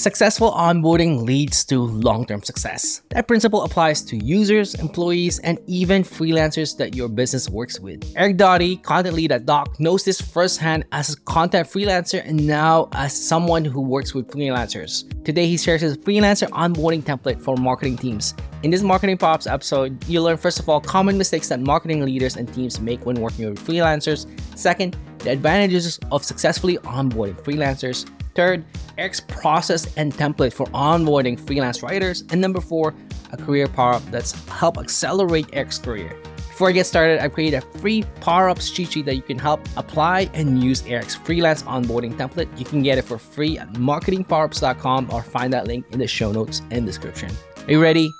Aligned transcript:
Successful 0.00 0.50
onboarding 0.52 1.26
leads 1.26 1.62
to 1.66 1.78
long 1.78 2.24
term 2.24 2.42
success. 2.42 3.02
That 3.10 3.28
principle 3.28 3.64
applies 3.64 4.00
to 4.04 4.16
users, 4.16 4.74
employees, 4.76 5.40
and 5.40 5.58
even 5.66 6.04
freelancers 6.04 6.74
that 6.78 6.94
your 6.96 7.06
business 7.06 7.50
works 7.50 7.78
with. 7.78 8.10
Eric 8.16 8.38
Doty, 8.38 8.78
content 8.78 9.14
lead 9.14 9.30
at 9.30 9.44
Dock, 9.44 9.78
knows 9.78 10.02
this 10.02 10.18
firsthand 10.18 10.86
as 10.92 11.12
a 11.12 11.20
content 11.26 11.68
freelancer 11.68 12.26
and 12.26 12.46
now 12.46 12.88
as 12.92 13.12
someone 13.12 13.62
who 13.62 13.82
works 13.82 14.14
with 14.14 14.26
freelancers. 14.30 15.04
Today, 15.22 15.46
he 15.46 15.58
shares 15.58 15.82
his 15.82 15.98
freelancer 15.98 16.48
onboarding 16.48 17.02
template 17.02 17.38
for 17.38 17.58
marketing 17.58 17.98
teams. 17.98 18.32
In 18.62 18.70
this 18.70 18.80
Marketing 18.80 19.18
Pops 19.18 19.46
episode, 19.46 20.02
you'll 20.08 20.24
learn 20.24 20.38
first 20.38 20.60
of 20.60 20.68
all 20.70 20.80
common 20.80 21.18
mistakes 21.18 21.50
that 21.50 21.60
marketing 21.60 22.06
leaders 22.06 22.36
and 22.36 22.50
teams 22.54 22.80
make 22.80 23.04
when 23.04 23.20
working 23.20 23.50
with 23.50 23.66
freelancers. 23.66 24.26
Second, 24.58 24.96
the 25.22 25.30
advantages 25.30 25.98
of 26.10 26.24
successfully 26.24 26.78
onboarding 26.78 27.40
freelancers. 27.40 28.08
Third, 28.34 28.64
Eric's 28.96 29.20
process 29.20 29.92
and 29.96 30.12
template 30.12 30.52
for 30.52 30.66
onboarding 30.68 31.38
freelance 31.38 31.82
writers. 31.82 32.22
And 32.30 32.40
number 32.40 32.60
four, 32.60 32.94
a 33.32 33.36
career 33.36 33.66
power 33.66 33.94
up 33.94 34.10
that's 34.10 34.32
help 34.48 34.78
accelerate 34.78 35.48
Eric's 35.52 35.78
career. 35.78 36.16
Before 36.36 36.68
I 36.68 36.72
get 36.72 36.86
started, 36.86 37.20
I've 37.20 37.32
created 37.32 37.64
a 37.64 37.78
free 37.78 38.02
power 38.20 38.50
ups 38.50 38.70
cheat 38.70 38.92
sheet 38.92 39.06
that 39.06 39.14
you 39.14 39.22
can 39.22 39.38
help 39.38 39.60
apply 39.78 40.28
and 40.34 40.62
use 40.62 40.86
Eric's 40.86 41.14
freelance 41.14 41.62
onboarding 41.62 42.14
template. 42.16 42.48
You 42.58 42.66
can 42.66 42.82
get 42.82 42.98
it 42.98 43.02
for 43.06 43.18
free 43.18 43.56
at 43.56 43.72
marketingpowerups.com 43.72 45.10
or 45.10 45.22
find 45.22 45.54
that 45.54 45.66
link 45.66 45.86
in 45.90 45.98
the 45.98 46.06
show 46.06 46.32
notes 46.32 46.60
and 46.70 46.84
description. 46.84 47.30
Are 47.66 47.70
you 47.70 47.80
ready? 47.80 48.14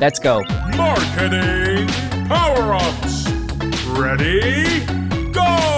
Let's 0.00 0.18
go. 0.18 0.42
Marketing 0.76 1.86
Power 2.26 2.74
Ups. 2.74 3.30
Ready? 3.86 4.84
Go! 5.32 5.77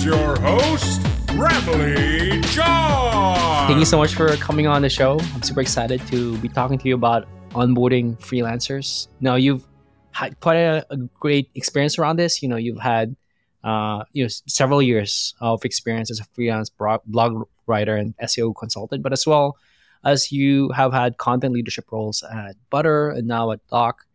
Here's 0.00 0.16
your 0.18 0.40
host, 0.40 1.02
Ramli 1.36 2.42
John. 2.54 3.66
Thank 3.66 3.80
you 3.80 3.84
so 3.84 3.98
much 3.98 4.14
for 4.14 4.34
coming 4.36 4.66
on 4.66 4.80
the 4.80 4.88
show. 4.88 5.20
I'm 5.34 5.42
super 5.42 5.60
excited 5.60 6.00
to 6.06 6.38
be 6.38 6.48
talking 6.48 6.78
to 6.78 6.88
you 6.88 6.94
about 6.94 7.28
onboarding 7.50 8.18
freelancers. 8.18 9.08
Now, 9.20 9.34
you've 9.34 9.68
had 10.12 10.40
quite 10.40 10.56
a, 10.56 10.86
a 10.88 10.96
great 10.96 11.50
experience 11.54 11.98
around 11.98 12.16
this. 12.16 12.42
You 12.42 12.48
know, 12.48 12.56
you've 12.56 12.80
had 12.80 13.14
uh, 13.62 14.04
you 14.14 14.24
know 14.24 14.28
several 14.46 14.80
years 14.80 15.34
of 15.38 15.66
experience 15.66 16.10
as 16.10 16.18
a 16.18 16.24
freelance 16.32 16.70
blog 16.70 17.46
writer 17.66 17.94
and 17.94 18.16
SEO 18.22 18.54
consultant, 18.58 19.02
but 19.02 19.12
as 19.12 19.26
well 19.26 19.58
as 20.02 20.32
you 20.32 20.70
have 20.70 20.94
had 20.94 21.18
content 21.18 21.52
leadership 21.52 21.92
roles 21.92 22.22
at 22.22 22.56
Butter 22.70 23.10
and 23.10 23.28
now 23.28 23.50
at 23.50 23.60
Dock. 23.68 24.06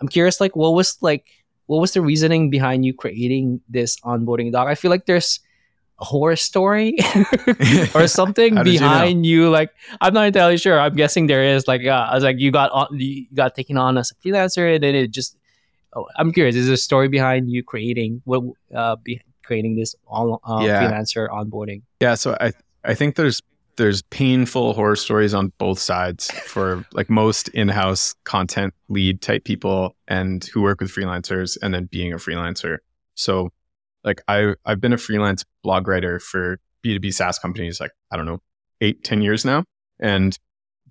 I'm 0.00 0.06
curious, 0.06 0.40
like, 0.40 0.54
what 0.54 0.74
was 0.74 0.96
like, 1.00 1.26
what 1.66 1.80
was 1.80 1.92
the 1.92 2.02
reasoning 2.02 2.50
behind 2.50 2.84
you 2.84 2.94
creating 2.94 3.60
this 3.68 3.98
onboarding 4.00 4.52
doc? 4.52 4.68
I 4.68 4.74
feel 4.74 4.90
like 4.90 5.06
there's 5.06 5.40
a 6.00 6.04
horror 6.04 6.36
story 6.36 6.98
or 7.94 8.06
something 8.06 8.54
behind 8.62 9.26
you, 9.26 9.40
know? 9.40 9.46
you, 9.46 9.50
Like, 9.50 9.70
I'm 10.00 10.12
not 10.14 10.26
entirely 10.26 10.58
sure. 10.58 10.78
I'm 10.78 10.94
guessing 10.94 11.26
there 11.26 11.42
is. 11.42 11.66
Like, 11.66 11.84
uh, 11.86 12.08
I 12.10 12.14
was 12.14 12.24
like, 12.24 12.38
you 12.38 12.50
got 12.50 12.70
on, 12.72 12.88
you 12.98 13.26
got 13.34 13.54
taken 13.54 13.76
on 13.76 13.96
as 13.98 14.12
a 14.12 14.14
freelancer, 14.16 14.74
and 14.74 14.82
then 14.82 14.94
it 14.94 15.10
just. 15.10 15.36
Oh, 15.96 16.06
I'm 16.16 16.32
curious. 16.32 16.56
Is 16.56 16.66
there 16.66 16.74
a 16.74 16.76
story 16.76 17.06
behind 17.06 17.48
you 17.48 17.62
creating 17.62 18.20
what 18.24 18.42
uh, 18.74 18.96
be, 18.96 19.22
creating 19.44 19.76
this 19.76 19.94
all 20.08 20.40
uh, 20.42 20.64
yeah. 20.64 20.82
freelancer 20.82 21.28
onboarding? 21.28 21.82
Yeah. 22.00 22.16
So 22.16 22.36
I 22.40 22.52
I 22.82 22.94
think 22.94 23.14
there's 23.14 23.42
there's 23.76 24.02
painful 24.02 24.72
horror 24.74 24.96
stories 24.96 25.34
on 25.34 25.52
both 25.58 25.78
sides 25.78 26.30
for 26.30 26.84
like 26.92 27.10
most 27.10 27.48
in-house 27.48 28.14
content 28.24 28.74
lead 28.88 29.20
type 29.20 29.44
people 29.44 29.96
and 30.08 30.44
who 30.44 30.62
work 30.62 30.80
with 30.80 30.90
freelancers 30.90 31.56
and 31.62 31.74
then 31.74 31.88
being 31.90 32.12
a 32.12 32.16
freelancer. 32.16 32.78
So 33.14 33.50
like 34.04 34.22
I 34.28 34.54
I've 34.64 34.80
been 34.80 34.92
a 34.92 34.98
freelance 34.98 35.44
blog 35.62 35.88
writer 35.88 36.20
for 36.20 36.58
B2B 36.84 37.12
SaaS 37.14 37.38
companies 37.38 37.80
like 37.80 37.92
I 38.10 38.16
don't 38.16 38.26
know, 38.26 38.40
eight, 38.80 39.02
ten 39.04 39.22
years 39.22 39.44
now. 39.44 39.64
And 39.98 40.38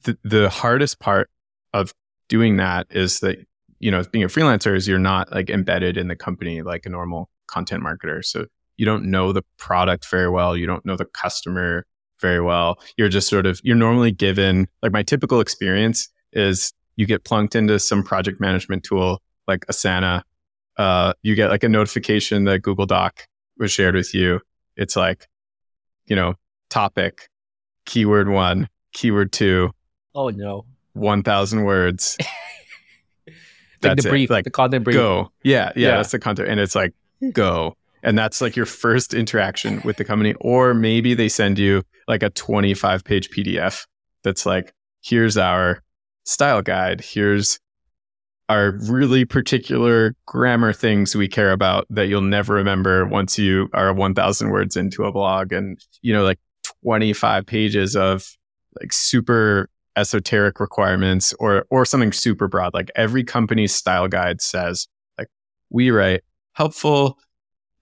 the 0.03 0.17
the 0.23 0.49
hardest 0.49 0.99
part 0.99 1.29
of 1.73 1.93
doing 2.27 2.57
that 2.57 2.87
is 2.89 3.19
that, 3.19 3.37
you 3.79 3.91
know, 3.91 4.03
being 4.11 4.23
a 4.23 4.27
freelancer 4.27 4.75
is 4.75 4.87
you're 4.87 4.99
not 4.99 5.31
like 5.31 5.49
embedded 5.49 5.97
in 5.97 6.07
the 6.07 6.15
company 6.15 6.61
like 6.61 6.85
a 6.85 6.89
normal 6.89 7.29
content 7.47 7.83
marketer. 7.83 8.23
So 8.23 8.45
you 8.77 8.85
don't 8.85 9.05
know 9.05 9.31
the 9.31 9.43
product 9.57 10.09
very 10.09 10.29
well. 10.29 10.57
You 10.57 10.65
don't 10.65 10.85
know 10.85 10.95
the 10.95 11.05
customer 11.05 11.85
very 12.23 12.41
well. 12.41 12.79
You're 12.97 13.09
just 13.09 13.29
sort 13.29 13.45
of, 13.45 13.61
you're 13.63 13.75
normally 13.75 14.11
given, 14.11 14.67
like 14.81 14.91
my 14.91 15.03
typical 15.03 15.41
experience 15.41 16.09
is 16.31 16.73
you 16.95 17.05
get 17.05 17.23
plunked 17.23 17.53
into 17.53 17.77
some 17.77 18.01
project 18.01 18.41
management 18.41 18.83
tool 18.83 19.21
like 19.47 19.65
Asana. 19.67 20.23
Uh, 20.77 21.13
you 21.21 21.35
get 21.35 21.51
like 21.51 21.63
a 21.63 21.69
notification 21.69 22.45
that 22.45 22.63
Google 22.63 22.87
Doc 22.87 23.27
was 23.59 23.71
shared 23.71 23.93
with 23.93 24.15
you. 24.15 24.39
It's 24.75 24.95
like, 24.95 25.27
you 26.07 26.15
know, 26.15 26.35
topic, 26.69 27.29
keyword 27.85 28.29
one, 28.29 28.69
keyword 28.93 29.31
two. 29.31 29.71
Oh 30.15 30.29
no. 30.29 30.65
1000 30.93 31.63
words. 31.63 32.17
like 33.81 33.97
the 34.01 34.09
brief, 34.09 34.31
it. 34.31 34.33
like 34.33 34.45
the 34.45 34.49
content 34.49 34.85
brief. 34.85 34.95
Go. 34.95 35.31
Yeah, 35.43 35.73
yeah, 35.75 35.89
yeah, 35.89 35.97
that's 35.97 36.11
the 36.11 36.19
content. 36.19 36.49
And 36.49 36.59
it's 36.59 36.75
like, 36.75 36.93
go 37.33 37.75
and 38.03 38.17
that's 38.17 38.41
like 38.41 38.55
your 38.55 38.65
first 38.65 39.13
interaction 39.13 39.81
with 39.83 39.97
the 39.97 40.03
company 40.03 40.35
or 40.41 40.73
maybe 40.73 41.13
they 41.13 41.29
send 41.29 41.57
you 41.57 41.83
like 42.07 42.23
a 42.23 42.29
25 42.29 43.03
page 43.03 43.29
pdf 43.29 43.85
that's 44.23 44.45
like 44.45 44.73
here's 45.01 45.37
our 45.37 45.83
style 46.23 46.61
guide. 46.61 47.01
Here's 47.01 47.59
our 48.49 48.71
really 48.89 49.25
particular 49.25 50.15
grammar 50.25 50.73
things 50.73 51.15
we 51.15 51.27
care 51.27 51.51
about 51.51 51.85
that 51.89 52.07
you'll 52.07 52.21
never 52.21 52.53
remember 52.53 53.05
once 53.05 53.37
you 53.37 53.69
are 53.73 53.93
1000 53.93 54.49
words 54.49 54.75
into 54.75 55.03
a 55.03 55.11
blog. 55.11 55.53
And 55.53 55.79
you 56.01 56.13
know 56.13 56.23
like 56.23 56.39
25 56.83 57.45
pages 57.45 57.95
of 57.95 58.25
like 58.79 58.91
super 58.91 59.69
esoteric 59.95 60.59
requirements 60.59 61.33
or 61.39 61.65
or 61.69 61.85
something 61.85 62.11
super 62.11 62.47
broad. 62.47 62.73
Like 62.73 62.91
every 62.95 63.23
company's 63.23 63.73
style 63.73 64.07
guide 64.07 64.41
says 64.41 64.87
like 65.17 65.29
we 65.69 65.91
write 65.91 66.21
helpful 66.53 67.17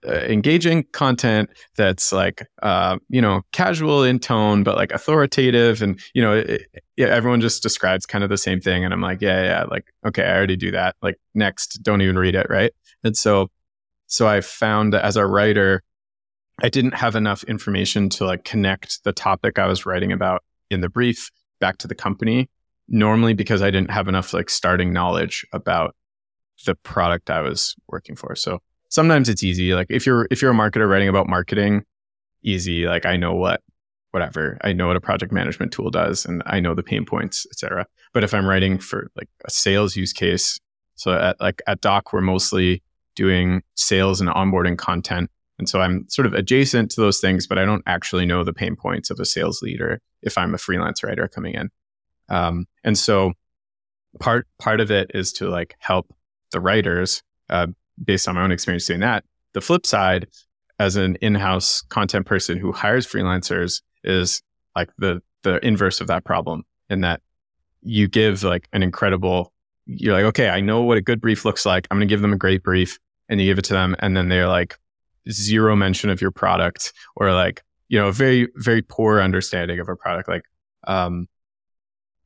uh, 0.06 0.20
engaging 0.26 0.84
content 0.92 1.48
that's 1.76 2.12
like 2.12 2.46
uh, 2.62 2.98
you 3.08 3.20
know 3.20 3.42
casual 3.52 4.02
in 4.02 4.18
tone 4.18 4.62
but 4.62 4.76
like 4.76 4.92
authoritative 4.92 5.82
and 5.82 6.00
you 6.14 6.22
know 6.22 6.32
it, 6.34 6.62
yeah, 6.96 7.06
everyone 7.06 7.40
just 7.40 7.62
describes 7.62 8.06
kind 8.06 8.24
of 8.24 8.30
the 8.30 8.36
same 8.36 8.60
thing. 8.60 8.84
And 8.84 8.92
i'm 8.92 9.00
like 9.00 9.20
yeah 9.20 9.42
yeah 9.42 9.64
like 9.64 9.92
okay 10.06 10.24
i 10.24 10.36
already 10.36 10.56
do 10.56 10.70
that. 10.72 10.96
Like 11.02 11.18
next 11.34 11.82
don't 11.82 12.02
even 12.02 12.18
read 12.18 12.34
it 12.34 12.46
right? 12.50 12.72
And 13.04 13.16
so 13.16 13.48
so 14.06 14.28
i 14.28 14.40
found 14.40 14.92
that 14.92 15.04
as 15.04 15.16
a 15.16 15.26
writer 15.26 15.82
i 16.62 16.68
didn't 16.68 16.94
have 16.94 17.16
enough 17.16 17.42
information 17.44 18.08
to 18.10 18.26
like 18.26 18.44
connect 18.44 19.02
the 19.04 19.12
topic 19.12 19.58
i 19.58 19.66
was 19.66 19.86
writing 19.86 20.12
about 20.12 20.42
in 20.70 20.82
the 20.82 20.88
brief 20.90 21.30
back 21.60 21.78
to 21.78 21.88
the 21.88 21.94
company 21.94 22.50
normally 22.88 23.32
because 23.32 23.62
i 23.62 23.70
didn't 23.70 23.90
have 23.90 24.08
enough 24.08 24.34
like 24.34 24.50
starting 24.50 24.92
knowledge 24.92 25.46
about 25.54 25.96
the 26.66 26.74
product 26.76 27.30
i 27.30 27.40
was 27.40 27.74
working 27.88 28.16
for. 28.16 28.34
So 28.34 28.60
sometimes 28.92 29.30
it's 29.30 29.42
easy. 29.42 29.72
Like 29.74 29.86
if 29.88 30.04
you're 30.06 30.28
if 30.30 30.42
you're 30.42 30.50
a 30.50 30.54
marketer 30.54 30.88
writing 30.88 31.08
about 31.08 31.26
marketing, 31.26 31.84
easy. 32.42 32.86
Like 32.86 33.06
I 33.06 33.16
know 33.16 33.34
what 33.34 33.62
whatever 34.10 34.58
I 34.60 34.74
know 34.74 34.88
what 34.88 34.96
a 34.96 35.00
project 35.00 35.32
management 35.32 35.72
tool 35.72 35.90
does, 35.90 36.24
and 36.26 36.42
I 36.46 36.60
know 36.60 36.74
the 36.74 36.82
pain 36.82 37.04
points, 37.04 37.46
etc. 37.50 37.86
But 38.12 38.22
if 38.22 38.34
I'm 38.34 38.46
writing 38.46 38.78
for 38.78 39.10
like 39.16 39.28
a 39.44 39.50
sales 39.50 39.96
use 39.96 40.12
case, 40.12 40.60
so 40.94 41.12
at 41.12 41.40
like 41.40 41.62
at 41.66 41.80
Dock 41.80 42.12
we're 42.12 42.20
mostly 42.20 42.82
doing 43.16 43.62
sales 43.74 44.20
and 44.20 44.30
onboarding 44.30 44.76
content. 44.76 45.30
And 45.58 45.68
so 45.68 45.80
I'm 45.80 46.06
sort 46.08 46.26
of 46.26 46.34
adjacent 46.34 46.90
to 46.92 47.00
those 47.00 47.20
things, 47.20 47.46
but 47.46 47.58
I 47.58 47.64
don't 47.64 47.82
actually 47.86 48.26
know 48.26 48.42
the 48.44 48.54
pain 48.54 48.76
points 48.76 49.10
of 49.10 49.20
a 49.20 49.24
sales 49.24 49.62
leader 49.62 50.00
if 50.22 50.36
I'm 50.36 50.54
a 50.54 50.58
freelance 50.58 51.02
writer 51.02 51.28
coming 51.28 51.54
in. 51.54 51.70
Um, 52.28 52.66
and 52.84 52.98
so 52.98 53.32
part 54.20 54.46
part 54.58 54.80
of 54.80 54.90
it 54.90 55.10
is 55.14 55.32
to 55.34 55.48
like 55.48 55.76
help 55.78 56.14
the 56.50 56.60
writers 56.60 57.22
uh, 57.48 57.68
based 58.04 58.28
on 58.28 58.34
my 58.34 58.42
own 58.42 58.52
experience 58.52 58.86
doing 58.86 59.00
that. 59.00 59.24
The 59.52 59.60
flip 59.60 59.86
side, 59.86 60.28
as 60.78 60.96
an 60.96 61.16
in-house 61.16 61.82
content 61.82 62.26
person 62.26 62.58
who 62.58 62.72
hires 62.72 63.06
freelancers, 63.06 63.82
is 64.04 64.42
like 64.74 64.90
the 64.98 65.22
the 65.42 65.64
inverse 65.66 66.00
of 66.00 66.06
that 66.06 66.24
problem, 66.24 66.64
in 66.88 67.00
that 67.00 67.20
you 67.82 68.08
give 68.08 68.42
like 68.42 68.68
an 68.72 68.82
incredible. 68.82 69.52
You're 69.86 70.14
like, 70.14 70.24
okay, 70.24 70.48
I 70.48 70.60
know 70.60 70.82
what 70.82 70.96
a 70.96 71.02
good 71.02 71.20
brief 71.20 71.44
looks 71.44 71.66
like. 71.66 71.88
I'm 71.90 71.98
going 71.98 72.08
to 72.08 72.12
give 72.12 72.22
them 72.22 72.32
a 72.32 72.38
great 72.38 72.62
brief, 72.62 72.98
and 73.28 73.40
you 73.40 73.46
give 73.46 73.58
it 73.58 73.64
to 73.66 73.74
them, 73.74 73.96
and 73.98 74.16
then 74.16 74.28
they're 74.28 74.48
like 74.48 74.78
zero 75.30 75.76
mention 75.76 76.10
of 76.10 76.20
your 76.20 76.30
product, 76.30 76.92
or 77.16 77.32
like 77.32 77.62
you 77.88 77.98
know, 77.98 78.08
a 78.08 78.12
very 78.12 78.48
very 78.56 78.80
poor 78.80 79.20
understanding 79.20 79.78
of 79.78 79.88
a 79.88 79.96
product. 79.96 80.26
Like, 80.26 80.44
um, 80.86 81.28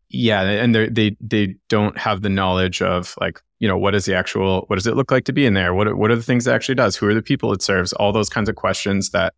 yeah, 0.08 0.42
and 0.42 0.74
they 0.74 1.16
they 1.20 1.56
don't 1.68 1.98
have 1.98 2.22
the 2.22 2.28
knowledge 2.28 2.80
of 2.82 3.16
like 3.20 3.42
you 3.58 3.68
know 3.68 3.78
what 3.78 3.94
is 3.94 4.04
the 4.04 4.14
actual 4.14 4.64
what 4.68 4.76
does 4.76 4.86
it 4.86 4.96
look 4.96 5.10
like 5.10 5.24
to 5.24 5.32
be 5.32 5.46
in 5.46 5.54
there? 5.54 5.74
What 5.74 5.96
what 5.96 6.10
are 6.10 6.16
the 6.16 6.22
things 6.22 6.46
it 6.46 6.52
actually 6.52 6.74
does? 6.74 6.96
Who 6.96 7.08
are 7.08 7.14
the 7.14 7.22
people 7.22 7.52
it 7.52 7.62
serves? 7.62 7.92
All 7.94 8.12
those 8.12 8.28
kinds 8.28 8.48
of 8.48 8.56
questions 8.56 9.10
that 9.10 9.34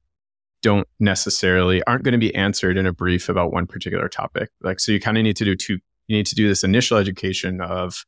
don't 0.60 0.88
necessarily 0.98 1.82
aren't 1.84 2.02
going 2.02 2.12
to 2.12 2.18
be 2.18 2.34
answered 2.34 2.76
in 2.76 2.86
a 2.86 2.92
brief 2.92 3.28
about 3.28 3.52
one 3.52 3.66
particular 3.66 4.08
topic. 4.08 4.50
Like 4.62 4.80
so 4.80 4.92
you 4.92 5.00
kind 5.00 5.16
of 5.16 5.24
need 5.24 5.36
to 5.36 5.44
do 5.44 5.54
two 5.54 5.78
you 6.08 6.16
need 6.16 6.26
to 6.26 6.34
do 6.34 6.48
this 6.48 6.64
initial 6.64 6.96
education 6.96 7.60
of 7.60 8.04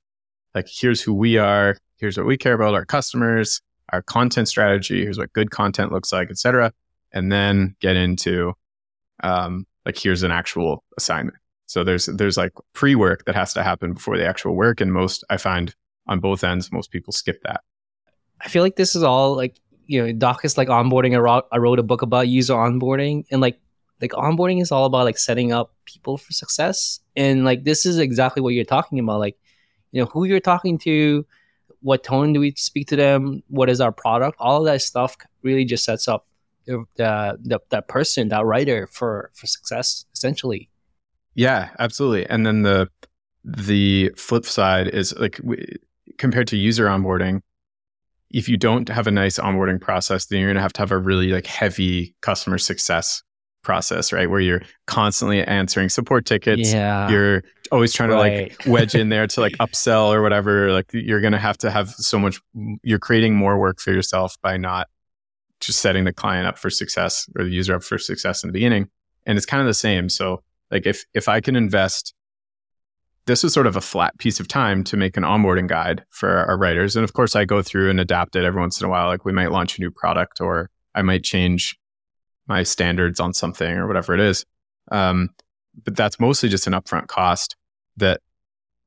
like 0.55 0.67
here's 0.69 1.03
who 1.03 1.15
we 1.15 1.37
are 1.37 1.77
here's 1.99 2.17
what 2.17 2.27
we 2.27 2.37
care 2.37 2.55
about 2.55 2.75
our 2.75 2.85
customers 2.85 3.61
our 3.93 4.03
content 4.03 4.49
strategy 4.49 5.03
here's 5.03 5.19
what 5.19 5.33
good 5.33 5.51
content 5.51 5.93
looks 5.93 6.13
like 6.13 6.31
etc 6.31 6.73
and 7.13 7.31
then 7.31 7.77
get 7.81 7.97
into 7.97 8.55
um, 9.23 9.67
like 9.85 9.99
here's 9.99 10.23
an 10.23 10.31
actual 10.31 10.85
assignment. 10.97 11.37
So 11.67 11.85
there's 11.85 12.07
there's 12.07 12.37
like 12.37 12.53
pre 12.73 12.95
work 12.95 13.25
that 13.27 13.35
has 13.35 13.53
to 13.55 13.63
happen 13.63 13.95
before 13.95 14.17
the 14.17 14.27
actual 14.27 14.55
work, 14.55 14.81
and 14.81 14.93
most 14.93 15.25
I 15.31 15.37
find 15.37 15.75
on 16.11 16.21
both 16.21 16.45
ends, 16.45 16.71
most 16.71 16.91
people 16.91 17.13
skip 17.13 17.41
that. 17.45 17.63
I 18.43 18.49
feel 18.49 18.63
like 18.63 18.77
this 18.77 18.95
is 18.95 19.03
all 19.03 19.35
like 19.35 19.57
you 19.87 20.07
know, 20.07 20.13
Dock 20.13 20.45
is 20.45 20.57
like 20.57 20.69
onboarding. 20.69 21.17
I 21.17 21.19
wrote, 21.19 21.47
I 21.51 21.59
wrote 21.59 21.81
a 21.81 21.83
book 21.83 22.03
about 22.03 22.29
user 22.29 22.55
onboarding, 22.55 23.25
and 23.31 23.41
like 23.41 23.59
like 24.01 24.13
onboarding 24.13 24.63
is 24.63 24.71
all 24.71 24.85
about 24.85 25.05
like 25.05 25.19
setting 25.19 25.53
up 25.53 25.75
people 25.85 26.17
for 26.17 26.33
success, 26.33 27.01
and 27.17 27.45
like 27.45 27.65
this 27.65 27.85
is 27.87 27.99
exactly 27.99 28.43
what 28.43 28.51
you're 28.51 28.65
talking 28.65 28.99
about. 28.99 29.19
Like, 29.19 29.37
you 29.93 30.01
know, 30.01 30.07
who 30.07 30.25
you're 30.25 30.39
talking 30.39 30.79
to, 30.79 31.27
what 31.81 32.05
tone 32.05 32.33
do 32.33 32.41
we 32.41 32.53
speak 32.57 32.87
to 32.89 32.97
them, 32.97 33.43
what 33.49 33.69
is 33.69 33.81
our 33.81 33.91
product, 33.91 34.37
all 34.39 34.61
of 34.61 34.67
that 34.67 34.83
stuff 34.83 35.17
really 35.43 35.65
just 35.65 35.85
sets 35.85 36.07
up 36.07 36.27
the 36.67 36.85
the 37.43 37.61
that 37.71 37.89
person, 37.89 38.29
that 38.29 38.45
writer 38.45 38.87
for 38.87 39.33
for 39.35 39.47
success, 39.47 40.05
essentially. 40.15 40.71
Yeah, 41.35 41.71
absolutely. 41.79 42.27
And 42.27 42.47
then 42.47 42.63
the 42.63 42.89
the 43.45 44.13
flip 44.17 44.45
side 44.45 44.89
is 44.89 45.17
like 45.19 45.41
compared 46.19 46.47
to 46.49 46.57
user 46.57 46.87
onboarding, 46.87 47.41
if 48.31 48.49
you 48.49 48.57
don't 48.57 48.89
have 48.89 49.07
a 49.07 49.11
nice 49.11 49.39
onboarding 49.39 49.81
process, 49.81 50.27
then 50.27 50.39
you're 50.41 50.49
going 50.49 50.57
to 50.57 50.63
have 50.63 50.73
to 50.75 50.81
have 50.83 50.93
a 50.93 50.99
really 50.99 51.29
like 51.29 51.47
heavy 51.47 52.15
customer 52.21 52.59
success 52.59 53.23
process, 53.63 54.13
right? 54.13 54.31
Where 54.31 54.41
you're 54.41 54.63
constantly 54.87 55.43
answering 55.45 55.89
support 55.89 56.25
tickets. 56.27 56.73
Yeah. 56.73 57.11
You're 57.11 57.43
always 57.73 57.93
trying 57.93 58.11
Right. 58.11 58.51
to 58.51 58.57
like 58.57 58.67
wedge 58.67 58.95
in 58.95 59.09
there 59.09 59.27
to 59.27 59.41
like 59.41 59.53
upsell 59.55 60.15
or 60.15 60.23
whatever. 60.23 60.73
Like 60.73 60.87
you're 60.93 61.21
going 61.21 61.33
to 61.33 61.39
have 61.39 61.59
to 61.59 61.71
have 61.71 61.91
so 61.91 62.19
much, 62.19 62.41
you're 62.83 62.99
creating 62.99 63.35
more 63.35 63.59
work 63.59 63.81
for 63.81 63.93
yourself 63.93 64.37
by 64.43 64.57
not 64.57 64.89
just 65.61 65.81
setting 65.81 66.05
the 66.05 66.13
client 66.13 66.47
up 66.47 66.57
for 66.59 66.71
success 66.71 67.29
or 67.37 67.45
the 67.45 67.51
user 67.51 67.75
up 67.75 67.83
for 67.83 67.99
success 67.99 68.43
in 68.43 68.49
the 68.49 68.53
beginning. 68.53 68.89
And 69.27 69.37
it's 69.37 69.45
kind 69.47 69.61
of 69.61 69.67
the 69.67 69.75
same. 69.75 70.09
So 70.09 70.43
like 70.71 70.87
if, 70.87 71.05
if 71.13 71.29
I 71.29 71.41
can 71.41 71.55
invest 71.57 72.15
this 73.27 73.43
was 73.43 73.53
sort 73.53 73.67
of 73.67 73.77
a 73.77 73.81
flat 73.81 74.17
piece 74.19 74.41
of 74.41 74.49
time 74.49 74.83
to 74.85 74.97
make 74.97 75.17
an 75.17 75.23
onboarding 75.23 75.69
guide 75.69 76.05
for 76.11 76.29
our 76.29 76.59
writers. 76.59 76.97
And 76.97 77.05
of 77.05 77.13
course, 77.13 77.37
I 77.37 77.45
go 77.45 77.63
through 77.63 77.91
and 77.91 78.01
adapt 78.01 78.37
it 78.37 78.45
every 78.45 78.61
once 78.61 78.81
in 78.81 78.87
a 78.87 78.91
while. 78.91 79.07
Like 79.07 79.25
we 79.25 79.33
might 79.33 79.53
launch 79.53 79.79
a 79.79 79.81
new 79.81 79.91
product 79.91 80.41
or 80.41 80.71
I 80.95 81.03
might 81.03 81.23
change 81.23 81.79
my 82.47 82.63
standards 82.63 83.21
on 83.21 83.33
something 83.33 83.77
or 83.77 83.87
whatever 83.87 84.15
it 84.15 84.21
is. 84.21 84.45
Um, 84.91 85.31
but 85.85 85.97
that's 85.97 86.19
mostly 86.19 86.49
just 86.49 86.67
an 86.67 86.73
upfront 86.73 87.07
cost 87.07 87.57
that 87.97 88.21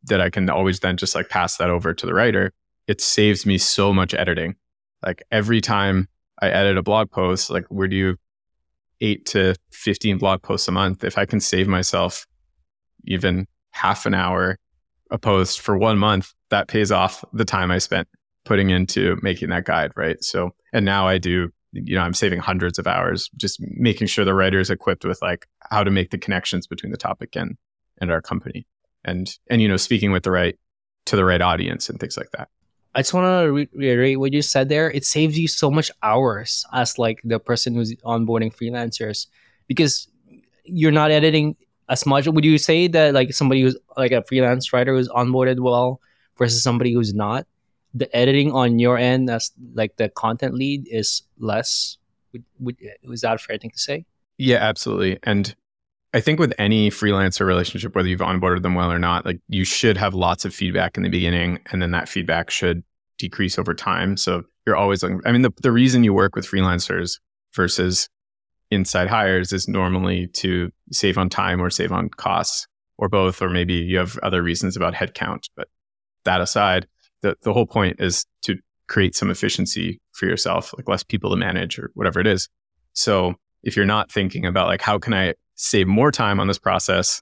that 0.06 0.19
I 0.19 0.30
can 0.30 0.50
always 0.50 0.81
then 0.81 0.97
just 0.97 1.15
like 1.15 1.30
pass 1.30 1.56
that 1.57 1.69
over 1.69 1.94
to 1.94 2.06
the 2.06 2.13
writer. 2.13 2.51
It 2.88 3.00
saves 3.00 3.45
me 3.45 3.57
so 3.57 3.94
much 3.94 4.13
editing. 4.13 4.56
Like 5.01 5.24
every 5.31 5.62
time 5.62 6.09
I 6.41 6.50
edit 6.50 6.77
a 6.77 6.83
blog 6.83 7.09
post, 7.09 7.50
like 7.50 7.65
we 7.69 7.88
do 7.88 7.95
you 7.95 8.18
eight 9.00 9.25
to 9.27 9.56
15 9.71 10.18
blog 10.18 10.41
posts 10.41 10.68
a 10.68 10.71
month. 10.71 11.03
If 11.03 11.18
I 11.18 11.25
can 11.25 11.39
save 11.39 11.68
myself 11.68 12.25
even 13.06 13.47
half 13.73 14.05
an 14.05 14.13
hour 14.13 14.57
a 15.11 15.17
post 15.17 15.59
for 15.59 15.77
one 15.77 15.97
month, 15.97 16.33
that 16.49 16.67
pays 16.67 16.91
off 16.91 17.23
the 17.33 17.45
time 17.45 17.69
I 17.69 17.77
spent 17.77 18.07
putting 18.45 18.69
into 18.69 19.17
making 19.21 19.49
that 19.49 19.65
guide, 19.65 19.91
right? 19.95 20.23
So, 20.23 20.51
and 20.71 20.85
now 20.85 21.07
I 21.07 21.17
do, 21.17 21.49
you 21.71 21.95
know, 21.95 22.01
I'm 22.01 22.13
saving 22.13 22.39
hundreds 22.39 22.79
of 22.79 22.87
hours 22.87 23.29
just 23.35 23.59
making 23.61 24.07
sure 24.07 24.25
the 24.25 24.33
writer 24.33 24.59
is 24.59 24.69
equipped 24.69 25.05
with 25.05 25.21
like 25.21 25.47
how 25.69 25.83
to 25.83 25.91
make 25.91 26.11
the 26.11 26.17
connections 26.17 26.67
between 26.67 26.91
the 26.91 26.97
topic 26.97 27.35
and 27.35 27.57
and 27.99 28.11
our 28.11 28.21
company, 28.21 28.65
and 29.05 29.37
and 29.49 29.61
you 29.61 29.67
know, 29.67 29.77
speaking 29.77 30.11
with 30.11 30.23
the 30.23 30.31
right 30.31 30.57
to 31.05 31.15
the 31.15 31.25
right 31.25 31.41
audience 31.41 31.89
and 31.89 31.99
things 31.99 32.17
like 32.17 32.31
that. 32.31 32.49
I 32.95 33.01
just 33.01 33.13
want 33.13 33.25
to 33.25 33.51
re- 33.51 33.69
reiterate 33.73 34.19
what 34.19 34.33
you 34.33 34.41
said 34.41 34.69
there. 34.69 34.91
It 34.91 35.05
saves 35.05 35.37
you 35.37 35.47
so 35.47 35.71
much 35.71 35.89
hours 36.03 36.63
as 36.71 36.99
like 36.99 37.21
the 37.23 37.39
person 37.39 37.73
who's 37.73 37.93
onboarding 38.03 38.55
freelancers 38.55 39.27
because 39.67 40.07
you're 40.63 40.91
not 40.91 41.11
editing 41.11 41.55
as 41.89 42.06
much. 42.06 42.27
Would 42.27 42.45
you 42.45 42.57
say 42.57 42.88
that 42.88 43.13
like 43.13 43.33
somebody 43.33 43.62
who's 43.62 43.77
like 43.97 44.12
a 44.12 44.24
freelance 44.24 44.71
writer 44.74 44.95
who's 44.95 45.09
onboarded 45.09 45.59
well 45.59 46.01
versus 46.38 46.63
somebody 46.63 46.94
who's 46.94 47.13
not? 47.13 47.45
The 47.94 48.13
editing 48.15 48.51
on 48.51 48.80
your 48.80 48.97
end 48.97 49.30
as 49.30 49.51
like 49.74 49.97
the 49.97 50.09
content 50.09 50.56
lead 50.56 50.88
is 50.89 51.21
less. 51.38 51.97
Would, 52.31 52.44
would, 52.59 52.77
is 53.03 53.21
that 53.21 53.35
a 53.35 53.38
fair 53.38 53.57
thing 53.57 53.69
to 53.71 53.80
say? 53.80 54.06
Yeah, 54.38 54.57
absolutely. 54.57 55.19
And 55.24 55.56
I 56.13 56.21
think 56.21 56.39
with 56.39 56.53
any 56.57 56.89
freelancer 56.89 57.45
relationship, 57.45 57.95
whether 57.95 58.07
you've 58.07 58.19
onboarded 58.19 58.62
them 58.62 58.75
well 58.75 58.91
or 58.91 59.00
not, 59.00 59.25
like 59.25 59.39
you 59.50 59.63
should 59.63 59.97
have 59.97 60.13
lots 60.13 60.45
of 60.45 60.53
feedback 60.53 60.97
in 60.97 61.03
the 61.03 61.09
beginning, 61.09 61.59
and 61.71 61.81
then 61.81 61.91
that 61.91 62.09
feedback 62.09 62.50
should 62.50 62.83
decrease 63.18 63.57
over 63.57 63.74
time. 63.74 64.18
So 64.18 64.44
you're 64.65 64.75
always 64.75 65.03
looking. 65.03 65.21
I 65.25 65.31
mean, 65.31 65.41
the, 65.41 65.51
the 65.62 65.71
reason 65.71 66.03
you 66.03 66.13
work 66.13 66.35
with 66.35 66.47
freelancers 66.47 67.19
versus 67.56 68.09
inside 68.73 69.07
hires 69.07 69.51
is 69.51 69.67
normally 69.67 70.27
to 70.27 70.71
save 70.91 71.17
on 71.17 71.29
time 71.29 71.61
or 71.61 71.69
save 71.69 71.91
on 71.91 72.09
costs 72.09 72.67
or 72.97 73.09
both, 73.09 73.41
or 73.41 73.49
maybe 73.49 73.73
you 73.73 73.97
have 73.97 74.17
other 74.23 74.41
reasons 74.41 74.75
about 74.75 74.93
headcount. 74.93 75.49
But 75.55 75.67
that 76.25 76.41
aside, 76.41 76.87
the, 77.21 77.35
the 77.41 77.53
whole 77.53 77.65
point 77.65 77.97
is 77.99 78.25
to 78.43 78.57
create 78.87 79.15
some 79.15 79.29
efficiency 79.29 79.99
for 80.11 80.25
yourself, 80.25 80.73
like 80.77 80.87
less 80.87 81.03
people 81.03 81.29
to 81.31 81.35
manage 81.35 81.79
or 81.79 81.91
whatever 81.95 82.19
it 82.19 82.27
is. 82.27 82.49
So 82.93 83.35
if 83.63 83.75
you're 83.75 83.85
not 83.85 84.11
thinking 84.11 84.45
about 84.45 84.67
like, 84.67 84.81
how 84.81 84.99
can 84.99 85.13
I 85.13 85.33
save 85.55 85.87
more 85.87 86.11
time 86.11 86.39
on 86.39 86.47
this 86.47 86.59
process, 86.59 87.21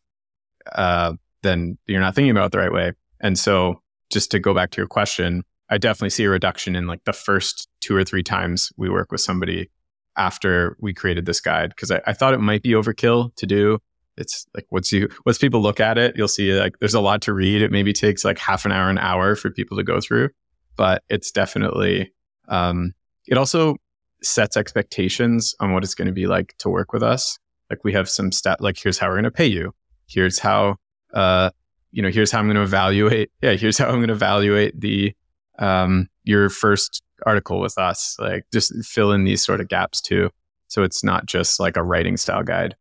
uh, 0.74 1.14
then 1.44 1.78
you're 1.88 2.02
not 2.02 2.16
thinking 2.16 2.32
about 2.32 2.48
it 2.48 2.52
the 2.52 2.60
right 2.60 2.72
way. 2.72 2.94
And 3.22 3.38
so 3.38 3.82
just 4.12 4.32
to 4.32 4.40
go 4.40 4.54
back 4.54 4.72
to 4.72 4.78
your 4.78 4.88
question, 4.88 5.44
I 5.70 5.78
definitely 5.78 6.10
see 6.10 6.26
a 6.26 6.30
reduction 6.30 6.76
in 6.76 6.88
like 6.88 7.04
the 7.06 7.14
first 7.14 7.70
two 7.80 7.96
or 7.96 8.04
three 8.04 8.24
times 8.24 8.72
we 8.76 8.90
work 8.90 9.12
with 9.12 9.22
somebody 9.22 9.70
after 10.18 10.76
we 10.80 10.94
created 10.94 11.26
this 11.26 11.40
guide 11.40 11.70
because 11.70 11.92
I, 11.92 12.02
I, 12.06 12.14
thought 12.14 12.34
it 12.34 12.40
might 12.40 12.64
be 12.64 12.72
overkill 12.72 13.34
to 13.36 13.46
do. 13.46 13.80
It's 14.18 14.46
like 14.54 14.66
once 14.70 14.92
you 14.92 15.08
once 15.26 15.38
people 15.38 15.62
look 15.62 15.80
at 15.80 15.98
it, 15.98 16.16
you'll 16.18 16.28
see 16.28 16.54
like 16.54 16.78
there's 16.80 16.94
a 16.94 17.00
lot 17.00 17.22
to 17.24 17.34
read. 17.34 17.62
It 17.62 17.72
maybe 17.72 17.94
takes 17.94 18.26
like 18.26 18.38
half 18.38 18.66
an 18.66 18.72
hour, 18.72 18.90
an 18.90 18.98
hour 18.98 19.36
for 19.36 19.50
people 19.50 19.78
to 19.78 19.84
go 19.84 20.02
through, 20.02 20.30
but 20.76 21.04
it's 21.10 21.32
definitely 21.32 22.12
um, 22.50 22.94
it 23.28 23.38
also 23.38 23.78
sets 24.22 24.58
expectations 24.58 25.56
on 25.60 25.74
what 25.74 25.84
it's 25.84 25.96
going 25.96 26.08
to 26.08 26.14
be 26.14 26.28
like 26.28 26.56
to 26.60 26.70
work 26.70 26.94
with 26.94 27.04
us. 27.04 27.40
Like 27.70 27.84
we 27.84 27.94
have 27.94 28.10
some 28.10 28.32
stat 28.32 28.62
like 28.62 28.78
here's 28.78 28.98
how 28.98 29.08
we're 29.08 29.16
going 29.16 29.24
to 29.24 29.32
pay 29.32 29.48
you. 29.48 29.74
Here's 30.08 30.40
how 30.40 30.76
uh, 31.14 31.52
you 31.92 32.02
know 32.02 32.10
here's 32.10 32.32
how 32.32 32.40
I'm 32.40 32.48
going 32.48 32.58
to 32.58 32.64
evaluate. 32.64 33.32
Yeah, 33.42 33.54
here's 33.54 33.78
how 33.78 33.86
I'm 33.86 33.96
going 33.96 34.08
to 34.10 34.14
evaluate 34.14 34.80
the 34.80 35.14
um, 35.58 36.10
your 36.24 36.50
first 36.50 37.02
article 37.26 37.60
with 37.60 37.78
us. 37.78 38.16
Like 38.20 38.46
just 38.52 38.74
fill 38.86 39.12
in 39.12 39.24
these 39.24 39.44
sort 39.44 39.62
of 39.62 39.68
gaps 39.68 40.02
too. 40.02 40.30
So 40.68 40.84
it's 40.84 41.04
not 41.04 41.26
just 41.26 41.60
like 41.60 41.78
a 41.78 41.84
writing 41.84 42.18
style 42.18 42.44
guide. 42.44 42.76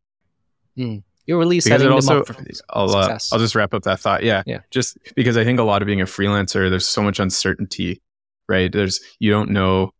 Mm. 0.76 1.02
You're 1.26 1.38
really 1.38 1.60
setting 1.60 1.86
them 1.86 1.94
also, 1.94 2.20
up 2.20 2.26
for 2.26 2.44
I'll, 2.70 2.94
uh. 2.94 3.18
I'll 3.32 3.38
just 3.38 3.54
wrap 3.54 3.74
up 3.74 3.82
that 3.84 4.00
thought. 4.00 4.22
Yeah. 4.22 4.42
Yeah. 4.46 4.60
Just 4.70 4.98
because 5.14 5.36
I 5.36 5.44
think 5.44 5.58
a 5.58 5.64
lot 5.64 5.82
of 5.82 5.86
being 5.86 6.00
a 6.00 6.06
freelancer, 6.06 6.70
there's 6.70 6.86
so 6.86 7.02
much 7.02 7.20
uncertainty, 7.20 8.00
right? 8.48 8.72
There's, 8.72 9.00
you 9.18 9.30
don't 9.30 9.50
know 9.50 9.92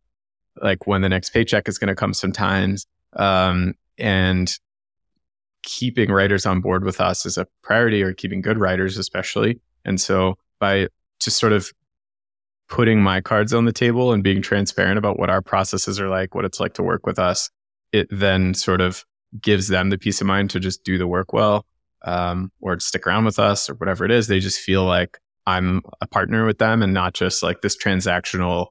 like 0.61 0.87
when 0.87 1.01
the 1.01 1.09
next 1.09 1.29
paycheck 1.29 1.69
is 1.69 1.77
going 1.77 1.87
to 1.87 1.95
come 1.95 2.13
sometimes. 2.13 2.85
Um, 3.13 3.75
and 3.97 4.53
keeping 5.63 6.11
writers 6.11 6.45
on 6.45 6.59
board 6.59 6.83
with 6.83 6.99
us 6.99 7.25
is 7.25 7.37
a 7.37 7.47
priority 7.61 8.01
or 8.01 8.13
keeping 8.13 8.41
good 8.41 8.57
writers, 8.57 8.97
especially. 8.97 9.59
And 9.85 10.01
so 10.01 10.37
by 10.59 10.87
just 11.19 11.37
sort 11.37 11.53
of 11.53 11.71
putting 12.71 13.03
my 13.03 13.19
cards 13.19 13.53
on 13.53 13.65
the 13.65 13.73
table 13.73 14.13
and 14.13 14.23
being 14.23 14.41
transparent 14.41 14.97
about 14.97 15.19
what 15.19 15.29
our 15.29 15.41
processes 15.41 15.99
are 15.99 16.07
like, 16.07 16.33
what 16.33 16.45
it's 16.45 16.59
like 16.59 16.73
to 16.73 16.81
work 16.81 17.05
with 17.05 17.19
us, 17.19 17.49
it 17.91 18.07
then 18.09 18.53
sort 18.53 18.79
of 18.79 19.05
gives 19.41 19.67
them 19.67 19.89
the 19.89 19.97
peace 19.97 20.21
of 20.21 20.27
mind 20.27 20.49
to 20.49 20.59
just 20.59 20.83
do 20.85 20.97
the 20.97 21.05
work 21.05 21.33
well 21.33 21.65
um, 22.03 22.49
or 22.61 22.79
stick 22.79 23.05
around 23.05 23.25
with 23.25 23.37
us 23.37 23.69
or 23.69 23.73
whatever 23.75 24.05
it 24.05 24.11
is. 24.11 24.27
They 24.27 24.39
just 24.39 24.57
feel 24.57 24.85
like 24.85 25.19
I'm 25.45 25.81
a 25.99 26.07
partner 26.07 26.45
with 26.45 26.59
them 26.59 26.81
and 26.81 26.93
not 26.93 27.13
just 27.13 27.43
like 27.43 27.61
this 27.61 27.75
transactional 27.77 28.67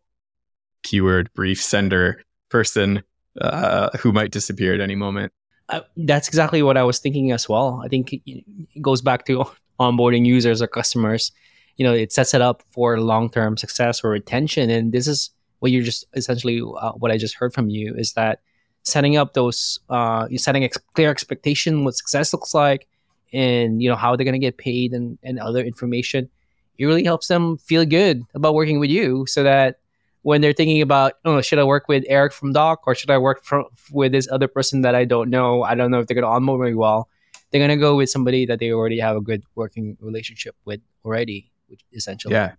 keyword 0.83 1.31
brief 1.35 1.63
sender 1.63 2.23
person 2.49 3.03
uh, 3.39 3.91
who 3.99 4.13
might 4.13 4.31
disappear 4.31 4.73
at 4.73 4.81
any 4.81 4.95
moment. 4.95 5.31
Uh, 5.69 5.81
that's 5.99 6.27
exactly 6.27 6.63
what 6.63 6.79
I 6.79 6.85
was 6.85 7.01
thinking 7.01 7.33
as 7.33 7.51
well. 7.51 7.83
I 7.85 7.89
think 7.89 8.15
it, 8.15 8.23
it 8.25 8.81
goes 8.81 9.03
back 9.03 9.27
to 9.27 9.45
onboarding 9.79 10.25
users 10.25 10.63
or 10.63 10.69
customers. 10.69 11.33
You 11.81 11.85
know, 11.87 11.95
it 11.95 12.13
sets 12.13 12.35
it 12.35 12.43
up 12.43 12.63
for 12.75 13.01
long-term 13.01 13.57
success 13.57 14.05
or 14.05 14.11
retention. 14.11 14.69
And 14.69 14.93
this 14.93 15.07
is 15.07 15.31
what 15.61 15.73
you're 15.73 15.89
just 15.91 16.05
essentially 16.13 16.61
uh, 16.61 16.93
what 17.01 17.11
I 17.11 17.17
just 17.17 17.37
heard 17.41 17.55
from 17.55 17.71
you 17.71 17.95
is 17.97 18.13
that 18.13 18.41
setting 18.83 19.17
up 19.17 19.33
those, 19.33 19.81
uh, 19.89 20.27
you're 20.29 20.39
setting 20.39 20.65
ex- 20.65 20.77
clear 20.95 21.11
expectation 21.11 21.85
what 21.85 21.97
success 21.97 22.35
looks 22.35 22.53
like, 22.53 22.87
and 23.33 23.81
you 23.83 23.89
know 23.89 23.97
how 23.97 24.15
they're 24.15 24.29
gonna 24.31 24.47
get 24.49 24.59
paid 24.59 24.93
and 24.93 25.17
and 25.23 25.39
other 25.39 25.63
information. 25.65 26.29
It 26.77 26.85
really 26.85 27.05
helps 27.05 27.29
them 27.29 27.57
feel 27.57 27.85
good 27.87 28.17
about 28.35 28.55
working 28.55 28.79
with 28.79 28.91
you, 28.91 29.25
so 29.27 29.43
that 29.43 29.81
when 30.23 30.41
they're 30.43 30.53
thinking 30.53 30.83
about, 30.83 31.15
oh, 31.25 31.41
should 31.41 31.59
I 31.59 31.65
work 31.65 31.89
with 31.89 32.05
Eric 32.07 32.33
from 32.33 32.53
Dock 32.53 32.83
or 32.87 32.95
should 32.95 33.11
I 33.11 33.19
work 33.19 33.43
from, 33.43 33.65
with 33.91 34.13
this 34.13 34.29
other 34.31 34.49
person 34.49 34.83
that 34.83 34.95
I 34.95 35.05
don't 35.07 35.31
know? 35.31 35.63
I 35.63 35.75
don't 35.75 35.91
know 35.91 36.01
if 36.01 36.07
they're 36.07 36.15
going 36.21 36.31
to 36.31 36.37
onboard 36.37 36.69
me 36.69 36.75
well. 36.75 37.09
They're 37.51 37.61
going 37.61 37.71
to 37.71 37.77
go 37.77 37.97
with 37.97 38.11
somebody 38.11 38.45
that 38.47 38.59
they 38.59 38.71
already 38.71 39.01
have 39.01 39.17
a 39.17 39.21
good 39.21 39.43
working 39.55 39.97
relationship 40.01 40.55
with 40.67 40.81
already, 41.05 41.51
which 41.71 41.81
essentially. 41.93 42.35
Yeah. 42.35 42.53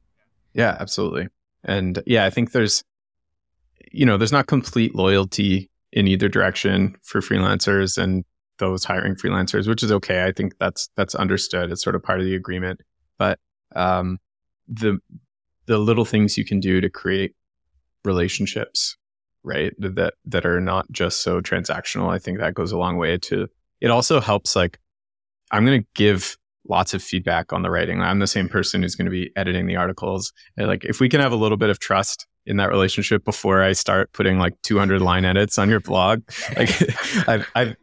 Yeah, 0.53 0.75
absolutely. 0.80 1.27
And 1.63 2.01
yeah, 2.06 2.25
I 2.25 2.30
think 2.30 2.51
there's, 2.51 2.84
you 3.91 4.06
know, 4.06 4.18
there's 4.18 4.32
not 4.32 4.48
complete 4.48 4.96
loyalty 4.96 5.70
in 5.91 6.08
either 6.08 6.27
direction 6.30 6.96
for 7.03 7.22
freelancers. 7.22 7.98
And 7.98 8.25
those 8.62 8.86
hiring 8.86 9.15
freelancers, 9.15 9.68
which 9.68 9.84
is 9.84 9.91
okay. 9.91 10.24
I 10.24 10.32
think 10.32 10.53
that's 10.60 10.89
that's 10.96 11.15
understood. 11.15 11.72
It's 11.72 11.84
sort 11.84 11.96
of 11.96 12.03
part 12.03 12.20
of 12.20 12.25
the 12.25 12.36
agreement. 12.36 12.80
But 13.18 13.39
um, 13.75 14.20
the 14.68 15.00
the 15.65 15.77
little 15.77 16.06
things 16.06 16.38
you 16.38 16.46
can 16.46 16.62
do 16.62 16.80
to 16.80 16.89
create 16.89 17.36
relationships, 18.06 18.96
right? 19.44 19.74
That 19.80 20.13
that 20.25 20.46
are 20.46 20.62
not 20.62 20.89
just 20.91 21.22
so 21.22 21.41
transactional. 21.41 22.10
I 22.10 22.20
think 22.20 22.39
that 22.39 22.53
goes 22.53 22.72
a 22.72 22.77
long 22.77 22.98
way 22.98 23.18
to. 23.18 23.48
It 23.82 23.89
also 23.89 24.22
helps. 24.22 24.56
Like, 24.56 24.80
I'm 25.51 25.65
going 25.65 25.82
to 25.82 25.88
give 25.96 26.38
lots 26.68 26.94
of 26.94 27.03
feedback 27.03 27.51
on 27.53 27.63
the 27.63 27.72
writing. 27.72 28.01
I'm 28.01 28.20
the 28.20 28.27
same 28.27 28.48
person 28.48 28.82
who's 28.82 28.96
going 28.96 29.06
to 29.06 29.12
be 29.12 29.32
editing 29.36 29.65
the 29.65 29.75
articles. 29.75 30.32
And 30.58 30.68
like, 30.68 30.86
if 30.86 31.00
we 31.00 31.10
can 31.10 31.20
have 31.20 31.32
a 31.32 31.36
little 31.36 31.58
bit 31.58 31.70
of 31.70 31.80
trust 31.80 32.27
in 32.46 32.58
that 32.58 32.70
relationship 32.70 33.24
before 33.24 33.62
I 33.62 33.74
start 33.74 34.12
putting 34.13 34.38
like 34.38 34.60
200 34.62 35.01
line 35.01 35.25
edits 35.25 35.58
on 35.58 35.70
your 35.70 35.80
blog, 35.80 36.22
like, 36.58 36.70
I've, 37.27 37.50
I've 37.56 37.75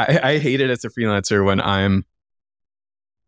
I, 0.00 0.20
I 0.22 0.38
hate 0.38 0.60
it 0.60 0.70
as 0.70 0.84
a 0.84 0.88
freelancer 0.88 1.44
when 1.44 1.60
I'm, 1.60 2.04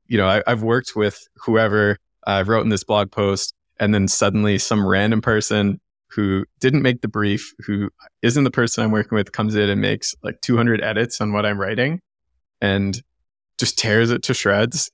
you 0.06 0.16
know, 0.16 0.26
I, 0.26 0.42
I've 0.46 0.62
worked 0.62 0.92
with 0.96 1.26
whoever 1.36 1.98
I've 2.26 2.48
written 2.48 2.70
this 2.70 2.84
blog 2.84 3.10
post, 3.10 3.54
and 3.78 3.94
then 3.94 4.08
suddenly 4.08 4.58
some 4.58 4.86
random 4.86 5.20
person 5.20 5.80
who 6.08 6.44
didn't 6.60 6.82
make 6.82 7.00
the 7.00 7.08
brief, 7.08 7.52
who 7.66 7.90
isn't 8.22 8.44
the 8.44 8.50
person 8.50 8.84
I'm 8.84 8.90
working 8.90 9.16
with, 9.16 9.32
comes 9.32 9.54
in 9.54 9.68
and 9.68 9.80
makes 9.80 10.14
like 10.22 10.40
200 10.40 10.82
edits 10.82 11.20
on 11.20 11.32
what 11.32 11.44
I'm 11.44 11.60
writing, 11.60 12.00
and 12.60 13.00
just 13.62 13.78
tears 13.78 14.10
it 14.10 14.24
to 14.24 14.34
shreds. 14.34 14.90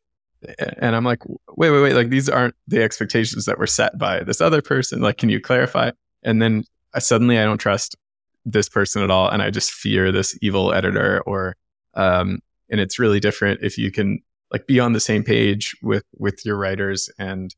And 0.78 0.94
I'm 0.94 1.04
like, 1.04 1.24
wait, 1.56 1.70
wait, 1.70 1.80
wait, 1.80 1.94
like 1.94 2.10
these 2.10 2.28
aren't 2.28 2.54
the 2.66 2.82
expectations 2.82 3.46
that 3.46 3.58
were 3.58 3.66
set 3.66 3.96
by 3.96 4.22
this 4.24 4.42
other 4.42 4.60
person. 4.60 5.00
Like, 5.00 5.16
can 5.16 5.30
you 5.30 5.40
clarify? 5.40 5.92
And 6.22 6.42
then 6.42 6.64
I, 6.92 6.98
suddenly 6.98 7.38
I 7.38 7.44
don't 7.44 7.56
trust 7.56 7.96
this 8.44 8.68
person 8.68 9.02
at 9.02 9.10
all. 9.10 9.26
And 9.30 9.40
I 9.40 9.48
just 9.48 9.72
fear 9.72 10.12
this 10.12 10.38
evil 10.42 10.74
editor 10.74 11.22
or, 11.24 11.56
um, 11.94 12.40
and 12.70 12.78
it's 12.78 12.98
really 12.98 13.20
different 13.20 13.60
if 13.62 13.78
you 13.78 13.90
can 13.90 14.20
like 14.52 14.66
be 14.66 14.78
on 14.80 14.92
the 14.92 15.00
same 15.00 15.24
page 15.24 15.74
with, 15.82 16.04
with 16.18 16.44
your 16.44 16.58
writers 16.58 17.08
and, 17.18 17.54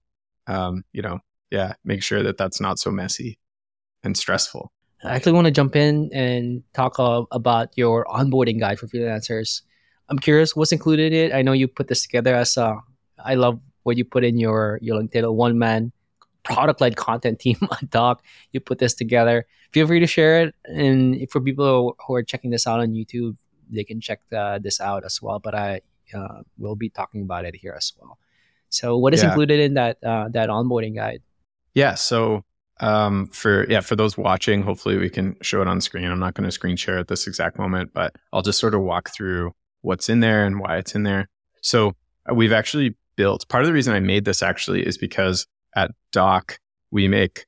um, 0.46 0.84
you 0.92 1.02
know, 1.02 1.18
yeah, 1.50 1.72
make 1.84 2.04
sure 2.04 2.22
that 2.22 2.38
that's 2.38 2.60
not 2.60 2.78
so 2.78 2.92
messy 2.92 3.36
and 4.04 4.16
stressful. 4.16 4.70
I 5.02 5.16
actually 5.16 5.32
want 5.32 5.46
to 5.46 5.50
jump 5.50 5.74
in 5.74 6.08
and 6.12 6.62
talk 6.72 7.00
uh, 7.00 7.24
about 7.32 7.70
your 7.74 8.04
onboarding 8.04 8.60
guide 8.60 8.78
for 8.78 8.86
freelancers. 8.86 9.62
I'm 10.10 10.18
curious 10.18 10.56
what's 10.56 10.72
included 10.72 11.12
in 11.12 11.30
it. 11.30 11.34
I 11.34 11.42
know 11.42 11.52
you 11.52 11.68
put 11.68 11.88
this 11.88 12.02
together 12.02 12.34
as 12.34 12.56
a. 12.56 12.78
I 13.24 13.34
love 13.34 13.60
what 13.84 13.96
you 13.96 14.04
put 14.04 14.24
in 14.24 14.38
your 14.38 14.78
your 14.82 15.00
LinkedIn, 15.00 15.24
a 15.24 15.32
one 15.32 15.58
man 15.58 15.92
product 16.42 16.80
led 16.80 16.96
content 16.96 17.38
team 17.38 17.56
Dock. 17.88 18.22
You 18.52 18.60
put 18.60 18.78
this 18.78 18.94
together. 18.94 19.46
Feel 19.72 19.86
free 19.86 20.00
to 20.00 20.06
share 20.06 20.42
it, 20.42 20.54
and 20.64 21.30
for 21.30 21.40
people 21.40 21.96
who 22.06 22.14
are 22.14 22.22
checking 22.24 22.50
this 22.50 22.66
out 22.66 22.80
on 22.80 22.88
YouTube, 22.88 23.36
they 23.70 23.84
can 23.84 24.00
check 24.00 24.20
the, 24.30 24.58
this 24.60 24.80
out 24.80 25.04
as 25.04 25.22
well. 25.22 25.38
But 25.38 25.54
I 25.54 25.80
uh, 26.12 26.42
will 26.58 26.74
be 26.74 26.88
talking 26.88 27.22
about 27.22 27.44
it 27.44 27.54
here 27.54 27.74
as 27.76 27.92
well. 27.98 28.18
So, 28.68 28.98
what 28.98 29.14
is 29.14 29.22
yeah. 29.22 29.28
included 29.28 29.60
in 29.60 29.74
that 29.74 30.02
uh, 30.02 30.28
that 30.30 30.48
onboarding 30.48 30.96
guide? 30.96 31.22
Yeah. 31.74 31.94
So 31.94 32.44
um, 32.80 33.26
for 33.28 33.68
yeah 33.70 33.80
for 33.80 33.94
those 33.94 34.18
watching, 34.18 34.62
hopefully 34.62 34.96
we 34.96 35.08
can 35.10 35.36
show 35.42 35.62
it 35.62 35.68
on 35.68 35.80
screen. 35.80 36.10
I'm 36.10 36.18
not 36.18 36.34
going 36.34 36.46
to 36.46 36.52
screen 36.52 36.76
share 36.76 36.98
at 36.98 37.08
this 37.08 37.26
exact 37.26 37.58
moment, 37.58 37.92
but 37.92 38.16
I'll 38.32 38.42
just 38.42 38.58
sort 38.58 38.74
of 38.74 38.80
walk 38.80 39.10
through 39.10 39.52
what's 39.82 40.08
in 40.08 40.20
there 40.20 40.44
and 40.44 40.60
why 40.60 40.76
it's 40.78 40.94
in 40.94 41.02
there. 41.02 41.28
So 41.62 41.94
uh, 42.30 42.34
we've 42.34 42.52
actually 42.52 42.96
built 43.16 43.48
part 43.48 43.62
of 43.62 43.66
the 43.66 43.74
reason 43.74 43.94
I 43.94 44.00
made 44.00 44.24
this 44.24 44.42
actually 44.42 44.86
is 44.86 44.96
because 44.96 45.46
at 45.76 45.90
Dock, 46.12 46.58
we 46.90 47.08
make 47.08 47.46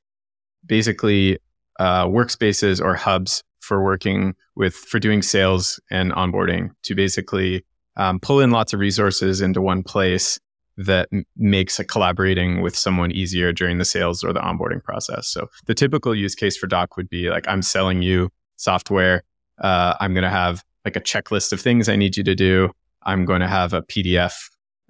basically 0.67 1.39
uh, 1.81 2.07
workspaces 2.07 2.81
or 2.81 2.95
hubs 2.95 3.43
for 3.61 3.83
working 3.83 4.35
with 4.57 4.75
for 4.75 4.99
doing 4.99 5.23
sales 5.23 5.81
and 5.91 6.13
onboarding 6.13 6.71
to 6.83 6.95
basically 6.95 7.65
um, 7.97 8.21
pull 8.21 8.41
in 8.41 8.51
lots 8.51 8.73
of 8.73 8.81
resources 8.81 9.41
into 9.41 9.61
one 9.61 9.83
place 9.83 10.39
that 10.77 11.09
m- 11.13 11.25
makes 11.37 11.81
collaborating 11.89 12.63
with 12.63 12.77
someone 12.77 13.11
easier 13.11 13.53
during 13.53 13.79
the 13.79 13.85
sales 13.85 14.25
or 14.25 14.33
the 14.33 14.41
onboarding 14.41 14.83
process. 14.83 15.29
So 15.29 15.49
the 15.67 15.75
typical 15.75 16.15
use 16.15 16.35
case 16.35 16.57
for 16.57 16.67
Dock 16.67 16.97
would 16.97 17.09
be 17.09 17.31
like 17.31 17.47
I'm 17.49 17.63
selling 17.63 18.03
you 18.03 18.31
software. 18.57 19.23
Uh, 19.59 19.95
I'm 20.01 20.15
going 20.15 20.25
to 20.25 20.31
have 20.31 20.65
like 20.85 20.97
a 20.97 21.01
checklist 21.01 21.53
of 21.53 21.61
things 21.61 21.89
I 21.89 21.97
need 21.97 22.17
you 22.17 22.25
to 22.25 22.35
do. 22.35 22.71
I'm 23.05 23.25
going 23.25 23.41
to 23.41 23.49
have 23.49 23.73
a 23.73 23.83
PDF 23.83 24.35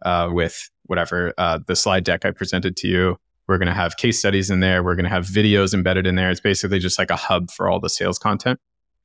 uh, 0.03 0.29
with 0.33 0.71
whatever 0.85 1.33
uh, 1.39 1.59
the 1.67 1.77
slide 1.77 2.05
deck 2.05 2.25
I 2.25 2.31
presented 2.31 2.77
to 2.79 2.89
you. 2.89 3.17
We're 3.49 3.59
going 3.59 3.69
to 3.69 3.75
have 3.75 3.97
case 3.97 4.19
studies 4.19 4.51
in 4.51 4.61
there. 4.61 4.83
We're 4.83 4.95
going 4.95 5.05
to 5.05 5.11
have 5.11 5.27
videos 5.27 5.75
embedded 5.75 6.07
in 6.07 6.15
there. 6.15 6.31
It's 6.31 6.41
basically 6.41 6.79
just 6.79 6.99
like 6.99 7.11
a 7.11 7.17
hub 7.17 7.51
for 7.51 7.69
all 7.69 7.81
the 7.81 7.91
sales 7.91 8.19
content. 8.19 8.59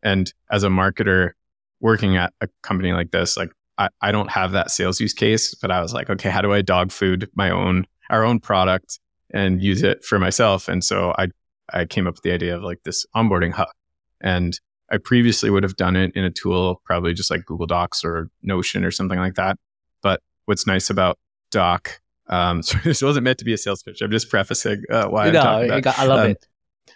And 0.03 0.31
as 0.51 0.63
a 0.63 0.67
marketer 0.67 1.31
working 1.79 2.17
at 2.17 2.33
a 2.41 2.47
company 2.61 2.93
like 2.93 3.11
this, 3.11 3.37
like 3.37 3.51
I, 3.77 3.89
I 4.01 4.11
don't 4.11 4.29
have 4.29 4.51
that 4.51 4.71
sales 4.71 4.99
use 4.99 5.13
case, 5.13 5.53
but 5.55 5.71
I 5.71 5.81
was 5.81 5.93
like, 5.93 6.09
okay, 6.09 6.29
how 6.29 6.41
do 6.41 6.53
I 6.53 6.61
dog 6.61 6.91
food 6.91 7.29
my 7.35 7.49
own, 7.49 7.85
our 8.09 8.23
own 8.23 8.39
product 8.39 8.99
and 9.31 9.61
use 9.61 9.83
it 9.83 10.03
for 10.03 10.19
myself? 10.19 10.67
And 10.67 10.83
so 10.83 11.13
I, 11.17 11.27
I 11.73 11.85
came 11.85 12.07
up 12.07 12.15
with 12.15 12.23
the 12.23 12.31
idea 12.31 12.55
of 12.55 12.63
like 12.63 12.83
this 12.83 13.05
onboarding 13.15 13.51
hub. 13.51 13.67
And 14.21 14.59
I 14.91 14.97
previously 14.97 15.49
would 15.49 15.63
have 15.63 15.75
done 15.75 15.95
it 15.95 16.11
in 16.15 16.23
a 16.23 16.29
tool, 16.29 16.81
probably 16.85 17.13
just 17.13 17.29
like 17.29 17.45
Google 17.45 17.67
Docs 17.67 18.03
or 18.03 18.29
Notion 18.41 18.83
or 18.83 18.91
something 18.91 19.19
like 19.19 19.35
that. 19.35 19.57
But 20.01 20.21
what's 20.45 20.65
nice 20.65 20.89
about 20.89 21.17
Dock, 21.51 21.99
um, 22.27 22.61
so 22.63 22.77
this 22.83 23.01
wasn't 23.01 23.23
meant 23.25 23.39
to 23.39 23.45
be 23.45 23.53
a 23.53 23.57
sales 23.57 23.83
pitch. 23.83 24.01
I'm 24.01 24.11
just 24.11 24.29
prefacing 24.29 24.83
uh, 24.89 25.07
why 25.07 25.29
no, 25.29 25.39
I'm 25.39 25.45
talking 25.45 25.79
about. 25.79 25.99
I 25.99 26.05
love 26.05 26.19
um, 26.19 26.31
it. 26.31 26.47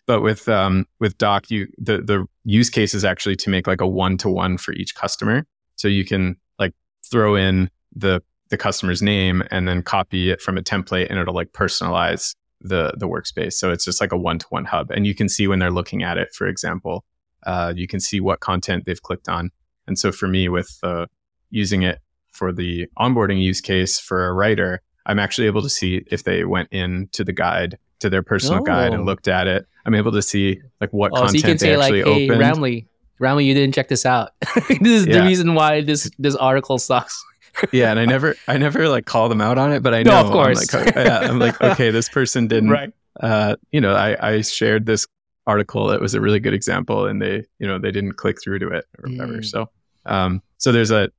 But 0.08 0.22
with 0.22 0.48
um, 0.48 0.86
with 1.00 1.18
Dock, 1.18 1.52
you 1.52 1.68
the 1.78 2.02
the 2.02 2.26
use 2.44 2.70
case 2.70 2.94
is 2.94 3.06
actually 3.06 3.36
to 3.38 3.50
make 3.50 3.68
like 3.68 3.82
a 3.82 3.88
one 3.88 4.18
to 4.18 4.30
one 4.30 4.58
for 4.58 4.74
each 4.74 4.96
customer. 4.96 5.46
So 5.76 5.88
you 5.88 6.06
can 6.06 6.38
like 6.60 6.74
throw 7.10 7.36
in 7.36 7.70
the 7.96 8.22
the 8.50 8.58
customer's 8.58 9.02
name 9.02 9.44
and 9.52 9.68
then 9.68 9.82
copy 9.82 10.30
it 10.30 10.42
from 10.42 10.58
a 10.58 10.62
template, 10.62 11.08
and 11.10 11.20
it'll 11.20 11.36
like 11.36 11.52
personalize 11.52 12.36
the 12.62 12.94
the 12.98 13.08
workspace. 13.08 13.54
So 13.54 13.72
it's 13.72 13.86
just 13.86 14.00
like 14.00 14.12
a 14.12 14.18
one 14.18 14.40
to 14.40 14.46
one 14.50 14.66
hub, 14.66 14.92
and 14.92 15.06
you 15.06 15.14
can 15.14 15.28
see 15.28 15.48
when 15.48 15.60
they're 15.60 15.72
looking 15.72 16.04
at 16.04 16.18
it, 16.18 16.34
for 16.34 16.48
example, 16.48 17.04
uh, 17.44 17.74
you 17.76 17.88
can 17.88 18.00
see 18.00 18.20
what 18.20 18.40
content 18.40 18.86
they've 18.86 19.02
clicked 19.02 19.30
on. 19.30 19.52
And 19.88 19.98
so 19.98 20.12
for 20.12 20.28
me, 20.28 20.50
with 20.50 20.78
uh, 20.84 21.08
using 21.50 21.84
it 21.84 22.00
for 22.32 22.52
the 22.52 22.88
onboarding 22.98 23.42
use 23.42 23.62
case 23.62 24.00
for 24.00 24.28
a 24.28 24.34
writer, 24.34 24.82
I'm 25.06 25.20
actually 25.20 25.48
able 25.48 25.62
to 25.62 25.70
see 25.70 26.04
if 26.12 26.24
they 26.24 26.44
went 26.44 26.70
into 26.72 27.24
the 27.24 27.34
guide 27.34 27.78
to 28.00 28.10
their 28.10 28.24
personal 28.24 28.62
oh. 28.62 28.64
guide 28.64 28.94
and 28.94 29.04
oh. 29.04 29.06
looked 29.06 29.28
at 29.28 29.48
it. 29.48 29.66
I'm 29.86 29.96
able 29.96 30.12
to 30.12 30.22
see 30.22 30.62
like 30.80 30.92
what 30.92 31.12
oh, 31.14 31.22
content 31.22 31.32
so 31.32 31.36
you 31.38 31.44
can 31.44 31.58
say 31.58 31.78
like, 31.78 31.94
hey, 31.94 32.04
opened. 32.04 32.42
Ramli, 32.42 32.86
Ramli, 33.20 33.46
you 33.46 33.54
didn't 33.54 33.74
check 33.74 33.88
this 33.88 34.06
out. 34.06 34.32
this 34.70 34.80
is 34.82 35.08
yeah. 35.08 35.20
the 35.20 35.24
reason 35.24 35.56
why 35.56 35.82
this 35.82 36.10
this 36.20 36.36
article 36.36 36.78
sucks. 36.78 37.24
yeah, 37.72 37.92
and 37.92 38.00
I 38.00 38.06
never 38.06 38.36
I 38.48 38.58
never 38.58 38.88
like 38.88 39.06
call 39.06 39.30
them 39.30 39.42
out 39.42 39.58
on 39.58 39.72
it, 39.72 39.82
but 39.82 39.94
I 39.94 40.04
know 40.04 40.22
no, 40.22 40.28
of 40.28 40.32
course. 40.32 40.74
I'm 40.74 40.86
like, 40.86 40.96
yeah, 40.96 41.20
I'm 41.20 41.40
like 41.40 41.62
okay, 41.62 41.92
this 41.92 42.10
person 42.10 42.48
didn't. 42.48 42.70
Right. 42.70 42.94
Uh, 43.20 43.56
you 43.72 43.82
know, 43.82 43.94
I 43.94 44.36
I 44.36 44.42
shared 44.42 44.86
this 44.86 45.08
article 45.48 45.88
that 45.88 46.00
was 46.00 46.14
a 46.14 46.22
really 46.22 46.40
good 46.40 46.54
example 46.54 47.08
and 47.08 47.22
they 47.22 47.44
you 47.60 47.68
know 47.68 47.80
they 47.80 47.92
didn't 47.92 48.14
click 48.14 48.38
through 48.42 48.60
to 48.60 48.70
it 48.70 48.86
or 49.00 49.10
whatever. 49.10 49.40
Mm. 49.40 49.46
so 49.46 49.70
um 50.06 50.42
so 50.58 50.72
there's 50.72 50.92
a 50.92 51.10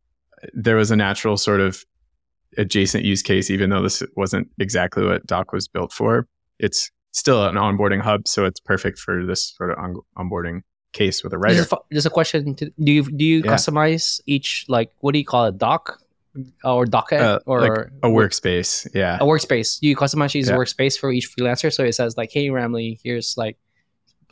there 0.54 0.76
was 0.76 0.90
a 0.90 0.96
natural 0.96 1.36
sort 1.36 1.60
of 1.60 1.84
adjacent 2.58 3.04
use 3.04 3.22
case 3.22 3.50
even 3.50 3.70
though 3.70 3.82
this 3.82 4.02
wasn't 4.16 4.48
exactly 4.58 5.04
what 5.04 5.26
Dock 5.26 5.52
was 5.52 5.68
built 5.68 5.92
for. 5.92 6.28
It's 6.58 6.90
still 7.12 7.44
an 7.44 7.56
onboarding 7.56 8.00
hub 8.00 8.28
so 8.28 8.44
it's 8.44 8.60
perfect 8.60 8.98
for 8.98 9.24
this 9.24 9.54
sort 9.56 9.70
of 9.70 9.78
on- 9.78 10.00
onboarding 10.16 10.62
case 10.92 11.24
with 11.24 11.32
a 11.32 11.38
writer. 11.38 11.56
just 11.56 11.72
a, 11.72 11.78
just 11.92 12.06
a 12.06 12.10
question 12.10 12.54
to, 12.54 12.70
do 12.82 12.92
you 12.92 13.02
do 13.10 13.24
you 13.24 13.38
yeah. 13.38 13.52
customize 13.52 14.20
each 14.26 14.66
like 14.68 14.92
what 15.00 15.12
do 15.12 15.18
you 15.18 15.24
call 15.24 15.46
it 15.46 15.58
doc 15.58 15.98
or 16.64 16.86
docket 16.86 17.20
uh, 17.20 17.38
or 17.46 17.60
like 17.60 17.78
a 18.02 18.08
workspace 18.08 18.88
yeah. 18.94 19.16
A 19.16 19.24
workspace. 19.24 19.78
You 19.82 19.96
customize 19.96 20.34
each 20.34 20.46
yeah. 20.46 20.54
workspace 20.54 20.98
for 20.98 21.12
each 21.12 21.34
freelancer? 21.34 21.72
So 21.72 21.84
it 21.84 21.94
says 21.94 22.16
like 22.16 22.30
hey 22.32 22.48
Ramli 22.48 22.98
here's 23.02 23.36
like 23.36 23.58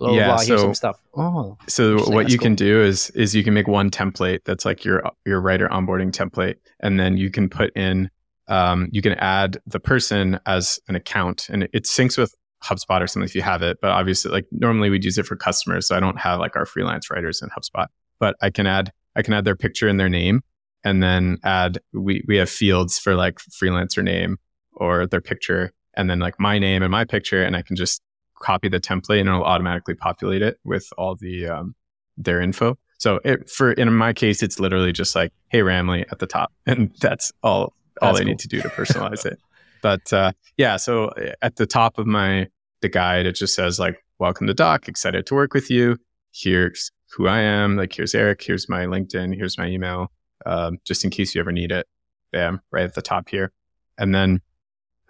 blah 0.00 0.14
yeah, 0.14 0.26
blah. 0.26 0.37
So, 0.38 0.47
Here's 0.47 0.61
some 0.62 0.75
stuff. 0.75 1.00
Oh, 1.14 1.59
so 1.69 2.11
what 2.11 2.30
you 2.30 2.38
cool. 2.38 2.45
can 2.45 2.54
do 2.54 2.83
is 2.83 3.11
is 3.11 3.35
you 3.35 3.45
can 3.45 3.54
make 3.54 3.69
one 3.69 3.90
template 3.90 4.40
that's 4.45 4.64
like 4.64 4.85
your 4.85 5.02
your 5.25 5.40
writer 5.40 5.69
onboarding 5.69 6.11
template, 6.11 6.57
and 6.80 6.99
then 6.99 7.16
you 7.16 7.30
can 7.30 7.49
put 7.49 7.75
in 7.76 8.11
um, 8.49 8.88
you 8.90 9.02
can 9.02 9.12
add 9.14 9.59
the 9.66 9.78
person 9.78 10.40
as 10.47 10.80
an 10.88 10.97
account, 10.97 11.49
and 11.50 11.62
it, 11.64 11.71
it 11.73 11.85
syncs 11.85 12.19
with 12.19 12.35
HubSpot 12.64 13.00
or 13.00 13.07
something 13.07 13.26
if 13.26 13.35
you 13.35 13.42
have 13.42 13.62
it. 13.62 13.78
But 13.80 13.90
obviously, 13.90 14.33
like 14.33 14.47
normally 14.50 14.90
we'd 14.90 15.04
use 15.04 15.19
it 15.19 15.26
for 15.26 15.37
customers, 15.37 15.87
so 15.87 15.97
I 15.97 16.00
don't 16.00 16.19
have 16.19 16.40
like 16.40 16.57
our 16.57 16.66
freelance 16.66 17.11
writers 17.11 17.42
in 17.42 17.50
HubSpot. 17.50 17.87
But 18.19 18.37
I 18.42 18.50
can 18.50 18.66
add 18.66 18.92
I 19.14 19.23
can 19.23 19.35
add 19.35 19.45
their 19.45 19.57
picture 19.57 19.87
and 19.87 20.00
their 20.00 20.09
name, 20.09 20.42
and 20.83 21.02
then 21.02 21.38
add 21.45 21.78
we 21.92 22.25
we 22.26 22.37
have 22.37 22.50
fields 22.50 22.99
for 22.99 23.14
like 23.14 23.38
freelancer 23.38 24.02
name 24.02 24.38
or 24.73 25.07
their 25.07 25.21
picture, 25.21 25.73
and 25.95 26.09
then 26.09 26.19
like 26.19 26.40
my 26.40 26.59
name 26.59 26.83
and 26.83 26.90
my 26.90 27.04
picture, 27.04 27.42
and 27.42 27.54
I 27.54 27.62
can 27.62 27.76
just 27.76 28.02
copy 28.40 28.68
the 28.68 28.80
template 28.80 29.20
and 29.20 29.28
it'll 29.28 29.44
automatically 29.44 29.94
populate 29.94 30.42
it 30.42 30.59
with 30.64 30.88
all 30.99 31.14
the 31.14 31.47
um, 31.47 31.75
their 32.16 32.40
info. 32.40 32.76
So 32.99 33.20
it, 33.25 33.49
for 33.49 33.73
in 33.73 33.92
my 33.94 34.12
case, 34.12 34.42
it's 34.42 34.59
literally 34.61 34.92
just 34.92 35.14
like, 35.14 35.32
"Hey 35.49 35.61
Ramli" 35.61 36.04
at 36.11 36.18
the 36.18 36.26
top, 36.26 36.52
and 36.66 36.90
that's 37.00 37.32
all 37.42 37.73
all 38.02 38.12
that's 38.12 38.16
I 38.16 38.23
cool. 38.23 38.28
need 38.28 38.38
to 38.40 38.49
do 38.49 38.61
to 38.62 38.68
personalize 38.68 39.25
it. 39.25 39.38
But 39.82 40.12
uh, 40.12 40.32
yeah, 40.59 40.76
so 40.76 41.09
uh, 41.09 41.32
at 41.42 41.56
the 41.56 41.66
top 41.66 41.99
of 41.99 42.06
my 42.06 42.49
the 42.82 42.88
guide, 42.88 43.26
it 43.26 43.32
just 43.37 43.54
says 43.54 43.78
like, 43.78 44.04
"Welcome 44.18 44.47
to 44.49 44.54
Dock. 44.54 44.88
Excited 44.88 45.26
to 45.26 45.35
work 45.35 45.54
with 45.54 45.70
you. 45.70 45.97
Here's 46.32 46.90
who 47.12 47.26
I 47.26 47.40
am. 47.40 47.76
Like, 47.76 47.92
here's 47.92 48.14
Eric. 48.14 48.42
Here's 48.42 48.68
my 48.68 48.85
LinkedIn. 48.87 49.35
Here's 49.35 49.59
my 49.59 49.66
email. 49.66 50.12
um, 50.47 50.78
just 50.85 51.04
in 51.04 51.11
case 51.11 51.35
you 51.35 51.40
ever 51.40 51.52
need 51.52 51.73
it. 51.73 51.87
Bam, 52.32 52.61
right 52.70 52.85
at 52.85 52.94
the 52.94 53.02
top 53.02 53.28
here. 53.28 53.52
And 53.99 54.14
then, 54.14 54.40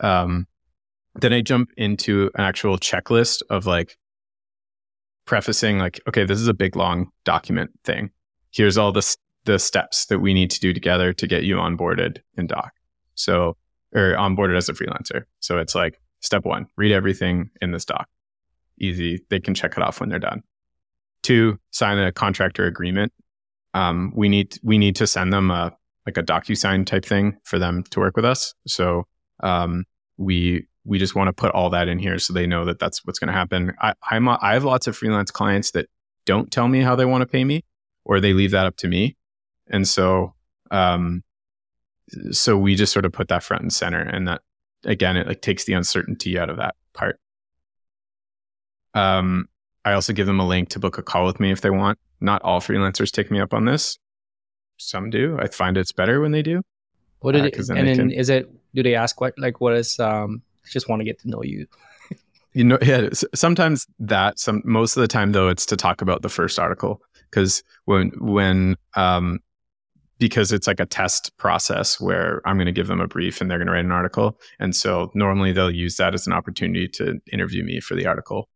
um, 0.01 0.47
then 1.15 1.33
I 1.33 1.41
jump 1.41 1.71
into 1.77 2.31
an 2.35 2.45
actual 2.45 2.79
checklist 2.79 3.43
of 3.51 3.67
like 3.67 3.97
prefacing, 5.25 5.79
like, 5.79 6.01
okay, 6.09 6.25
this 6.25 6.41
is 6.41 6.49
a 6.49 6.55
big 6.55 6.77
long 6.77 7.11
document 7.25 7.71
thing. 7.85 8.11
Here's 8.51 8.79
all 8.79 8.93
the 8.93 9.17
the 9.47 9.59
steps 9.59 10.07
that 10.07 10.19
we 10.19 10.35
need 10.35 10.51
to 10.51 10.61
do 10.61 10.73
together 10.73 11.13
to 11.15 11.27
get 11.27 11.45
you 11.45 11.57
onboarded 11.57 12.19
in 12.37 12.47
Dock. 12.47 12.73
So, 13.15 13.57
or 13.95 14.15
onboarded 14.15 14.57
as 14.57 14.69
a 14.69 14.75
freelancer. 14.75 15.25
So 15.41 15.59
it's 15.59 15.75
like 15.75 16.01
step 16.21 16.45
one: 16.45 16.67
read 16.77 16.93
everything 16.93 17.51
in 17.61 17.73
this 17.73 17.85
doc. 17.85 18.09
Easy. 18.79 19.21
They 19.29 19.41
can 19.41 19.55
check 19.55 19.77
it 19.77 19.83
off 19.83 20.01
when 20.01 20.09
they're 20.09 20.19
done. 20.19 20.43
Two, 21.23 21.59
sign 21.71 21.99
a 21.99 22.13
contractor 22.13 22.67
agreement. 22.67 23.13
Um, 23.75 24.13
we 24.15 24.29
need 24.29 24.59
we 24.63 24.79
need 24.79 24.97
to 24.97 25.07
send 25.07 25.33
them 25.33 25.51
a 25.51 25.73
like 26.07 26.17
a 26.17 26.23
DocuSign 26.23 26.87
type 26.87 27.05
thing 27.05 27.37
for 27.45 27.59
them 27.59 27.85
to 27.91 28.01
work 28.01 28.17
with 28.17 28.25
us. 28.25 28.55
So 28.67 29.07
um, 29.43 29.85
we 30.17 30.67
we 30.85 30.99
just 30.99 31.15
want 31.15 31.29
to 31.29 31.33
put 31.33 31.51
all 31.53 31.71
that 31.71 31.89
in 31.89 31.99
here 31.99 32.19
so 32.19 32.33
they 32.33 32.47
know 32.47 32.65
that 32.65 32.79
that's 32.79 33.05
what's 33.05 33.19
going 33.19 33.29
to 33.29 33.35
happen. 33.35 33.73
I, 33.81 33.95
I'm 34.11 34.27
a, 34.29 34.39
I 34.41 34.55
have 34.55 34.65
lots 34.65 34.87
of 34.87 34.97
freelance 34.97 35.31
clients 35.31 35.73
that 35.73 35.87
don't 36.27 36.51
tell 36.51 36.69
me 36.69 36.81
how 36.81 36.97
they 36.97 37.05
want 37.05 37.23
to 37.23 37.27
pay 37.27 37.45
me, 37.45 37.65
or 38.05 38.21
they 38.21 38.33
leave 38.33 38.51
that 38.53 38.67
up 38.67 38.77
to 38.79 38.89
me, 38.89 39.17
and 39.69 39.87
so 39.87 40.35
um, 40.71 41.23
so 42.31 42.57
we 42.57 42.75
just 42.75 42.93
sort 42.93 43.05
of 43.05 43.13
put 43.13 43.29
that 43.29 43.43
front 43.43 43.63
and 43.63 43.73
center, 43.73 44.01
and 44.01 44.27
that 44.29 44.41
again 44.85 45.17
it 45.17 45.27
like 45.27 45.43
takes 45.43 45.65
the 45.65 45.73
uncertainty 45.75 46.39
out 46.39 46.49
of 46.51 46.57
that 46.57 46.75
part. 46.95 47.19
Um, 48.95 49.49
I 49.85 49.93
also 49.93 50.13
give 50.13 50.27
them 50.27 50.41
a 50.41 50.47
link 50.47 50.69
to 50.71 50.79
book 50.79 50.99
a 50.99 51.03
call 51.03 51.27
with 51.27 51.41
me 51.41 51.51
if 51.51 51.61
they 51.61 51.71
want. 51.71 51.99
Not 52.21 52.43
all 52.43 52.61
freelancers 52.61 53.11
take 53.11 53.31
me 53.31 53.41
up 53.41 53.55
on 53.55 53.65
this. 53.65 53.99
Some 54.77 55.11
do. 55.11 55.39
I 55.41 55.47
find 55.49 55.77
it's 55.77 55.93
better 55.93 56.21
when 56.21 56.33
they 56.33 56.43
do. 56.43 56.63
What 57.21 57.33
did 57.33 57.43
Uh, 57.43 57.47
it, 57.47 57.67
then 57.69 57.77
and 57.79 57.89
then 57.89 57.97
can- 57.97 58.11
is 58.11 58.29
it? 58.31 58.51
Do 58.75 58.83
they 58.83 58.95
ask 58.95 59.21
what 59.21 59.35
like 59.39 59.61
what 59.61 59.75
is? 59.75 59.99
Um, 59.99 60.43
just 60.71 60.89
want 60.89 61.01
to 61.01 61.05
get 61.05 61.19
to 61.21 61.29
know 61.29 61.43
you. 61.43 61.67
You 62.53 62.65
know, 62.65 62.79
yeah. 62.83 63.11
Sometimes 63.35 63.87
that. 63.99 64.39
Some 64.39 64.63
most 64.65 64.97
of 64.97 65.01
the 65.01 65.09
time 65.09 65.33
though, 65.33 65.49
it's 65.49 65.67
to 65.67 65.77
talk 65.77 66.03
about 66.03 66.23
the 66.23 66.29
first 66.29 66.59
article 66.59 67.01
because 67.31 67.63
when 67.85 68.11
when 68.19 68.77
um 68.97 69.39
because 70.19 70.53
it's 70.53 70.67
like 70.67 70.81
a 70.81 70.87
test 70.87 71.35
process 71.39 72.01
where 72.01 72.43
I'm 72.45 72.57
going 72.57 72.67
to 72.67 72.73
give 72.73 72.89
them 72.89 73.01
a 73.01 73.09
brief 73.09 73.41
and 73.41 73.51
they're 73.51 73.57
going 73.57 73.69
to 73.69 73.73
write 73.73 73.85
an 73.85 73.93
article, 73.93 74.39
and 74.59 74.75
so 74.75 75.11
normally 75.15 75.53
they'll 75.53 75.71
use 75.71 75.97
that 75.97 76.13
as 76.13 76.27
an 76.27 76.33
opportunity 76.33 76.89
to 76.89 77.21
interview 77.33 77.65
me 77.65 77.81
for 77.81 77.95
the 77.95 78.07
article. 78.07 78.49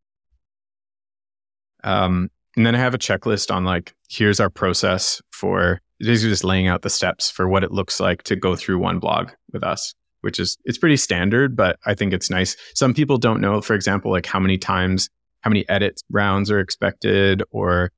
Um, 1.84 2.30
and 2.56 2.66
then 2.66 2.74
I 2.74 2.78
have 2.78 2.94
a 2.94 2.98
checklist 2.98 3.54
on 3.54 3.64
like 3.64 3.94
here's 4.08 4.40
our 4.40 4.50
process 4.50 5.22
for 5.30 5.80
basically 6.00 6.30
just 6.30 6.44
laying 6.44 6.66
out 6.66 6.82
the 6.82 6.90
steps 6.90 7.30
for 7.30 7.48
what 7.48 7.64
it 7.64 7.72
looks 7.72 8.00
like 8.00 8.24
to 8.24 8.36
go 8.36 8.56
through 8.56 8.78
one 8.78 8.98
blog 8.98 9.30
with 9.52 9.62
us 9.62 9.94
which 10.24 10.40
is 10.40 10.56
it's 10.64 10.78
pretty 10.78 10.96
standard, 10.96 11.54
but 11.54 11.78
I 11.84 11.94
think 11.94 12.14
it's 12.14 12.30
nice. 12.30 12.56
Some 12.74 12.94
people 12.94 13.18
don't 13.18 13.42
know, 13.42 13.60
for 13.60 13.74
example, 13.74 14.10
like 14.10 14.24
how 14.24 14.40
many 14.40 14.56
times, 14.56 15.10
how 15.42 15.50
many 15.50 15.68
edit 15.68 16.02
rounds 16.10 16.50
are 16.50 16.60
expected, 16.60 17.42
or 17.50 17.92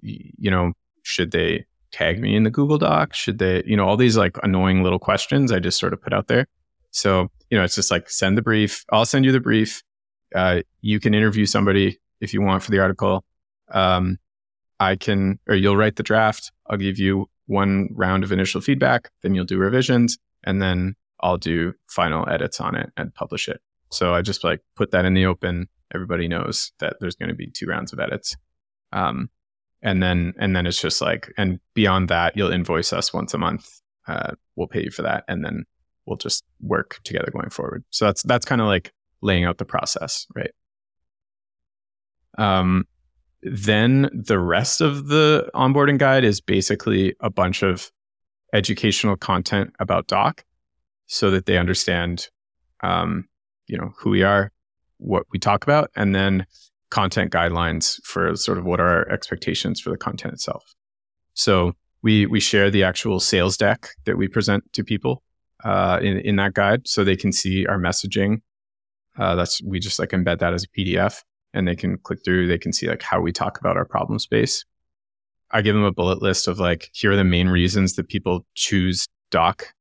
you 0.00 0.50
know, 0.50 0.72
should 1.02 1.32
they 1.32 1.66
tag 1.90 2.20
me 2.20 2.36
in 2.36 2.44
the 2.44 2.50
Google 2.50 2.78
Doc? 2.78 3.12
Should 3.12 3.38
they, 3.40 3.64
you 3.66 3.76
know, 3.76 3.86
all 3.86 3.96
these 3.96 4.16
like 4.16 4.36
annoying 4.44 4.84
little 4.84 5.00
questions 5.00 5.50
I 5.50 5.58
just 5.58 5.80
sort 5.80 5.92
of 5.92 6.00
put 6.00 6.12
out 6.12 6.28
there. 6.28 6.46
So 6.92 7.28
you 7.50 7.58
know, 7.58 7.64
it's 7.64 7.74
just 7.74 7.90
like 7.90 8.08
send 8.08 8.38
the 8.38 8.42
brief. 8.42 8.84
I'll 8.92 9.04
send 9.04 9.24
you 9.24 9.32
the 9.32 9.40
brief. 9.40 9.82
Uh, 10.32 10.62
you 10.80 11.00
can 11.00 11.12
interview 11.12 11.44
somebody 11.44 11.98
if 12.20 12.32
you 12.32 12.40
want 12.40 12.62
for 12.62 12.70
the 12.70 12.78
article. 12.78 13.24
Um, 13.72 14.18
I 14.78 14.94
can, 14.94 15.40
or 15.48 15.56
you'll 15.56 15.76
write 15.76 15.96
the 15.96 16.02
draft. 16.04 16.52
I'll 16.70 16.78
give 16.78 16.98
you 16.98 17.26
one 17.46 17.88
round 17.92 18.22
of 18.22 18.30
initial 18.30 18.60
feedback. 18.60 19.10
Then 19.22 19.34
you'll 19.34 19.44
do 19.44 19.58
revisions, 19.58 20.18
and 20.44 20.62
then 20.62 20.94
I'll 21.24 21.38
do 21.38 21.72
final 21.88 22.28
edits 22.28 22.60
on 22.60 22.76
it 22.76 22.90
and 22.98 23.12
publish 23.14 23.48
it. 23.48 23.60
So 23.90 24.14
I 24.14 24.20
just 24.20 24.44
like 24.44 24.60
put 24.76 24.90
that 24.90 25.06
in 25.06 25.14
the 25.14 25.24
open. 25.24 25.68
Everybody 25.92 26.28
knows 26.28 26.70
that 26.80 26.96
there's 27.00 27.16
going 27.16 27.30
to 27.30 27.34
be 27.34 27.46
two 27.46 27.66
rounds 27.66 27.92
of 27.92 27.98
edits. 27.98 28.36
Um, 28.92 29.30
and 29.82 30.02
then 30.02 30.34
and 30.38 30.54
then 30.54 30.66
it's 30.66 30.80
just 30.80 31.00
like 31.00 31.32
and 31.38 31.60
beyond 31.72 32.08
that, 32.10 32.36
you'll 32.36 32.52
invoice 32.52 32.92
us 32.92 33.12
once 33.12 33.32
a 33.32 33.38
month. 33.38 33.80
Uh, 34.06 34.32
we'll 34.54 34.68
pay 34.68 34.84
you 34.84 34.90
for 34.90 35.02
that, 35.02 35.24
and 35.28 35.44
then 35.44 35.64
we'll 36.06 36.18
just 36.18 36.44
work 36.60 37.00
together 37.04 37.30
going 37.32 37.50
forward. 37.50 37.84
So 37.90 38.04
that's 38.04 38.22
that's 38.22 38.44
kind 38.44 38.60
of 38.60 38.66
like 38.66 38.92
laying 39.22 39.44
out 39.44 39.58
the 39.58 39.64
process, 39.64 40.26
right? 40.34 40.50
Um, 42.36 42.86
then 43.42 44.10
the 44.12 44.38
rest 44.38 44.80
of 44.80 45.08
the 45.08 45.50
onboarding 45.54 45.98
guide 45.98 46.24
is 46.24 46.40
basically 46.40 47.14
a 47.20 47.30
bunch 47.30 47.62
of 47.62 47.90
educational 48.52 49.16
content 49.16 49.74
about 49.80 50.06
Dock 50.06 50.44
so 51.14 51.30
that 51.30 51.46
they 51.46 51.56
understand, 51.56 52.28
um, 52.82 53.28
you 53.68 53.78
know, 53.78 53.92
who 53.96 54.10
we 54.10 54.24
are, 54.24 54.50
what 54.98 55.24
we 55.30 55.38
talk 55.38 55.62
about, 55.62 55.88
and 55.94 56.12
then 56.12 56.44
content 56.90 57.32
guidelines 57.32 58.02
for 58.02 58.34
sort 58.34 58.58
of 58.58 58.64
what 58.64 58.80
are 58.80 58.88
our 58.88 59.08
expectations 59.12 59.80
for 59.80 59.90
the 59.90 59.96
content 59.96 60.34
itself. 60.34 60.74
So 61.34 61.74
we 62.02 62.26
we 62.26 62.40
share 62.40 62.68
the 62.68 62.82
actual 62.82 63.20
sales 63.20 63.56
deck 63.56 63.90
that 64.06 64.18
we 64.18 64.26
present 64.26 64.64
to 64.72 64.82
people 64.82 65.22
uh, 65.62 66.00
in 66.02 66.18
in 66.18 66.34
that 66.36 66.54
guide, 66.54 66.88
so 66.88 67.04
they 67.04 67.16
can 67.16 67.30
see 67.30 67.64
our 67.64 67.78
messaging. 67.78 68.42
Uh, 69.16 69.36
that's 69.36 69.62
we 69.62 69.78
just 69.78 70.00
like 70.00 70.10
embed 70.10 70.40
that 70.40 70.52
as 70.52 70.64
a 70.64 70.68
PDF, 70.76 71.22
and 71.52 71.68
they 71.68 71.76
can 71.76 71.96
click 71.98 72.24
through. 72.24 72.48
They 72.48 72.58
can 72.58 72.72
see 72.72 72.88
like 72.88 73.02
how 73.02 73.20
we 73.20 73.30
talk 73.30 73.60
about 73.60 73.76
our 73.76 73.84
problem 73.84 74.18
space. 74.18 74.64
I 75.52 75.62
give 75.62 75.76
them 75.76 75.84
a 75.84 75.92
bullet 75.92 76.20
list 76.20 76.48
of 76.48 76.58
like 76.58 76.90
here 76.92 77.12
are 77.12 77.16
the 77.16 77.22
main 77.22 77.48
reasons 77.48 77.94
that 77.94 78.08
people 78.08 78.44
choose 78.54 79.06
Dock, 79.30 79.72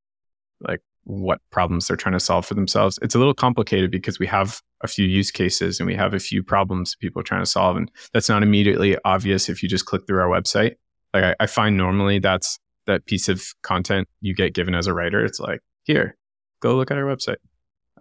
like 0.62 0.82
what 1.06 1.40
problems 1.52 1.88
they're 1.88 1.98
trying 1.98 2.14
to 2.14 2.20
solve 2.20 2.46
for 2.46 2.54
themselves. 2.54 2.98
It's 3.02 3.16
a 3.16 3.18
little 3.18 3.34
complicated 3.34 3.92
because 3.92 4.20
we 4.20 4.28
have 4.28 4.62
a 4.82 4.88
few 4.88 5.06
use 5.06 5.32
cases 5.32 5.80
and 5.80 5.88
we 5.88 5.96
have 5.96 6.14
a 6.14 6.20
few 6.20 6.44
problems 6.44 6.96
people 6.96 7.20
are 7.20 7.24
trying 7.24 7.42
to 7.42 7.50
solve. 7.50 7.78
And 7.78 7.92
that's 8.14 8.30
not 8.30 8.44
immediately 8.44 8.98
obvious 9.06 9.50
if 9.50 9.62
you 9.62 9.70
just 9.70 9.86
click 9.86 10.08
through 10.08 10.22
our 10.22 10.30
website. 10.30 10.76
Like 11.14 11.24
I, 11.24 11.36
I 11.42 11.46
find 11.46 11.78
normally 11.78 12.20
that's 12.20 12.60
that 12.86 13.06
piece 13.06 13.30
of 13.30 13.44
content 13.62 14.08
you 14.22 14.34
get 14.34 14.54
given 14.54 14.76
as 14.76 14.88
a 14.88 14.94
writer. 14.94 15.24
It's 15.24 15.40
like, 15.40 15.60
here, 15.84 16.18
go 16.62 16.76
look 16.76 16.92
at 16.92 16.98
our 16.98 17.04
website. 17.04 17.38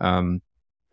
Um, 0.00 0.40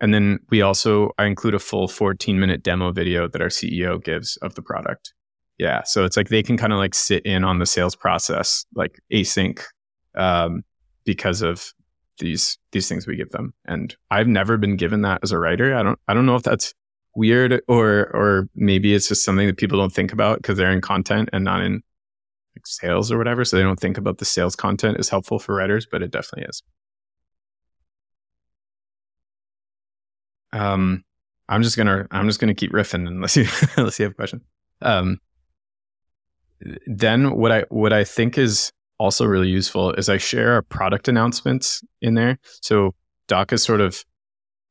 and 0.02 0.13
then 0.13 0.39
we 0.50 0.62
also, 0.62 1.12
I 1.17 1.26
include 1.26 1.56
a 1.56 1.60
full 1.60 1.88
14 1.88 2.39
minute 2.39 2.63
demo 2.63 2.91
video 2.91 3.28
that 3.28 3.41
our 3.41 3.50
CEO 3.50 4.04
gives 4.04 4.38
of 4.38 4.56
the 4.56 4.62
product. 4.62 5.13
Yeah. 5.58 5.84
So 5.84 6.06
it's 6.06 6.15
like 6.15 6.30
they 6.30 6.41
can 6.41 6.56
kind 6.56 6.72
of 6.72 6.80
like 6.80 6.95
sit 6.95 7.26
in 7.26 7.43
on 7.43 7.60
the 7.60 7.65
sales 7.65 7.95
process, 7.95 8.65
like 8.76 9.00
async, 9.12 9.62
um, 10.15 10.63
because 11.04 11.41
of 11.41 11.74
these 12.19 12.58
these 12.71 12.88
things 12.88 13.08
we 13.08 13.15
give 13.15 13.32
them. 13.32 13.53
And 13.65 13.95
i've 14.12 14.27
never 14.27 14.58
been 14.58 14.75
given 14.77 15.01
that 15.01 15.19
as 15.23 15.32
a 15.32 15.39
writer. 15.39 15.75
I 15.75 15.84
don't 15.84 15.99
i 16.08 16.13
don't 16.13 16.25
know 16.25 16.36
if 16.36 16.43
that's 16.43 16.73
weird 17.15 17.62
or 17.67 18.08
or 18.13 18.47
maybe 18.55 18.93
it's 18.93 19.08
just 19.08 19.25
something 19.25 19.47
that 19.47 19.58
people 19.58 19.79
don't 19.79 19.93
think 19.93 20.13
about 20.13 20.38
because 20.38 20.58
they're 20.58 20.71
in 20.71 20.82
content 20.82 21.29
and 21.34 21.43
not 21.43 21.62
in 21.62 21.82
like 22.55 22.65
sales 22.67 23.12
or 23.12 23.17
whatever. 23.17 23.43
So 23.43 23.58
they 23.58 23.63
don't 23.63 23.79
think 23.79 23.97
about 23.97 24.19
the 24.19 24.25
sales 24.25 24.55
content 24.55 24.97
as 24.99 25.10
helpful 25.10 25.39
for 25.39 25.55
writers 25.55 25.88
but 25.89 26.01
it 26.01 26.12
definitely 26.12 26.47
is. 26.49 26.63
Um 30.53 31.03
i'm 31.47 31.63
just 31.63 31.77
gonna 31.77 32.08
i'm 32.12 32.27
just 32.27 32.39
gonna 32.39 32.53
keep 32.53 32.71
riffing 32.71 33.08
unless 33.08 33.36
you 33.36 33.47
unless 33.77 33.99
you 33.99 34.03
have 34.03 34.12
a 34.12 34.15
question. 34.15 34.41
Um 34.82 35.19
then 36.88 37.38
what 37.38 37.51
i 37.51 37.63
what 37.69 37.93
i 37.93 38.03
think 38.03 38.38
is 38.38 38.71
also 38.99 39.25
really 39.25 39.49
useful 39.49 39.93
is 39.93 40.09
I 40.09 40.17
share 40.17 40.53
our 40.53 40.62
product 40.62 41.07
announcements 41.07 41.83
in 42.01 42.13
there. 42.15 42.38
So 42.62 42.93
Dock 43.27 43.53
is 43.53 43.63
sort 43.63 43.81
of 43.81 44.03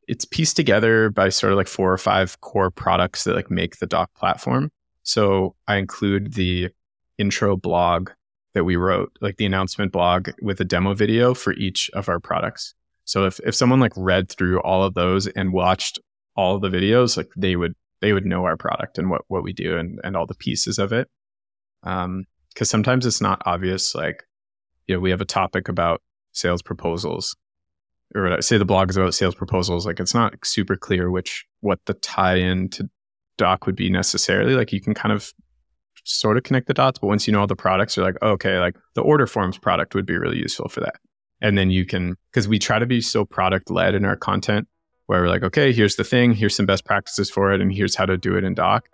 it's 0.06 0.24
pieced 0.24 0.56
together 0.56 1.10
by 1.10 1.28
sort 1.28 1.52
of 1.52 1.58
like 1.58 1.66
four 1.66 1.92
or 1.92 1.98
five 1.98 2.40
core 2.40 2.70
products 2.70 3.24
that 3.24 3.34
like 3.34 3.50
make 3.50 3.78
the 3.78 3.86
Dock 3.86 4.12
platform. 4.14 4.70
So 5.02 5.54
I 5.66 5.76
include 5.76 6.34
the 6.34 6.70
intro 7.18 7.56
blog 7.56 8.10
that 8.54 8.64
we 8.64 8.76
wrote, 8.76 9.12
like 9.20 9.36
the 9.36 9.46
announcement 9.46 9.92
blog 9.92 10.30
with 10.40 10.60
a 10.60 10.64
demo 10.64 10.94
video 10.94 11.34
for 11.34 11.52
each 11.54 11.90
of 11.94 12.08
our 12.08 12.20
products. 12.20 12.74
So 13.04 13.24
if 13.26 13.40
if 13.40 13.54
someone 13.54 13.80
like 13.80 13.92
read 13.96 14.28
through 14.28 14.60
all 14.60 14.82
of 14.82 14.94
those 14.94 15.26
and 15.26 15.52
watched 15.52 15.98
all 16.36 16.56
of 16.56 16.62
the 16.62 16.68
videos, 16.68 17.16
like 17.16 17.28
they 17.36 17.56
would 17.56 17.74
they 18.00 18.12
would 18.12 18.26
know 18.26 18.44
our 18.44 18.56
product 18.56 18.98
and 18.98 19.10
what 19.10 19.22
what 19.28 19.42
we 19.42 19.52
do 19.52 19.78
and 19.78 20.00
and 20.04 20.16
all 20.16 20.26
the 20.26 20.34
pieces 20.34 20.78
of 20.78 20.92
it. 20.92 21.08
Um, 21.82 22.24
because 22.59 22.68
sometimes 22.68 23.07
it's 23.07 23.21
not 23.21 23.40
obvious. 23.47 23.94
Like, 23.94 24.25
you 24.88 24.97
know, 24.97 25.01
we 25.01 25.11
have 25.11 25.21
a 25.21 25.25
topic 25.25 25.68
about 25.68 26.03
sales 26.33 26.61
proposals, 26.61 27.37
or 28.16 28.33
uh, 28.33 28.40
say 28.40 28.59
the 28.59 28.64
blog 28.64 28.90
is 28.90 28.97
about 28.97 29.14
sales 29.14 29.37
proposals. 29.37 29.87
Like, 29.87 30.01
it's 30.01 30.12
not 30.12 30.35
super 30.44 30.75
clear 30.75 31.09
which 31.09 31.47
what 31.61 31.79
the 31.87 31.94
tie-in 31.94 32.68
to 32.71 32.90
Dock 33.37 33.64
would 33.66 33.77
be 33.77 33.90
necessarily. 33.90 34.57
Like, 34.57 34.73
you 34.73 34.81
can 34.81 34.92
kind 34.92 35.12
of 35.12 35.33
sort 36.03 36.37
of 36.37 36.42
connect 36.42 36.66
the 36.66 36.75
dots, 36.75 36.99
but 36.99 37.07
once 37.07 37.29
you 37.29 37.33
know 37.33 37.38
all 37.38 37.47
the 37.47 37.55
products, 37.55 37.97
you're 37.97 38.05
like, 38.05 38.21
okay, 38.23 38.59
like 38.59 38.75
the 38.94 39.03
order 39.03 39.29
forms 39.29 39.57
product 39.57 39.94
would 39.94 40.07
be 40.07 40.16
really 40.16 40.38
useful 40.38 40.68
for 40.68 40.81
that. 40.81 40.97
And 41.40 41.57
then 41.57 41.71
you 41.71 41.87
can, 41.87 42.16
because 42.33 42.49
we 42.49 42.59
try 42.59 42.81
to 42.81 42.87
be 42.87 43.01
so 43.01 43.25
product 43.25 43.71
led 43.71 43.94
in 43.94 44.05
our 44.05 44.16
content, 44.16 44.66
where 45.07 45.23
we're 45.23 45.29
like, 45.29 45.44
okay, 45.44 45.73
here's 45.73 45.94
the 45.94 46.03
thing, 46.03 46.33
here's 46.33 46.57
some 46.57 46.66
best 46.66 46.85
practices 46.85 47.31
for 47.31 47.53
it, 47.53 47.61
and 47.61 47.73
here's 47.73 47.94
how 47.94 48.05
to 48.05 48.16
do 48.16 48.37
it 48.37 48.42
in 48.42 48.55
Dock 48.55 48.88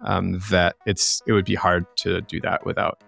um, 0.00 0.40
that 0.50 0.76
it's 0.86 1.22
it 1.26 1.32
would 1.32 1.44
be 1.44 1.54
hard 1.54 1.86
to 1.98 2.20
do 2.22 2.40
that 2.42 2.64
without 2.66 3.00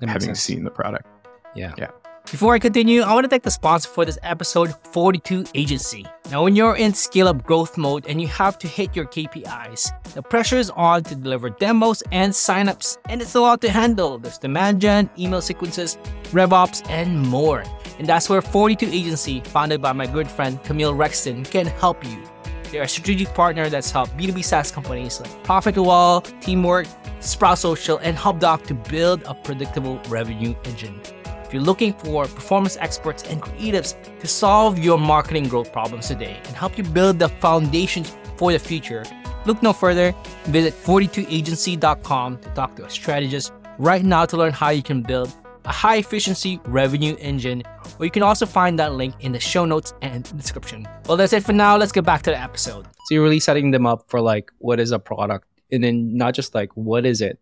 That 0.00 0.08
having 0.08 0.28
sense. 0.28 0.40
seen 0.40 0.64
the 0.64 0.70
product. 0.70 1.06
Yeah. 1.54 1.72
Yeah. 1.78 1.90
Before 2.30 2.54
I 2.54 2.60
continue, 2.60 3.00
I 3.00 3.12
want 3.14 3.24
to 3.24 3.28
thank 3.28 3.42
the 3.42 3.50
sponsor 3.50 3.88
for 3.88 4.04
this 4.04 4.18
episode, 4.22 4.72
42 4.92 5.46
Agency. 5.54 6.06
Now, 6.30 6.44
when 6.44 6.54
you're 6.54 6.76
in 6.76 6.92
scale 6.94 7.26
up 7.26 7.42
growth 7.44 7.76
mode 7.76 8.06
and 8.06 8.20
you 8.20 8.28
have 8.28 8.56
to 8.58 8.68
hit 8.68 8.94
your 8.94 9.06
KPIs, 9.06 9.90
the 10.14 10.22
pressure 10.22 10.58
is 10.58 10.70
on 10.70 11.02
to 11.04 11.16
deliver 11.16 11.50
demos 11.50 12.02
and 12.12 12.32
signups, 12.32 12.98
and 13.08 13.20
it's 13.20 13.34
a 13.34 13.40
lot 13.40 13.60
to 13.62 13.70
handle. 13.70 14.18
There's 14.18 14.38
demand 14.38 14.80
gen, 14.80 15.10
email 15.18 15.40
sequences, 15.42 15.96
RevOps, 16.30 16.88
and 16.88 17.18
more. 17.26 17.64
And 17.98 18.06
that's 18.06 18.28
where 18.28 18.42
42 18.42 18.86
Agency, 18.86 19.40
founded 19.40 19.82
by 19.82 19.92
my 19.92 20.06
good 20.06 20.28
friend 20.30 20.62
Camille 20.62 20.94
Rexton, 20.94 21.50
can 21.50 21.66
help 21.66 22.04
you. 22.04 22.22
They're 22.70 22.82
a 22.82 22.88
strategic 22.88 23.34
partner 23.34 23.68
that's 23.68 23.90
helped 23.90 24.16
B2B 24.16 24.44
SaaS 24.44 24.70
companies 24.70 25.20
like 25.20 25.30
Profitwell, 25.42 26.22
Teamwork, 26.40 26.86
Sprout 27.18 27.58
Social, 27.58 27.98
and 27.98 28.16
HubDoc 28.16 28.64
to 28.66 28.74
build 28.74 29.22
a 29.24 29.34
predictable 29.34 30.00
revenue 30.08 30.54
engine. 30.64 31.00
If 31.44 31.54
you're 31.54 31.64
looking 31.64 31.92
for 31.94 32.26
performance 32.26 32.76
experts 32.76 33.24
and 33.24 33.42
creatives 33.42 33.96
to 34.20 34.26
solve 34.28 34.78
your 34.78 34.98
marketing 34.98 35.48
growth 35.48 35.72
problems 35.72 36.06
today 36.06 36.40
and 36.44 36.54
help 36.54 36.78
you 36.78 36.84
build 36.84 37.18
the 37.18 37.28
foundations 37.28 38.16
for 38.36 38.52
the 38.52 38.58
future, 38.60 39.04
look 39.46 39.60
no 39.64 39.72
further. 39.72 40.14
Visit 40.44 40.74
42agency.com 40.74 42.38
to 42.38 42.48
talk 42.50 42.76
to 42.76 42.84
a 42.84 42.90
strategist 42.90 43.52
right 43.78 44.04
now 44.04 44.24
to 44.26 44.36
learn 44.36 44.52
how 44.52 44.68
you 44.68 44.82
can 44.82 45.02
build 45.02 45.34
a 45.64 45.72
high 45.72 45.96
efficiency 45.96 46.60
revenue 46.64 47.16
engine, 47.18 47.62
or 47.98 48.04
you 48.04 48.10
can 48.10 48.22
also 48.22 48.46
find 48.46 48.78
that 48.78 48.94
link 48.94 49.14
in 49.20 49.32
the 49.32 49.40
show 49.40 49.64
notes 49.64 49.92
and 50.02 50.24
description. 50.36 50.86
Well, 51.06 51.16
that's 51.16 51.32
it 51.32 51.44
for 51.44 51.52
now. 51.52 51.76
Let's 51.76 51.92
get 51.92 52.04
back 52.04 52.22
to 52.22 52.30
the 52.30 52.38
episode. 52.40 52.86
So 53.04 53.14
you're 53.14 53.22
really 53.22 53.40
setting 53.40 53.70
them 53.70 53.86
up 53.86 54.04
for 54.08 54.20
like 54.20 54.50
what 54.58 54.80
is 54.80 54.90
a 54.92 54.98
product, 54.98 55.46
and 55.70 55.82
then 55.84 56.16
not 56.16 56.34
just 56.34 56.54
like 56.54 56.70
what 56.76 57.04
is 57.06 57.20
it, 57.20 57.38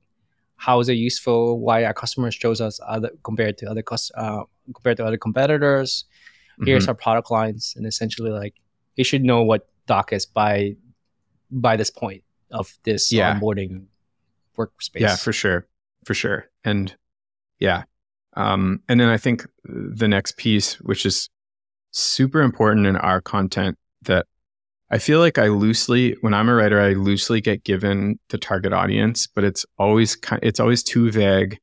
how 0.57 0.81
is 0.81 0.89
it 0.89 0.95
useful, 0.95 1.61
why 1.61 1.85
our 1.85 1.95
customers 1.95 2.35
chose 2.35 2.61
us 2.61 2.81
other 2.87 3.11
compared 3.23 3.57
to 3.59 3.67
other 3.71 3.83
cus- 3.83 4.11
uh, 4.17 4.43
compared 4.75 4.97
to 4.99 5.07
other 5.07 5.17
competitors. 5.19 6.05
Here's 6.65 6.87
Mhm. 6.87 6.89
our 6.89 6.95
product 6.95 7.31
lines, 7.31 7.75
and 7.77 7.87
essentially 7.87 8.31
like 8.31 8.55
you 8.97 9.05
should 9.05 9.23
know 9.23 9.43
what 9.43 9.69
Dock 9.87 10.13
is 10.13 10.27
by 10.27 10.77
by 11.51 11.77
this 11.77 11.89
point 11.91 12.25
of 12.51 12.77
this 12.83 13.13
Yeah. 13.13 13.39
onboarding 13.39 13.87
workspace. 14.59 15.01
Yeah, 15.01 15.17
for 15.17 15.33
sure. 15.33 15.67
For 16.05 16.15
sure. 16.15 16.51
And 16.65 16.95
yeah. 17.59 17.85
Um, 18.39 18.81
and 18.89 19.01
then 19.01 19.09
I 19.09 19.19
think 19.19 19.47
the 19.65 20.07
next 20.07 20.37
piece, 20.37 20.75
which 20.75 21.05
is 21.05 21.29
super 21.91 22.41
important 22.41 22.87
in 22.87 22.97
our 22.97 23.21
content, 23.21 23.77
that 24.03 24.27
I 24.91 24.99
feel 24.99 25.19
like 25.19 25.39
I 25.39 25.49
loosely, 25.49 26.17
when 26.21 26.33
I'm 26.33 26.49
a 26.49 26.55
writer, 26.55 26.81
I 26.81 26.93
loosely 26.93 27.41
get 27.41 27.65
given 27.65 28.21
the 28.29 28.39
target 28.39 28.73
audience, 28.73 29.27
but 29.27 29.43
it's 29.43 29.67
always 29.77 30.17
it's 30.41 30.61
always 30.61 30.85
too 30.85 31.11
vague 31.11 31.59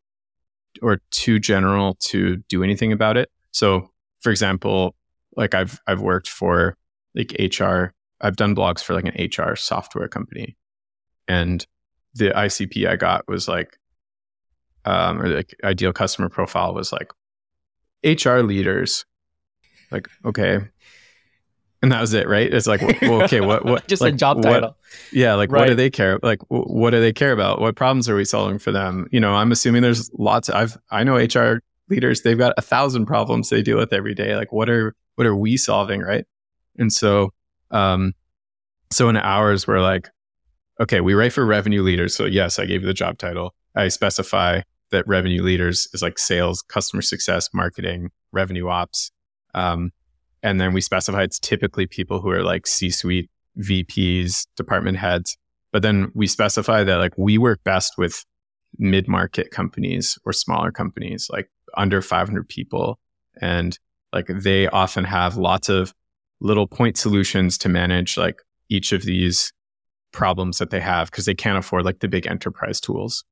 or 0.81 0.99
too 1.11 1.39
general 1.39 1.95
to 2.01 2.37
do 2.49 2.61
anything 2.61 2.91
about 2.91 3.15
it. 3.15 3.31
So, 3.51 3.89
for 4.19 4.29
example, 4.29 4.95
like 5.37 5.55
I've 5.55 5.79
I've 5.87 6.01
worked 6.01 6.27
for 6.27 6.75
like 7.15 7.33
HR, 7.39 7.93
I've 8.19 8.35
done 8.35 8.53
blogs 8.53 8.83
for 8.83 8.93
like 8.93 9.05
an 9.05 9.29
HR 9.29 9.55
software 9.55 10.09
company, 10.09 10.57
and 11.25 11.65
the 12.15 12.31
ICP 12.31 12.85
I 12.85 12.97
got 12.97 13.25
was 13.29 13.47
like, 13.47 13.77
um, 14.85 15.21
or 15.21 15.27
like 15.27 15.55
ideal 15.63 15.91
customer 15.93 16.29
profile 16.29 16.73
was 16.73 16.91
like 16.91 17.11
HR 18.03 18.39
leaders. 18.39 19.05
Like, 19.91 20.07
okay. 20.23 20.59
And 21.81 21.91
that 21.91 22.01
was 22.01 22.13
it, 22.13 22.27
right? 22.27 22.51
It's 22.51 22.65
like, 22.65 22.81
well, 23.01 23.23
okay, 23.23 23.41
what, 23.41 23.65
what, 23.65 23.87
just 23.89 24.01
like, 24.01 24.13
a 24.13 24.17
job 24.17 24.37
what- 24.37 24.43
title. 24.43 24.77
yeah, 25.11 25.35
like 25.35 25.51
what 25.51 25.67
do 25.67 25.75
they 25.75 25.89
care? 25.89 26.19
Like, 26.23 26.39
wh- 26.47 26.67
what 26.69 26.91
do 26.91 26.99
they 26.99 27.13
care 27.13 27.31
about? 27.31 27.61
What 27.61 27.75
problems 27.75 28.09
are 28.09 28.15
we 28.15 28.25
solving 28.25 28.57
for 28.57 28.71
them? 28.71 29.07
You 29.11 29.19
know, 29.19 29.35
I'm 29.35 29.51
assuming 29.51 29.81
there's 29.81 30.09
lots. 30.17 30.49
I've 30.49 30.77
I 30.89 31.03
know 31.03 31.17
HR 31.17 31.61
leaders. 31.89 32.21
They've 32.21 32.37
got 32.37 32.53
a 32.57 32.61
thousand 32.61 33.05
problems 33.05 33.49
they 33.49 33.61
deal 33.61 33.77
with 33.77 33.93
every 33.93 34.15
day. 34.15 34.35
Like, 34.35 34.51
what 34.51 34.69
are 34.69 34.95
what 35.15 35.27
are 35.27 35.35
we 35.35 35.57
solving, 35.57 36.01
right? 36.01 36.25
And 36.77 36.91
so, 36.91 37.31
um, 37.71 38.13
so 38.91 39.07
in 39.09 39.17
ours, 39.17 39.67
we're 39.67 39.81
like, 39.81 40.09
okay, 40.79 41.01
we 41.01 41.13
write 41.13 41.33
for 41.33 41.45
revenue 41.45 41.83
leaders. 41.83 42.15
So 42.15 42.25
yes, 42.25 42.57
I 42.57 42.65
gave 42.65 42.81
you 42.81 42.87
the 42.87 42.93
job 42.93 43.17
title. 43.17 43.53
I 43.75 43.89
specify 43.89 44.61
that 44.91 45.07
revenue 45.07 45.43
leaders 45.43 45.87
is 45.93 46.01
like 46.01 46.19
sales, 46.19 46.61
customer 46.61 47.01
success, 47.01 47.49
marketing, 47.53 48.11
revenue 48.31 48.67
ops. 48.67 49.11
Um, 49.53 49.91
and 50.43 50.61
then 50.61 50.73
we 50.73 50.81
specify 50.81 51.23
it's 51.23 51.39
typically 51.39 51.87
people 51.87 52.21
who 52.21 52.29
are 52.29 52.43
like 52.43 52.67
C-suite 52.67 53.29
VPs, 53.59 54.47
department 54.55 54.97
heads. 54.97 55.37
But 55.71 55.81
then 55.81 56.11
we 56.13 56.27
specify 56.27 56.83
that 56.83 56.97
like 56.97 57.17
we 57.17 57.37
work 57.37 57.63
best 57.63 57.93
with 57.97 58.23
mid-market 58.77 59.51
companies 59.51 60.17
or 60.25 60.33
smaller 60.33 60.71
companies, 60.71 61.27
like 61.31 61.49
under 61.75 62.01
500 62.01 62.47
people. 62.47 62.99
And 63.41 63.77
like 64.13 64.27
they 64.27 64.67
often 64.67 65.03
have 65.03 65.37
lots 65.37 65.69
of 65.69 65.93
little 66.39 66.67
point 66.67 66.97
solutions 66.97 67.57
to 67.59 67.69
manage 67.69 68.17
like 68.17 68.41
each 68.69 68.91
of 68.91 69.03
these 69.03 69.51
problems 70.11 70.59
that 70.59 70.69
they 70.69 70.79
have 70.79 71.11
because 71.11 71.25
they 71.25 71.33
can't 71.33 71.57
afford 71.57 71.85
like 71.85 71.99
the 71.99 72.07
big 72.07 72.27
enterprise 72.27 72.79
tools 72.79 73.23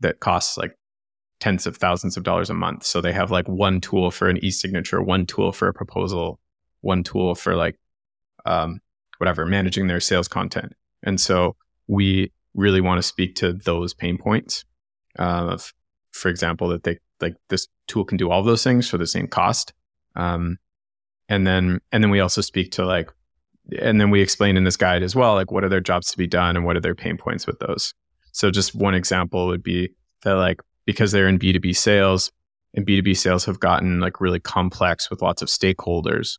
that 0.00 0.20
costs 0.20 0.56
like 0.56 0.72
tens 1.40 1.66
of 1.66 1.76
thousands 1.76 2.16
of 2.16 2.22
dollars 2.22 2.50
a 2.50 2.54
month. 2.54 2.84
So 2.84 3.00
they 3.00 3.12
have 3.12 3.30
like 3.30 3.48
one 3.48 3.80
tool 3.80 4.10
for 4.10 4.28
an 4.28 4.42
e-signature, 4.44 5.02
one 5.02 5.26
tool 5.26 5.52
for 5.52 5.68
a 5.68 5.74
proposal, 5.74 6.38
one 6.82 7.02
tool 7.02 7.34
for 7.34 7.56
like 7.56 7.78
um, 8.46 8.80
whatever 9.18 9.46
managing 9.46 9.86
their 9.86 10.00
sales 10.00 10.28
content. 10.28 10.74
And 11.02 11.20
so 11.20 11.56
we 11.86 12.32
really 12.54 12.80
want 12.80 12.98
to 12.98 13.02
speak 13.02 13.36
to 13.36 13.52
those 13.52 13.94
pain 13.94 14.18
points 14.18 14.64
uh, 15.18 15.48
of, 15.52 15.72
for 16.12 16.28
example, 16.28 16.68
that 16.68 16.84
they 16.84 16.98
like 17.20 17.36
this 17.48 17.66
tool 17.86 18.04
can 18.04 18.16
do 18.16 18.30
all 18.30 18.42
those 18.42 18.62
things 18.62 18.88
for 18.88 18.98
the 18.98 19.06
same 19.06 19.26
cost. 19.26 19.72
Um, 20.16 20.58
and 21.30 21.46
then 21.46 21.80
and 21.92 22.04
then 22.04 22.10
we 22.10 22.20
also 22.20 22.42
speak 22.42 22.72
to 22.72 22.84
like 22.84 23.10
and 23.78 24.00
then 24.00 24.10
we 24.10 24.20
explain 24.20 24.56
in 24.56 24.64
this 24.64 24.76
guide 24.76 25.02
as 25.02 25.14
well 25.16 25.34
like 25.34 25.50
what 25.50 25.64
are 25.64 25.68
their 25.68 25.80
jobs 25.80 26.10
to 26.10 26.18
be 26.18 26.26
done 26.26 26.56
and 26.56 26.66
what 26.66 26.76
are 26.76 26.80
their 26.80 26.94
pain 26.94 27.16
points 27.16 27.46
with 27.46 27.58
those 27.60 27.94
so 28.32 28.50
just 28.50 28.74
one 28.74 28.94
example 28.94 29.46
would 29.46 29.62
be 29.62 29.88
that 30.22 30.34
like 30.34 30.60
because 30.86 31.12
they're 31.12 31.28
in 31.28 31.38
b2b 31.38 31.76
sales 31.76 32.30
and 32.74 32.86
b2b 32.86 33.16
sales 33.16 33.44
have 33.44 33.60
gotten 33.60 34.00
like 34.00 34.20
really 34.20 34.40
complex 34.40 35.10
with 35.10 35.22
lots 35.22 35.42
of 35.42 35.48
stakeholders 35.48 36.38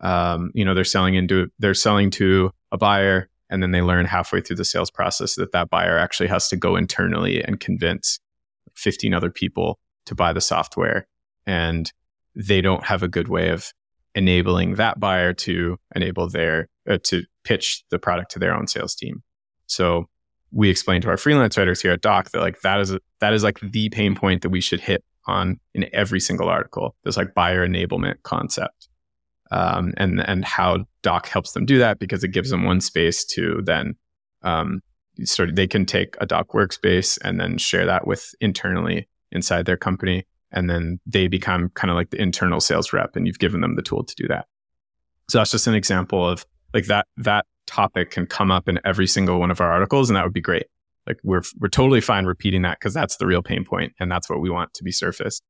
um, 0.00 0.50
you 0.54 0.64
know 0.64 0.74
they're 0.74 0.84
selling 0.84 1.14
into 1.14 1.48
they're 1.58 1.74
selling 1.74 2.10
to 2.10 2.50
a 2.72 2.78
buyer 2.78 3.28
and 3.50 3.62
then 3.62 3.72
they 3.72 3.82
learn 3.82 4.06
halfway 4.06 4.40
through 4.40 4.56
the 4.56 4.64
sales 4.64 4.90
process 4.90 5.34
that 5.34 5.52
that 5.52 5.70
buyer 5.70 5.98
actually 5.98 6.28
has 6.28 6.48
to 6.48 6.56
go 6.56 6.76
internally 6.76 7.42
and 7.42 7.60
convince 7.60 8.20
15 8.76 9.12
other 9.12 9.30
people 9.30 9.78
to 10.06 10.14
buy 10.14 10.32
the 10.32 10.40
software 10.40 11.06
and 11.46 11.92
they 12.34 12.60
don't 12.60 12.84
have 12.84 13.02
a 13.02 13.08
good 13.08 13.28
way 13.28 13.50
of 13.50 13.72
enabling 14.14 14.74
that 14.74 14.98
buyer 14.98 15.32
to 15.32 15.78
enable 15.94 16.28
their 16.28 16.68
uh, 16.88 16.98
to 17.04 17.24
pitch 17.44 17.84
the 17.90 17.98
product 17.98 18.30
to 18.32 18.38
their 18.38 18.54
own 18.54 18.66
sales 18.66 18.94
team. 18.94 19.22
So 19.66 20.08
we 20.52 20.70
explain 20.70 21.00
to 21.02 21.08
our 21.08 21.16
freelance 21.16 21.56
writers 21.56 21.80
here 21.80 21.92
at 21.92 22.00
Dock 22.00 22.30
that 22.30 22.40
like 22.40 22.60
that 22.62 22.80
is 22.80 22.92
a, 22.92 23.00
that 23.20 23.32
is 23.32 23.42
like 23.42 23.60
the 23.60 23.88
pain 23.90 24.14
point 24.14 24.42
that 24.42 24.50
we 24.50 24.60
should 24.60 24.80
hit 24.80 25.04
on 25.26 25.60
in 25.74 25.86
every 25.92 26.20
single 26.20 26.48
article. 26.48 26.96
This 27.04 27.16
like 27.16 27.34
buyer 27.34 27.66
enablement 27.66 28.22
concept, 28.22 28.88
um, 29.50 29.94
and 29.96 30.20
and 30.20 30.44
how 30.44 30.86
Dock 31.02 31.28
helps 31.28 31.52
them 31.52 31.66
do 31.66 31.78
that 31.78 31.98
because 31.98 32.24
it 32.24 32.32
gives 32.32 32.50
them 32.50 32.64
one 32.64 32.80
space 32.80 33.24
to 33.26 33.60
then 33.64 33.94
um, 34.42 34.80
sort 35.24 35.50
of 35.50 35.56
they 35.56 35.66
can 35.66 35.86
take 35.86 36.16
a 36.20 36.26
Dock 36.26 36.48
workspace 36.48 37.18
and 37.22 37.38
then 37.38 37.58
share 37.58 37.86
that 37.86 38.06
with 38.06 38.34
internally 38.40 39.08
inside 39.32 39.66
their 39.66 39.76
company 39.76 40.26
and 40.52 40.68
then 40.68 40.98
they 41.06 41.28
become 41.28 41.68
kind 41.70 41.90
of 41.90 41.96
like 41.96 42.10
the 42.10 42.20
internal 42.20 42.60
sales 42.60 42.92
rep 42.92 43.14
and 43.14 43.26
you've 43.26 43.38
given 43.38 43.60
them 43.60 43.76
the 43.76 43.82
tool 43.82 44.02
to 44.02 44.14
do 44.16 44.26
that 44.26 44.46
so 45.28 45.38
that's 45.38 45.52
just 45.52 45.68
an 45.68 45.74
example 45.74 46.28
of 46.28 46.44
like 46.74 46.86
that 46.86 47.06
that 47.16 47.46
topic 47.70 48.10
can 48.10 48.26
come 48.26 48.50
up 48.50 48.68
in 48.68 48.78
every 48.84 49.06
single 49.06 49.38
one 49.38 49.50
of 49.50 49.60
our 49.60 49.70
articles 49.70 50.10
and 50.10 50.16
that 50.16 50.24
would 50.24 50.32
be 50.32 50.40
great. 50.40 50.66
Like 51.06 51.18
we're 51.22 51.42
we're 51.58 51.68
totally 51.68 52.00
fine 52.00 52.26
repeating 52.26 52.62
that 52.62 52.78
because 52.78 52.94
that's 52.94 53.16
the 53.16 53.26
real 53.26 53.42
pain 53.42 53.64
point 53.64 53.92
and 53.98 54.10
that's 54.10 54.28
what 54.28 54.40
we 54.40 54.50
want 54.50 54.74
to 54.74 54.84
be 54.84 54.92
surfaced. 54.92 55.42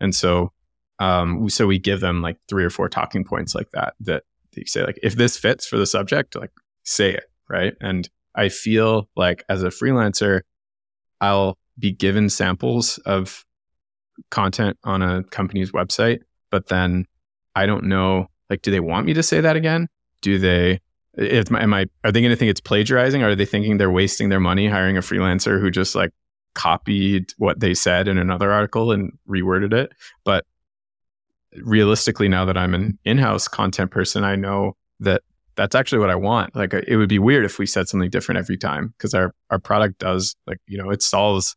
And 0.00 0.14
so 0.14 0.52
um 0.98 1.48
so 1.48 1.66
we 1.66 1.78
give 1.78 2.00
them 2.00 2.22
like 2.22 2.38
three 2.48 2.64
or 2.64 2.70
four 2.70 2.88
talking 2.88 3.24
points 3.24 3.54
like 3.54 3.70
that 3.72 3.94
that 4.00 4.24
you 4.54 4.64
say 4.66 4.82
like 4.82 4.98
if 5.02 5.16
this 5.16 5.36
fits 5.36 5.66
for 5.66 5.76
the 5.76 5.86
subject 5.86 6.34
like 6.34 6.52
say 6.84 7.12
it 7.12 7.24
right? 7.48 7.74
And 7.80 8.08
i 8.34 8.48
feel 8.48 9.08
like 9.16 9.44
as 9.48 9.62
a 9.62 9.68
freelancer 9.68 10.42
i'll 11.20 11.56
be 11.78 11.92
given 11.92 12.28
samples 12.28 12.98
of 12.98 13.44
content 14.30 14.78
on 14.84 15.02
a 15.02 15.22
company's 15.24 15.72
website, 15.72 16.20
but 16.50 16.68
then 16.68 17.06
I 17.54 17.66
don't 17.66 17.84
know, 17.84 18.28
like, 18.50 18.62
do 18.62 18.70
they 18.70 18.80
want 18.80 19.06
me 19.06 19.14
to 19.14 19.22
say 19.22 19.40
that 19.40 19.56
again? 19.56 19.88
Do 20.22 20.38
they, 20.38 20.80
is, 21.16 21.46
am 21.50 21.74
I, 21.74 21.86
are 22.04 22.12
they 22.12 22.20
going 22.20 22.30
to 22.30 22.36
think 22.36 22.50
it's 22.50 22.60
plagiarizing? 22.60 23.22
Or 23.22 23.28
Are 23.28 23.34
they 23.34 23.46
thinking 23.46 23.78
they're 23.78 23.90
wasting 23.90 24.28
their 24.28 24.40
money 24.40 24.68
hiring 24.68 24.96
a 24.96 25.00
freelancer 25.00 25.60
who 25.60 25.70
just 25.70 25.94
like 25.94 26.12
copied 26.54 27.32
what 27.38 27.60
they 27.60 27.74
said 27.74 28.08
in 28.08 28.18
another 28.18 28.52
article 28.52 28.92
and 28.92 29.12
reworded 29.28 29.72
it? 29.72 29.92
But 30.24 30.44
realistically, 31.62 32.28
now 32.28 32.44
that 32.44 32.56
I'm 32.56 32.74
an 32.74 32.98
in 33.04 33.18
house 33.18 33.48
content 33.48 33.90
person, 33.90 34.24
I 34.24 34.36
know 34.36 34.76
that 35.00 35.22
that's 35.54 35.74
actually 35.74 36.00
what 36.00 36.10
I 36.10 36.16
want. 36.16 36.54
Like, 36.54 36.74
it 36.74 36.96
would 36.96 37.08
be 37.08 37.18
weird 37.18 37.46
if 37.46 37.58
we 37.58 37.66
said 37.66 37.88
something 37.88 38.10
different 38.10 38.38
every 38.38 38.58
time 38.58 38.92
because 38.96 39.14
our, 39.14 39.34
our 39.50 39.58
product 39.58 39.98
does, 39.98 40.36
like, 40.46 40.58
you 40.66 40.76
know, 40.76 40.90
it 40.90 41.02
solves 41.02 41.56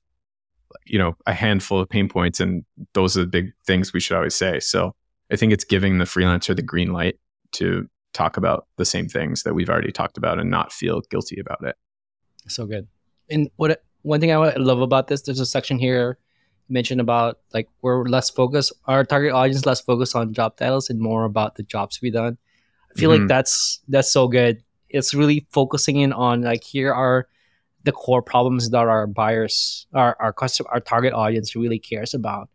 you 0.85 0.99
know 0.99 1.15
a 1.25 1.33
handful 1.33 1.79
of 1.79 1.89
pain 1.89 2.07
points 2.07 2.39
and 2.39 2.63
those 2.93 3.17
are 3.17 3.21
the 3.21 3.27
big 3.27 3.51
things 3.65 3.91
we 3.91 3.99
should 3.99 4.15
always 4.15 4.35
say 4.35 4.59
so 4.59 4.93
i 5.31 5.35
think 5.35 5.51
it's 5.51 5.63
giving 5.63 5.97
the 5.97 6.05
freelancer 6.05 6.55
the 6.55 6.61
green 6.61 6.93
light 6.93 7.15
to 7.51 7.87
talk 8.19 8.33
about 8.41 8.59
the 8.81 8.85
same 8.93 9.07
things 9.17 9.43
that 9.43 9.53
we've 9.57 9.71
already 9.73 9.93
talked 9.99 10.17
about 10.21 10.35
and 10.41 10.49
not 10.57 10.67
feel 10.79 10.97
guilty 11.13 11.39
about 11.45 11.61
it 11.69 11.75
So 12.47 12.65
good. 12.73 12.85
And 13.33 13.41
what 13.61 13.71
one 14.11 14.19
thing 14.21 14.31
I 14.31 14.37
love 14.69 14.81
about 14.81 15.05
this, 15.07 15.21
there's 15.23 15.39
a 15.39 15.45
section 15.57 15.77
here 15.87 16.17
mentioned 16.77 17.01
about 17.01 17.39
like 17.53 17.67
we're 17.83 18.05
less 18.15 18.29
focused, 18.39 18.71
our 18.85 19.03
target 19.03 19.31
audience 19.33 19.65
less 19.65 19.81
focused 19.81 20.15
on 20.15 20.33
job 20.33 20.51
titles 20.57 20.89
and 20.89 20.99
more 20.99 21.23
about 21.25 21.55
the 21.55 21.63
jobs 21.63 21.95
to 21.97 22.01
be 22.01 22.11
done. 22.11 22.37
I 22.91 22.99
feel 22.99 23.09
Mhm. 23.09 23.19
like 23.19 23.27
that's 23.27 23.81
that's 23.93 24.11
so 24.11 24.27
good. 24.27 24.63
It's 24.89 25.13
really 25.13 25.39
focusing 25.51 25.97
in 26.03 26.11
on 26.13 26.41
like 26.51 26.63
here 26.63 26.91
are 26.93 27.27
the 27.83 27.91
core 27.91 28.21
problems 28.21 28.69
that 28.71 28.87
our 28.95 29.07
buyers, 29.07 29.87
our 29.93 30.15
our 30.19 30.33
customer, 30.33 30.69
our 30.73 30.81
target 30.81 31.13
audience 31.13 31.55
really 31.55 31.79
cares 31.79 32.13
about. 32.13 32.49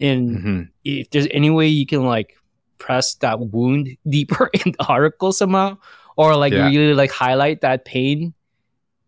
And 0.00 0.38
Mhm. 0.38 0.60
if 0.84 1.10
there's 1.10 1.28
any 1.30 1.50
way 1.50 1.68
you 1.68 1.86
can 1.86 2.04
like 2.04 2.34
press 2.78 3.14
that 3.16 3.40
wound 3.40 3.88
deeper 4.08 4.50
in 4.54 4.72
the 4.72 4.86
article 4.88 5.32
somehow 5.32 5.76
or 6.16 6.36
like 6.36 6.52
Yeah. 6.52 6.66
really 6.68 6.94
like 6.94 7.10
highlight 7.12 7.60
that 7.62 7.84
pain 7.84 8.34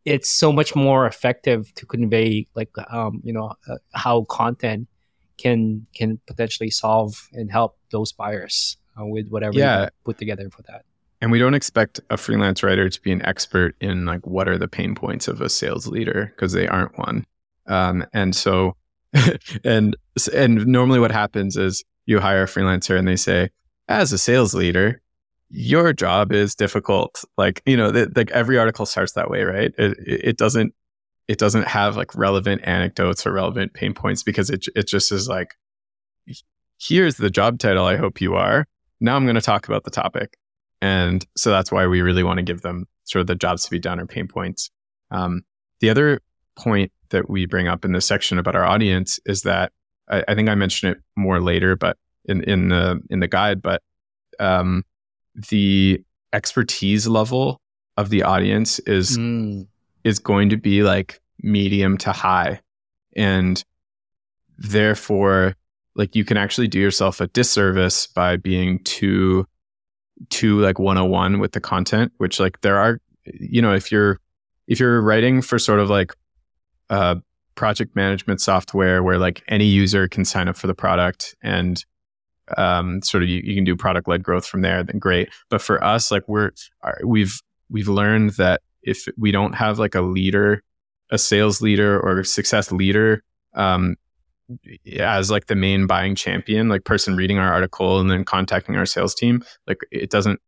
it's 0.05 0.31
so 0.31 0.53
much 0.53 0.75
more 0.75 1.07
effective 1.07 1.73
to 1.75 1.87
convey 1.87 2.47
like 2.55 2.71
um 2.91 3.21
you 3.25 3.33
know 3.33 3.53
uh, 3.69 3.77
how 3.95 4.25
content 4.25 4.89
can 5.39 5.87
can 5.95 6.19
potentially 6.27 6.71
solve 6.71 7.29
and 7.33 7.51
help 7.51 7.77
those 7.91 8.13
buyers 8.13 8.77
uh, 9.01 9.05
with 9.07 9.29
whatever 9.29 9.59
you 9.59 9.61
Yeah. 9.61 9.89
put 10.05 10.19
together 10.19 10.49
for 10.51 10.63
that 10.63 10.85
And 11.21 11.31
we 11.31 11.39
don't 11.39 11.55
expect 11.55 12.01
a 12.09 12.17
freelance 12.17 12.63
writer 12.63 12.89
to 12.89 13.01
be 13.03 13.13
an 13.13 13.25
expert 13.27 13.75
in 13.81 14.07
like 14.07 14.27
what 14.27 14.49
are 14.49 14.57
the 14.59 14.69
pain 14.69 14.95
points 14.95 15.29
of 15.29 15.41
a 15.43 15.49
sales 15.51 15.87
leader 15.87 16.33
because 16.35 16.53
they 16.53 16.67
aren't 16.67 16.97
one. 16.99 17.25
Um, 17.67 18.07
and 18.15 18.35
so, 18.35 18.75
and 19.65 19.97
and 20.35 20.67
normally 20.67 20.99
what 20.99 21.13
happens 21.13 21.57
is 21.59 21.85
you 22.07 22.21
hire 22.21 22.45
a 22.45 22.47
freelancer 22.47 22.99
and 22.99 23.07
they 23.07 23.17
say, 23.17 23.51
as 23.91 24.13
a 24.13 24.19
sales 24.19 24.55
leader, 24.55 25.03
your 25.51 25.93
job 25.93 26.33
is 26.33 26.55
difficult. 26.55 27.25
Like 27.37 27.61
you 27.67 27.77
know, 27.77 27.93
th- 27.93 28.11
like 28.15 28.31
every 28.31 28.57
article 28.57 28.87
starts 28.87 29.13
that 29.13 29.29
way, 29.29 29.43
right? 29.43 29.73
It, 29.77 29.99
it 29.99 30.39
doesn't 30.39 30.73
it 31.29 31.39
doesn't 31.39 31.67
have 31.67 31.97
like 31.97 32.15
relevant 32.15 32.63
anecdotes 32.65 33.27
or 33.27 33.33
relevant 33.33 33.75
pain 33.75 33.93
points 33.93 34.23
because 34.23 34.49
it 34.49 34.67
it 34.75 34.87
just 34.87 35.13
is 35.13 35.29
like, 35.29 35.55
here's 36.81 37.17
the 37.17 37.31
job 37.31 37.59
title. 37.59 37.85
I 37.85 37.97
hope 37.97 38.21
you 38.21 38.35
are. 38.37 38.67
Now 39.01 39.17
I'm 39.17 39.25
going 39.25 39.35
to 39.35 39.41
talk 39.41 39.67
about 39.67 39.85
the 39.85 39.91
topic. 39.91 40.37
And 40.81 41.27
so 41.37 41.51
that's 41.51 41.73
why 41.73 41.87
we 41.87 42.01
really 42.01 42.23
want 42.23 42.39
to 42.39 42.43
give 42.43 42.63
them 42.63 42.87
sort 43.05 43.21
of 43.21 43.27
the 43.27 43.35
jobs 43.35 43.65
to 43.65 43.71
be 43.71 43.79
done 43.79 44.01
or 44.01 44.07
pain 44.07 44.29
points. 44.29 44.71
Um, 45.11 45.43
the 45.81 45.91
other 45.91 46.21
point 46.57 46.93
that 47.11 47.29
we 47.29 47.45
bring 47.45 47.67
up 47.67 47.85
in 47.85 47.93
this 47.93 48.07
section 48.07 48.39
about 48.39 48.55
our 48.55 48.65
audience 48.65 49.19
is 49.27 49.43
that 49.43 49.73
I, 50.09 50.25
I 50.29 50.35
think 50.35 50.49
I 50.49 50.55
mentioned 50.55 50.97
it 50.97 51.03
more 51.17 51.41
later, 51.41 51.77
but 51.77 51.97
in, 52.25 52.43
in 52.45 52.69
the 52.69 53.01
in 53.11 53.21
the 53.21 53.29
guide, 53.29 53.63
but 53.63 53.83
um, 54.39 54.85
the 55.49 56.03
expertise 56.33 57.07
level 57.07 57.61
of 57.97 58.11
the 58.11 58.23
audience 58.23 58.79
is 58.81 59.17
Mm, 59.19 59.67
is 60.05 60.19
going 60.19 60.49
to 60.49 60.57
be 60.57 60.83
like 60.83 61.21
medium 61.43 61.99
to 61.99 62.13
high. 62.13 62.61
And 63.17 63.63
therefore, 64.59 65.55
like 65.95 66.15
you 66.17 66.25
can 66.25 66.37
actually 66.37 66.69
do 66.69 66.79
yourself 66.79 67.21
a 67.21 67.27
disservice 67.29 68.07
by 68.07 68.37
being 68.37 68.83
too 68.85 69.47
too 70.29 70.61
like 70.61 70.79
101 70.79 71.39
with 71.39 71.53
the 71.53 71.61
content, 71.61 72.13
which 72.19 72.41
like 72.41 72.61
there 72.61 72.77
are 72.79 73.01
you 73.25 73.61
know, 73.61 73.75
if 73.75 73.91
you're 73.93 74.19
if 74.67 74.81
you're 74.81 75.01
writing 75.01 75.43
for 75.43 75.59
sort 75.59 75.81
of 75.81 75.91
like 75.91 76.15
uh 76.89 77.17
project 77.55 77.95
management 77.95 78.41
software 78.41 79.03
where 79.03 79.19
like 79.19 79.43
any 79.49 79.67
user 79.67 80.09
can 80.09 80.25
sign 80.25 80.49
up 80.49 80.57
for 80.57 80.67
the 80.67 80.75
product 80.75 81.35
and 81.43 81.85
um, 82.59 83.03
sort 83.03 83.23
of 83.23 83.29
you, 83.29 83.41
you 83.45 83.55
can 83.55 83.65
do 83.65 83.77
product 83.77 84.09
led 84.09 84.23
growth 84.23 84.47
from 84.47 84.63
there, 84.63 84.83
then 84.83 84.99
great. 84.99 85.31
But 85.49 85.63
for 85.63 85.83
us, 85.83 86.11
like 86.11 86.27
we're 86.29 86.51
we've 87.05 87.41
we've 87.69 87.89
learned 87.89 88.31
that 88.31 88.63
if 88.83 89.07
we 89.19 89.31
don't 89.31 89.55
have 89.55 89.79
like 89.79 89.95
a 89.95 90.01
leader, 90.01 90.63
a 91.11 91.19
sales 91.19 91.61
leader 91.61 92.01
or 92.01 92.21
a 92.21 92.25
success 92.25 92.73
leader, 92.73 93.23
um, 93.55 93.97
as 94.99 95.31
like 95.31 95.47
the 95.47 95.55
main 95.55 95.87
buying 95.87 96.15
champion, 96.15 96.69
like 96.69 96.85
person 96.85 97.17
reading 97.17 97.39
our 97.39 97.53
article 97.53 98.01
and 98.01 98.11
then 98.11 98.25
contacting 98.25 98.77
our 98.77 98.87
sales 98.87 99.15
team, 99.15 99.45
like 99.67 99.79
it 99.91 100.11
doesn't 100.11 100.41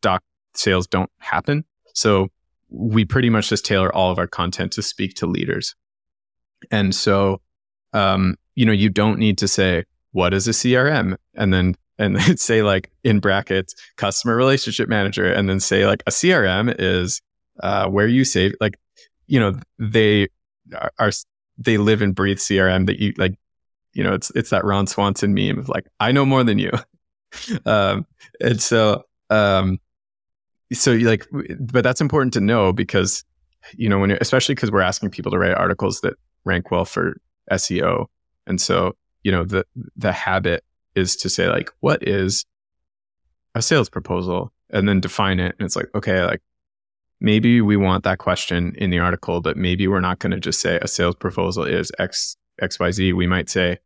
Dock 0.00 0.22
sales 0.54 0.86
don't 0.86 1.10
happen. 1.18 1.64
So 1.94 2.28
we 2.68 3.04
pretty 3.04 3.30
much 3.30 3.48
just 3.48 3.64
tailor 3.64 3.94
all 3.94 4.10
of 4.10 4.18
our 4.18 4.26
content 4.26 4.72
to 4.72 4.82
speak 4.82 5.14
to 5.14 5.26
leaders. 5.26 5.74
And 6.70 6.94
so, 6.94 7.40
um, 7.92 8.36
you 8.54 8.66
know, 8.66 8.72
you 8.72 8.88
don't 8.88 9.18
need 9.18 9.38
to 9.38 9.48
say, 9.48 9.84
what 10.16 10.32
is 10.32 10.48
a 10.48 10.52
CRM? 10.52 11.14
And 11.34 11.52
then, 11.52 11.74
and 11.98 12.16
then 12.16 12.38
say 12.38 12.62
like 12.62 12.90
in 13.04 13.20
brackets, 13.20 13.74
customer 13.96 14.34
relationship 14.34 14.88
manager. 14.88 15.30
And 15.30 15.46
then 15.46 15.60
say 15.60 15.86
like 15.86 16.02
a 16.06 16.10
CRM 16.10 16.74
is, 16.78 17.20
uh, 17.62 17.88
where 17.88 18.06
you 18.06 18.24
save, 18.24 18.54
like, 18.58 18.78
you 19.26 19.38
know, 19.38 19.60
they 19.78 20.28
are, 20.74 20.90
are, 20.98 21.10
they 21.58 21.76
live 21.76 22.00
and 22.00 22.14
breathe 22.14 22.38
CRM 22.38 22.86
that 22.86 22.98
you 22.98 23.12
like, 23.18 23.38
you 23.92 24.02
know, 24.02 24.14
it's, 24.14 24.30
it's 24.30 24.50
that 24.50 24.64
Ron 24.64 24.86
Swanson 24.86 25.34
meme 25.34 25.58
of 25.58 25.68
like, 25.68 25.86
I 26.00 26.12
know 26.12 26.24
more 26.24 26.44
than 26.44 26.58
you. 26.58 26.70
um, 27.66 28.06
and 28.40 28.60
so, 28.60 29.02
um, 29.28 29.78
so 30.72 30.92
you 30.92 31.08
like, 31.08 31.26
but 31.60 31.84
that's 31.84 32.00
important 32.00 32.32
to 32.34 32.40
know 32.40 32.72
because, 32.72 33.22
you 33.74 33.88
know, 33.90 33.98
when, 33.98 34.12
especially 34.12 34.54
because 34.54 34.70
we're 34.70 34.80
asking 34.80 35.10
people 35.10 35.30
to 35.32 35.38
write 35.38 35.54
articles 35.54 36.00
that 36.00 36.14
rank 36.44 36.70
well 36.70 36.86
for 36.86 37.18
SEO. 37.50 38.06
And 38.46 38.60
so, 38.60 38.94
you 39.26 39.32
know, 39.32 39.42
the, 39.42 39.66
the 39.96 40.12
habit 40.12 40.62
is 40.94 41.16
to 41.16 41.28
say 41.28 41.48
like, 41.48 41.68
what 41.80 42.06
is 42.06 42.44
a 43.56 43.60
sales 43.60 43.88
proposal? 43.88 44.52
And 44.70 44.88
then 44.88 45.00
define 45.00 45.40
it. 45.40 45.56
And 45.58 45.66
it's 45.66 45.74
like, 45.74 45.88
okay, 45.96 46.24
like 46.24 46.40
maybe 47.20 47.60
we 47.60 47.76
want 47.76 48.04
that 48.04 48.18
question 48.18 48.72
in 48.78 48.90
the 48.90 49.00
article, 49.00 49.40
but 49.40 49.56
maybe 49.56 49.88
we're 49.88 49.98
not 49.98 50.20
going 50.20 50.30
to 50.30 50.38
just 50.38 50.60
say 50.60 50.78
a 50.80 50.86
sales 50.86 51.16
proposal 51.16 51.64
is 51.64 51.90
X, 51.98 52.36
XYZ. 52.62 53.14
We 53.14 53.26
might 53.26 53.50
say 53.50 53.78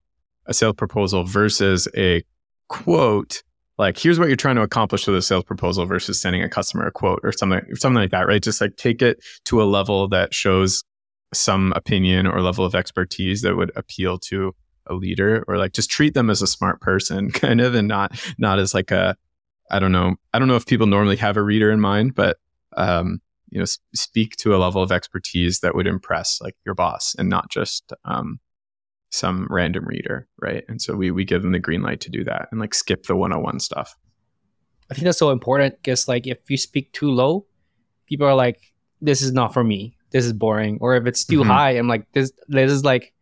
a 0.45 0.53
sales 0.53 0.75
proposal 0.77 1.25
versus 1.25 1.89
a 1.97 2.23
quote 2.69 3.43
like 3.79 3.99
here's 3.99 4.19
what 4.19 4.29
you're 4.29 4.37
trying 4.37 4.57
to 4.57 4.63
accomplish 4.63 5.07
with 5.07 5.17
a 5.17 5.23
sales 5.23 5.45
proposal 5.45 5.87
versus 5.87 6.21
sending 6.21 6.43
a 6.43 6.51
customer 6.51 6.87
a 6.87 6.93
quote 6.93 7.21
or 7.23 7.33
something 7.33 7.63
something 7.75 8.01
like 8.01 8.11
that 8.11 8.29
right 8.29 8.43
just 8.43 8.61
like 8.61 8.77
take 8.77 9.03
it 9.03 9.25
to 9.47 9.61
a 9.61 9.65
level 9.65 10.07
that 10.07 10.33
shows 10.35 10.85
some 11.33 11.73
opinion 11.75 12.27
or 12.27 12.43
level 12.43 12.65
of 12.65 12.75
expertise 12.75 13.43
that 13.43 13.57
would 13.57 13.73
appeal 13.75 14.19
to 14.19 14.55
a 14.91 14.95
leader 14.95 15.45
or 15.49 15.57
like 15.57 15.73
just 15.73 15.89
treat 15.91 16.13
them 16.15 16.29
as 16.29 16.43
a 16.43 16.47
smart 16.47 16.81
person 16.81 17.31
kind 17.43 17.61
of 17.61 17.75
and 17.75 17.89
not 17.89 18.13
not 18.39 18.59
as 18.59 18.75
like 18.75 18.91
a 18.91 19.17
i 19.71 19.79
don't 19.79 19.93
know 19.93 20.17
i 20.35 20.39
don't 20.39 20.49
know 20.49 20.57
if 20.57 20.67
people 20.67 20.87
normally 20.87 21.17
have 21.17 21.37
a 21.37 21.43
reader 21.43 21.71
in 21.71 21.81
mind 21.81 22.15
but 22.15 22.37
um 22.77 23.21
you 23.51 23.59
know 23.59 23.65
speak 23.95 24.37
to 24.37 24.55
a 24.55 24.59
level 24.59 24.83
of 24.83 24.93
expertise 24.93 25.61
that 25.61 25.75
would 25.75 25.87
impress 25.87 26.41
like 26.41 26.57
your 26.67 26.75
boss 26.75 27.15
and 27.19 27.29
not 27.29 27.49
just 27.51 27.93
um 28.05 28.39
some 29.13 29.47
random 29.51 29.85
reader 29.87 30.29
right? 30.41 30.65
And 30.69 30.81
so 30.81 30.95
we 30.95 31.11
we 31.11 31.25
give 31.25 31.43
them 31.43 31.51
the 31.51 31.59
green 31.59 31.83
light 31.83 32.01
to 32.03 32.11
do 32.11 32.23
that 32.25 32.47
and 32.53 32.61
like 32.61 32.73
skip 32.75 33.07
the 33.07 33.17
101 33.17 33.59
stuff. 33.59 33.97
I 34.89 34.95
think 34.95 35.05
that's 35.05 35.19
so 35.19 35.31
important 35.31 35.75
because 35.77 36.07
like 36.07 36.29
if 36.29 36.49
you 36.49 36.57
speak 36.57 36.93
too 36.93 37.11
low 37.11 37.45
people 38.07 38.27
are 38.27 38.37
like 38.37 38.61
this 39.01 39.21
is 39.23 39.33
not 39.33 39.53
for 39.53 39.65
me. 39.65 39.97
This 40.13 40.25
is 40.25 40.33
boring. 40.33 40.79
Or 40.81 40.95
if 40.95 41.07
it's 41.07 41.25
too 41.25 41.41
Mhm. 41.43 41.47
high 41.47 41.71
i'm 41.73 41.89
like 41.89 42.07
this 42.13 42.31
this 42.47 42.71
is 42.71 42.85
like 42.85 43.13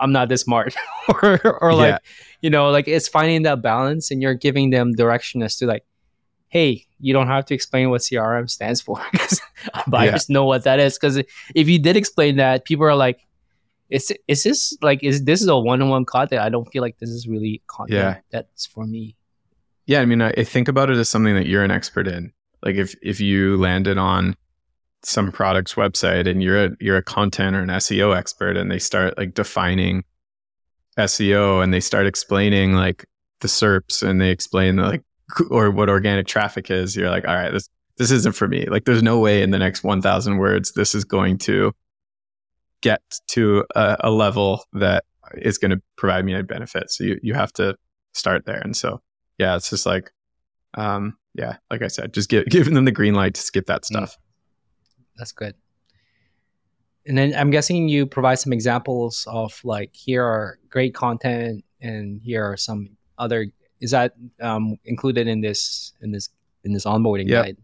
i'm 0.00 0.12
not 0.12 0.28
this 0.28 0.42
smart 0.42 0.74
or 1.22 1.40
or 1.62 1.74
like 1.74 1.88
Yeah. 1.92 1.98
you 2.42 2.50
know 2.50 2.70
like 2.70 2.88
it's 2.88 3.08
finding 3.08 3.42
that 3.42 3.62
balance 3.62 4.10
and 4.10 4.22
you're 4.22 4.34
giving 4.34 4.70
them 4.70 4.92
direction 4.92 5.42
as 5.42 5.56
to 5.58 5.66
like 5.66 5.84
hey 6.48 6.84
you 7.00 7.12
don't 7.12 7.26
have 7.26 7.44
to 7.46 7.54
explain 7.54 7.90
what 7.90 8.00
crm 8.02 8.48
stands 8.48 8.80
for 8.80 9.00
because 9.12 9.40
buyers 9.88 10.28
know 10.34 10.44
what 10.44 10.64
that 10.64 10.78
is 10.80 10.98
because 10.98 11.16
if 11.54 11.68
you 11.68 11.78
did 11.78 11.96
explain 11.96 12.36
that 12.36 12.64
people 12.64 12.84
are 12.86 12.94
like 12.96 13.20
is 13.90 14.12
is 14.28 14.42
this 14.42 14.76
like 14.82 15.02
is 15.02 15.24
this 15.24 15.40
is 15.42 15.48
a 15.48 15.56
one-on-one 15.58 16.04
content 16.04 16.40
i 16.42 16.48
don't 16.48 16.66
feel 16.72 16.82
like 16.82 16.98
this 16.98 17.10
is 17.10 17.26
really 17.28 17.62
content 17.68 17.96
Yeah. 17.98 18.16
that's 18.30 18.66
for 18.66 18.84
me 18.86 19.14
Yeah, 19.86 20.00
I 20.00 20.04
mean, 20.06 20.20
I, 20.20 20.30
I 20.36 20.42
think 20.42 20.66
about 20.66 20.90
it 20.90 20.96
as 20.96 21.08
something 21.08 21.36
that 21.36 21.46
you're 21.46 21.62
an 21.62 21.70
expert 21.70 22.08
in. 22.08 22.32
Like 22.64 22.74
if 22.74 22.96
if 23.02 23.20
you 23.20 23.56
landed 23.56 23.98
on 23.98 24.34
some 25.02 25.30
product's 25.30 25.74
website 25.74 26.28
and 26.28 26.42
you're 26.42 26.64
a 26.64 26.70
you're 26.80 26.96
a 26.96 27.02
content 27.02 27.56
or 27.56 27.60
an 27.60 27.68
SEO 27.68 28.16
expert, 28.16 28.56
and 28.56 28.70
they 28.70 28.78
start 28.78 29.16
like 29.16 29.34
defining 29.34 30.04
SEO 30.98 31.62
and 31.62 31.72
they 31.72 31.80
start 31.80 32.06
explaining 32.06 32.72
like 32.72 33.04
the 33.40 33.48
SERPs 33.48 34.02
and 34.02 34.20
they 34.20 34.30
explain 34.30 34.76
like 34.76 35.02
or 35.50 35.70
what 35.70 35.88
organic 35.88 36.26
traffic 36.26 36.70
is, 36.70 36.96
you're 36.96 37.10
like, 37.10 37.26
all 37.26 37.34
right, 37.34 37.52
this 37.52 37.68
this 37.98 38.10
isn't 38.10 38.34
for 38.34 38.46
me. 38.46 38.66
Like, 38.66 38.84
there's 38.84 39.02
no 39.02 39.18
way 39.18 39.42
in 39.42 39.52
the 39.52 39.58
next 39.58 39.82
1,000 39.82 40.36
words 40.36 40.72
this 40.72 40.94
is 40.94 41.04
going 41.04 41.38
to 41.38 41.72
get 42.82 43.00
to 43.28 43.64
a, 43.74 43.96
a 44.00 44.10
level 44.10 44.62
that 44.74 45.04
is 45.38 45.56
going 45.56 45.70
to 45.70 45.80
provide 45.96 46.24
me 46.24 46.34
a 46.34 46.42
benefit. 46.42 46.90
So 46.90 47.04
you 47.04 47.18
you 47.22 47.34
have 47.34 47.52
to 47.54 47.76
start 48.12 48.44
there, 48.44 48.60
and 48.60 48.76
so 48.76 49.00
yeah, 49.38 49.56
it's 49.56 49.70
just 49.70 49.86
like, 49.86 50.12
um, 50.74 51.16
yeah, 51.34 51.56
like 51.70 51.82
I 51.82 51.88
said, 51.88 52.12
just 52.12 52.28
give, 52.28 52.46
giving 52.46 52.74
them 52.74 52.84
the 52.84 52.92
green 52.92 53.14
light 53.14 53.34
to 53.34 53.40
skip 53.40 53.66
that 53.66 53.84
stuff. 53.84 54.16
That's 55.16 55.32
good 55.32 55.54
and 57.06 57.16
then 57.16 57.34
I'm 57.34 57.50
guessing 57.50 57.88
you 57.88 58.04
provide 58.04 58.38
some 58.38 58.52
examples 58.52 59.26
of 59.30 59.60
like 59.64 59.94
here 59.94 60.24
are 60.24 60.58
great 60.68 60.94
content 60.94 61.64
and 61.80 62.20
here 62.20 62.44
are 62.44 62.56
some 62.56 62.90
other. 63.18 63.46
Is 63.80 63.92
that 63.92 64.14
um, 64.40 64.76
included 64.84 65.28
in 65.28 65.40
this 65.40 65.92
in 66.00 66.10
this 66.10 66.28
in 66.64 66.72
this 66.72 66.84
onboarding 66.84 67.28
Yep. 67.28 67.44
guide? 67.44 67.56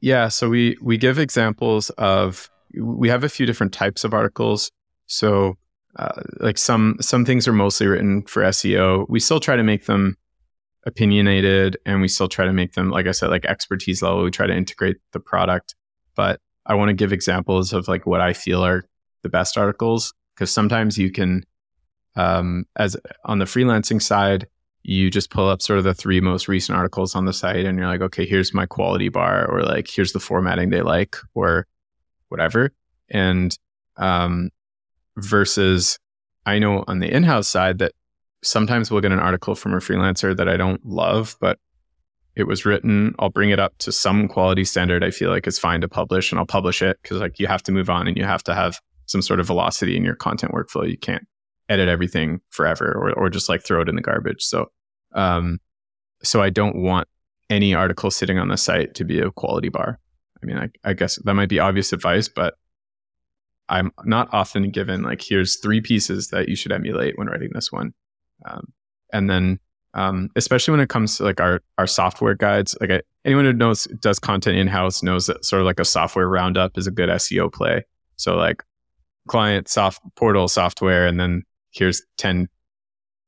Yeah, 0.00 0.28
so 0.28 0.48
we 0.48 0.76
we 0.80 0.96
give 0.96 1.18
examples 1.18 1.90
of 1.90 2.50
we 2.78 3.08
have 3.08 3.24
a 3.24 3.28
few 3.28 3.46
different 3.46 3.72
types 3.72 4.04
of 4.04 4.14
articles. 4.14 4.70
So 5.06 5.56
uh, 5.96 6.22
like 6.38 6.58
some 6.58 6.96
some 7.00 7.24
things 7.24 7.48
are 7.48 7.52
mostly 7.52 7.86
written 7.88 8.22
for 8.22 8.42
SEO. 8.44 9.06
We 9.08 9.18
still 9.18 9.40
try 9.40 9.56
to 9.56 9.64
make 9.64 9.86
them 9.86 10.16
opinionated 10.86 11.78
and 11.86 12.02
we 12.02 12.08
still 12.08 12.28
try 12.28 12.44
to 12.44 12.52
make 12.52 12.74
them 12.74 12.90
like 12.90 13.06
I 13.06 13.12
said 13.12 13.30
like 13.30 13.44
expertise 13.46 14.02
level. 14.02 14.22
We 14.22 14.30
try 14.30 14.46
to 14.46 14.54
integrate 14.54 14.98
the 15.12 15.20
product, 15.20 15.74
but 16.14 16.40
I 16.66 16.74
want 16.74 16.88
to 16.88 16.94
give 16.94 17.12
examples 17.12 17.72
of 17.72 17.88
like 17.88 18.06
what 18.06 18.20
I 18.20 18.32
feel 18.32 18.64
are 18.64 18.84
the 19.22 19.28
best 19.28 19.56
articles 19.56 20.12
because 20.34 20.50
sometimes 20.50 20.98
you 20.98 21.10
can 21.10 21.44
um 22.16 22.64
as 22.76 22.96
on 23.24 23.38
the 23.38 23.44
freelancing 23.44 24.00
side 24.00 24.46
you 24.84 25.10
just 25.10 25.30
pull 25.30 25.48
up 25.48 25.62
sort 25.62 25.78
of 25.78 25.84
the 25.84 25.94
three 25.94 26.20
most 26.20 26.46
recent 26.46 26.76
articles 26.76 27.14
on 27.14 27.24
the 27.24 27.32
site 27.32 27.64
and 27.64 27.78
you're 27.78 27.86
like, 27.86 28.02
okay, 28.02 28.26
here's 28.26 28.52
my 28.52 28.66
quality 28.66 29.08
bar, 29.08 29.50
or 29.50 29.62
like, 29.62 29.88
here's 29.88 30.12
the 30.12 30.20
formatting 30.20 30.68
they 30.68 30.82
like, 30.82 31.16
or 31.32 31.66
whatever. 32.28 32.70
And 33.08 33.58
um, 33.96 34.50
versus, 35.16 35.98
I 36.44 36.58
know 36.58 36.84
on 36.86 36.98
the 36.98 37.10
in 37.10 37.22
house 37.22 37.48
side 37.48 37.78
that 37.78 37.92
sometimes 38.42 38.90
we'll 38.90 39.00
get 39.00 39.12
an 39.12 39.18
article 39.18 39.54
from 39.54 39.72
a 39.72 39.78
freelancer 39.78 40.36
that 40.36 40.50
I 40.50 40.58
don't 40.58 40.84
love, 40.84 41.36
but 41.40 41.58
it 42.36 42.44
was 42.44 42.64
written. 42.64 43.14
I'll 43.18 43.30
bring 43.30 43.50
it 43.50 43.60
up 43.60 43.76
to 43.78 43.92
some 43.92 44.28
quality 44.28 44.64
standard 44.64 45.04
I 45.04 45.10
feel 45.10 45.30
like 45.30 45.46
is 45.46 45.58
fine 45.58 45.80
to 45.82 45.88
publish, 45.88 46.32
and 46.32 46.38
I'll 46.38 46.46
publish 46.46 46.82
it 46.82 46.98
because 47.02 47.18
like 47.20 47.38
you 47.38 47.46
have 47.46 47.62
to 47.64 47.72
move 47.72 47.90
on 47.90 48.08
and 48.08 48.16
you 48.16 48.24
have 48.24 48.42
to 48.44 48.54
have 48.54 48.80
some 49.06 49.22
sort 49.22 49.40
of 49.40 49.46
velocity 49.46 49.96
in 49.96 50.04
your 50.04 50.16
content 50.16 50.52
workflow. 50.52 50.88
You 50.88 50.98
can't 50.98 51.26
edit 51.68 51.88
everything 51.88 52.40
forever 52.50 52.92
or, 52.92 53.12
or 53.12 53.30
just 53.30 53.48
like 53.48 53.62
throw 53.62 53.80
it 53.80 53.88
in 53.88 53.96
the 53.96 54.02
garbage. 54.02 54.42
So, 54.42 54.70
um, 55.14 55.60
so 56.22 56.42
I 56.42 56.50
don't 56.50 56.76
want 56.76 57.08
any 57.50 57.74
article 57.74 58.10
sitting 58.10 58.38
on 58.38 58.48
the 58.48 58.56
site 58.56 58.94
to 58.94 59.04
be 59.04 59.20
a 59.20 59.30
quality 59.30 59.68
bar. 59.68 59.98
I 60.42 60.46
mean, 60.46 60.58
I, 60.58 60.68
I 60.84 60.92
guess 60.92 61.16
that 61.16 61.34
might 61.34 61.48
be 61.48 61.58
obvious 61.58 61.92
advice, 61.92 62.28
but 62.28 62.54
I'm 63.68 63.92
not 64.04 64.28
often 64.32 64.70
given 64.70 65.02
like, 65.02 65.22
here's 65.22 65.56
three 65.56 65.80
pieces 65.80 66.28
that 66.28 66.48
you 66.48 66.56
should 66.56 66.72
emulate 66.72 67.16
when 67.16 67.28
writing 67.28 67.50
this 67.54 67.72
one. 67.72 67.94
Um, 68.44 68.72
and 69.12 69.30
then, 69.30 69.58
um, 69.94 70.28
especially 70.36 70.72
when 70.72 70.80
it 70.80 70.88
comes 70.88 71.16
to 71.16 71.24
like 71.24 71.40
our, 71.40 71.62
our 71.78 71.86
software 71.86 72.34
guides, 72.34 72.76
like 72.80 72.90
I, 72.90 73.00
anyone 73.24 73.44
who 73.44 73.52
knows 73.52 73.84
does 74.00 74.18
content 74.18 74.56
in 74.56 74.66
house 74.66 75.02
knows 75.02 75.26
that 75.26 75.44
sort 75.44 75.60
of 75.60 75.66
like 75.66 75.80
a 75.80 75.84
software 75.84 76.28
roundup 76.28 76.76
is 76.76 76.86
a 76.86 76.90
good 76.90 77.08
SEO 77.08 77.52
play. 77.52 77.84
So 78.16 78.36
like 78.36 78.62
client 79.28 79.68
soft 79.68 80.02
portal 80.16 80.48
software, 80.48 81.06
and 81.06 81.18
then 81.18 81.44
here's 81.70 82.02
10, 82.18 82.48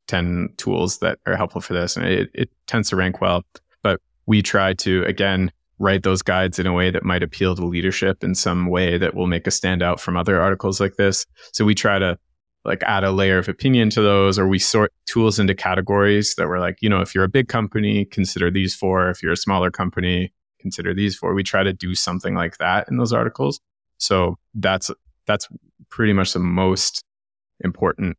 10 0.08 0.48
tools 0.56 0.98
that 0.98 1.18
are 1.26 1.36
helpful 1.36 1.60
for 1.60 1.72
this. 1.72 1.96
And 1.96 2.06
it, 2.06 2.30
it 2.34 2.50
tends 2.66 2.90
to 2.90 2.96
rank 2.96 3.20
well. 3.20 3.44
But 3.82 4.00
we 4.26 4.42
try 4.42 4.74
to, 4.74 5.04
again, 5.04 5.52
write 5.78 6.02
those 6.02 6.22
guides 6.22 6.58
in 6.58 6.66
a 6.66 6.72
way 6.72 6.90
that 6.90 7.04
might 7.04 7.22
appeal 7.22 7.54
to 7.54 7.64
leadership 7.64 8.24
in 8.24 8.34
some 8.34 8.66
way 8.66 8.98
that 8.98 9.14
will 9.14 9.26
make 9.26 9.46
us 9.46 9.54
stand 9.54 9.82
out 9.82 10.00
from 10.00 10.16
other 10.16 10.40
articles 10.40 10.80
like 10.80 10.96
this. 10.96 11.26
So 11.52 11.64
we 11.64 11.74
try 11.74 11.98
to 11.98 12.18
like 12.66 12.82
add 12.82 13.04
a 13.04 13.10
layer 13.12 13.38
of 13.38 13.48
opinion 13.48 13.90
to 13.90 14.02
those, 14.02 14.38
or 14.38 14.46
we 14.46 14.58
sort 14.58 14.92
tools 15.06 15.38
into 15.38 15.54
categories 15.54 16.34
that 16.36 16.48
we're 16.48 16.58
like, 16.58 16.78
you 16.80 16.88
know, 16.88 17.00
if 17.00 17.14
you're 17.14 17.24
a 17.24 17.28
big 17.28 17.48
company, 17.48 18.04
consider 18.04 18.50
these 18.50 18.74
four. 18.74 19.08
If 19.10 19.22
you're 19.22 19.32
a 19.32 19.36
smaller 19.36 19.70
company, 19.70 20.32
consider 20.60 20.92
these 20.94 21.16
four. 21.16 21.34
We 21.34 21.42
try 21.42 21.62
to 21.62 21.72
do 21.72 21.94
something 21.94 22.34
like 22.34 22.58
that 22.58 22.88
in 22.88 22.96
those 22.96 23.12
articles. 23.12 23.60
So 23.98 24.36
that's 24.54 24.90
that's 25.26 25.48
pretty 25.90 26.12
much 26.12 26.32
the 26.32 26.38
most 26.40 27.02
important 27.60 28.16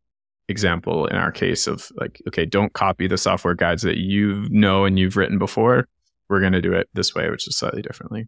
example 0.49 1.05
in 1.07 1.15
our 1.17 1.31
case 1.31 1.67
of 1.67 1.91
like, 1.97 2.21
okay, 2.27 2.45
don't 2.45 2.73
copy 2.73 3.07
the 3.07 3.17
software 3.17 3.53
guides 3.53 3.81
that 3.83 3.97
you 3.97 4.47
know 4.49 4.85
and 4.85 4.97
you've 4.97 5.17
written 5.17 5.37
before. 5.37 5.87
We're 6.29 6.39
going 6.39 6.53
to 6.53 6.61
do 6.61 6.73
it 6.73 6.89
this 6.93 7.13
way, 7.13 7.29
which 7.29 7.47
is 7.47 7.57
slightly 7.57 7.81
differently. 7.81 8.27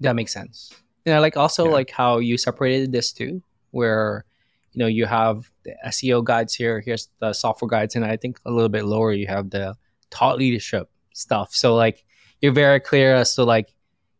That 0.00 0.16
makes 0.16 0.32
sense. 0.32 0.72
Yeah, 1.04 1.18
like 1.18 1.36
also 1.36 1.66
Yeah. 1.66 1.72
like 1.72 1.90
how 1.90 2.18
you 2.18 2.38
separated 2.38 2.92
this 2.92 3.12
too, 3.12 3.42
where 3.72 4.24
you 4.72 4.78
know 4.78 4.86
you 4.86 5.06
have 5.06 5.50
the 5.64 5.74
SEO 5.86 6.24
guides 6.24 6.54
here, 6.54 6.80
here's 6.80 7.08
the 7.20 7.32
software 7.32 7.68
guides, 7.68 7.94
and 7.96 8.04
I 8.04 8.16
think 8.16 8.40
a 8.44 8.50
little 8.50 8.68
bit 8.68 8.84
lower 8.84 9.12
you 9.12 9.26
have 9.26 9.50
the 9.50 9.74
thought 10.10 10.38
leadership 10.38 10.90
stuff. 11.12 11.54
So 11.54 11.74
like 11.74 12.04
you're 12.40 12.52
very 12.52 12.80
clear 12.80 13.14
as 13.14 13.34
to 13.34 13.44
like 13.44 13.72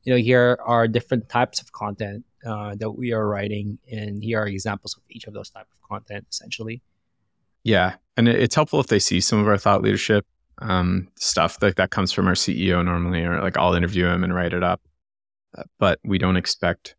you 0.05 0.13
know 0.13 0.19
here 0.19 0.59
are 0.65 0.87
different 0.89 1.29
types 1.29 1.61
of 1.61 1.73
content 1.73 2.25
uh, 2.47 2.75
that 2.77 2.91
we 2.91 3.13
are 3.13 3.27
writing, 3.27 3.79
and 3.91 4.23
here 4.23 4.41
are 4.41 4.47
examples 4.47 4.97
of 4.97 5.03
each 5.11 5.27
of 5.27 5.35
those 5.35 5.51
type 5.51 5.67
of 5.73 5.89
content 5.89 6.27
essentially. 6.31 6.83
Yeah, 7.65 7.95
and 8.17 8.29
it's 8.29 8.55
helpful 8.55 8.81
if 8.81 8.89
they 8.89 8.99
see 8.99 9.21
some 9.21 9.39
of 9.39 9.47
our 9.47 9.59
thought 9.59 9.83
leadership 9.83 10.27
um, 10.59 11.09
stuff 11.17 11.59
like 11.63 11.77
that 11.77 11.91
comes 11.91 12.13
from 12.13 12.27
our 12.27 12.35
CEO 12.35 12.85
normally, 12.85 13.25
or 13.25 13.41
like 13.41 13.57
I'll 13.57 13.75
interview 13.75 14.07
him 14.07 14.25
and 14.25 14.35
write 14.35 14.53
it 14.53 14.63
up. 14.63 14.81
Uh, 15.57 15.65
but 15.79 15.99
we 16.05 16.19
don't 16.19 16.37
expect 16.37 16.97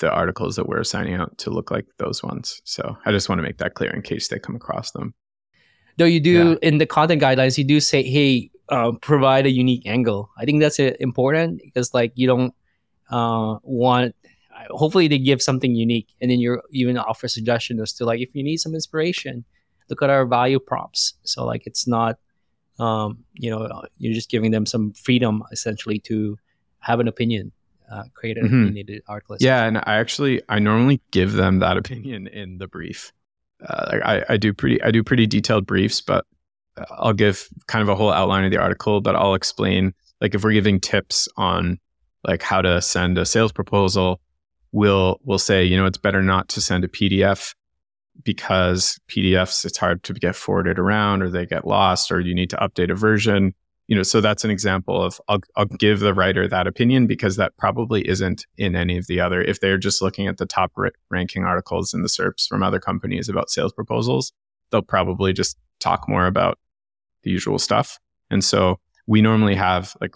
the 0.00 0.10
articles 0.10 0.56
that 0.56 0.68
we're 0.68 0.80
assigning 0.80 1.14
out 1.14 1.36
to 1.38 1.50
look 1.50 1.70
like 1.70 1.86
those 1.98 2.22
ones. 2.22 2.60
So 2.64 2.96
I 3.04 3.10
just 3.10 3.28
want 3.28 3.38
to 3.38 3.42
make 3.42 3.58
that 3.58 3.74
clear 3.74 3.90
in 3.90 4.02
case 4.02 4.28
they 4.28 4.38
come 4.38 4.56
across 4.56 4.92
them. 4.92 5.14
Though 5.98 6.06
you 6.06 6.20
do 6.20 6.58
in 6.62 6.78
the 6.78 6.86
content 6.86 7.20
guidelines, 7.20 7.58
you 7.58 7.64
do 7.64 7.80
say, 7.80 8.02
"Hey, 8.02 8.50
uh, 8.68 8.92
provide 8.92 9.44
a 9.44 9.50
unique 9.50 9.86
angle." 9.86 10.30
I 10.38 10.44
think 10.44 10.60
that's 10.60 10.80
uh, 10.80 10.92
important 11.00 11.60
because 11.62 11.92
like 11.92 12.12
you 12.14 12.26
don't 12.26 12.54
uh, 13.10 13.58
want. 13.62 14.14
Hopefully, 14.70 15.08
they 15.08 15.18
give 15.18 15.42
something 15.42 15.74
unique, 15.74 16.08
and 16.20 16.30
then 16.30 16.38
you're 16.38 16.62
even 16.70 16.96
offer 16.96 17.28
suggestions 17.28 17.80
as 17.82 17.92
to 17.94 18.04
like 18.04 18.20
if 18.20 18.34
you 18.34 18.42
need 18.42 18.58
some 18.58 18.74
inspiration, 18.74 19.44
look 19.90 20.02
at 20.02 20.08
our 20.08 20.24
value 20.24 20.60
props. 20.60 21.14
So 21.24 21.44
like 21.44 21.66
it's 21.66 21.86
not, 21.86 22.18
um, 22.78 23.18
you 23.34 23.50
know, 23.50 23.68
you're 23.98 24.14
just 24.14 24.30
giving 24.30 24.52
them 24.52 24.64
some 24.64 24.92
freedom 24.92 25.42
essentially 25.52 25.98
to 26.00 26.38
have 26.78 27.00
an 27.00 27.08
opinion, 27.08 27.52
uh, 27.90 28.04
create 28.14 28.36
an 28.38 28.44
Mhm. 28.44 28.46
opinionated 28.66 29.02
article. 29.08 29.36
Yeah, 29.40 29.64
and 29.64 29.78
I 29.78 29.96
actually 29.96 30.40
I 30.48 30.58
normally 30.58 31.00
give 31.10 31.32
them 31.32 31.58
that 31.58 31.76
opinion 31.76 32.26
in 32.28 32.58
the 32.58 32.66
brief. 32.68 33.12
Uh, 33.66 33.98
I, 34.04 34.24
I 34.30 34.36
do 34.36 34.52
pretty 34.54 34.80
I 34.82 34.90
do 34.90 35.02
pretty 35.02 35.26
detailed 35.26 35.66
briefs, 35.66 36.00
but 36.00 36.24
uh, 36.76 36.84
I'll 36.90 37.12
give 37.12 37.48
kind 37.66 37.82
of 37.82 37.88
a 37.88 37.94
whole 37.96 38.12
outline 38.12 38.44
of 38.44 38.50
the 38.50 38.58
article, 38.58 39.00
but 39.00 39.16
I'll 39.16 39.34
explain 39.34 39.92
like 40.20 40.34
if 40.34 40.44
we're 40.44 40.52
giving 40.52 40.78
tips 40.80 41.28
on 41.36 41.78
like 42.26 42.42
how 42.42 42.62
to 42.62 42.80
send 42.80 43.18
a 43.18 43.26
sales 43.26 43.52
proposal, 43.52 44.20
we'll 44.72 45.18
we'll 45.24 45.38
say 45.38 45.64
you 45.64 45.76
know 45.76 45.86
it's 45.86 45.98
better 45.98 46.22
not 46.22 46.48
to 46.50 46.60
send 46.60 46.84
a 46.84 46.88
PDF 46.88 47.54
because 48.22 48.98
PDFs 49.08 49.64
it's 49.64 49.78
hard 49.78 50.02
to 50.04 50.12
get 50.14 50.36
forwarded 50.36 50.78
around 50.78 51.22
or 51.22 51.30
they 51.30 51.46
get 51.46 51.66
lost 51.66 52.12
or 52.12 52.20
you 52.20 52.34
need 52.34 52.50
to 52.50 52.56
update 52.56 52.90
a 52.90 52.94
version 52.94 53.54
you 53.90 53.96
know 53.96 54.02
so 54.02 54.22
that's 54.22 54.44
an 54.44 54.50
example 54.50 55.02
of 55.02 55.20
I'll, 55.28 55.40
I'll 55.56 55.66
give 55.66 56.00
the 56.00 56.14
writer 56.14 56.48
that 56.48 56.66
opinion 56.66 57.06
because 57.06 57.36
that 57.36 57.54
probably 57.58 58.08
isn't 58.08 58.46
in 58.56 58.74
any 58.74 58.96
of 58.96 59.06
the 59.06 59.20
other 59.20 59.42
if 59.42 59.60
they're 59.60 59.76
just 59.76 60.00
looking 60.00 60.26
at 60.26 60.38
the 60.38 60.46
top 60.46 60.72
ra- 60.76 60.88
ranking 61.10 61.44
articles 61.44 61.92
in 61.92 62.00
the 62.00 62.08
serps 62.08 62.48
from 62.48 62.62
other 62.62 62.80
companies 62.80 63.28
about 63.28 63.50
sales 63.50 63.74
proposals 63.74 64.32
they'll 64.70 64.82
probably 64.82 65.32
just 65.32 65.58
talk 65.80 66.08
more 66.08 66.26
about 66.26 66.58
the 67.22 67.30
usual 67.30 67.58
stuff. 67.58 67.98
And 68.30 68.44
so 68.44 68.78
we 69.06 69.20
normally 69.20 69.56
have 69.56 69.96
like 70.00 70.14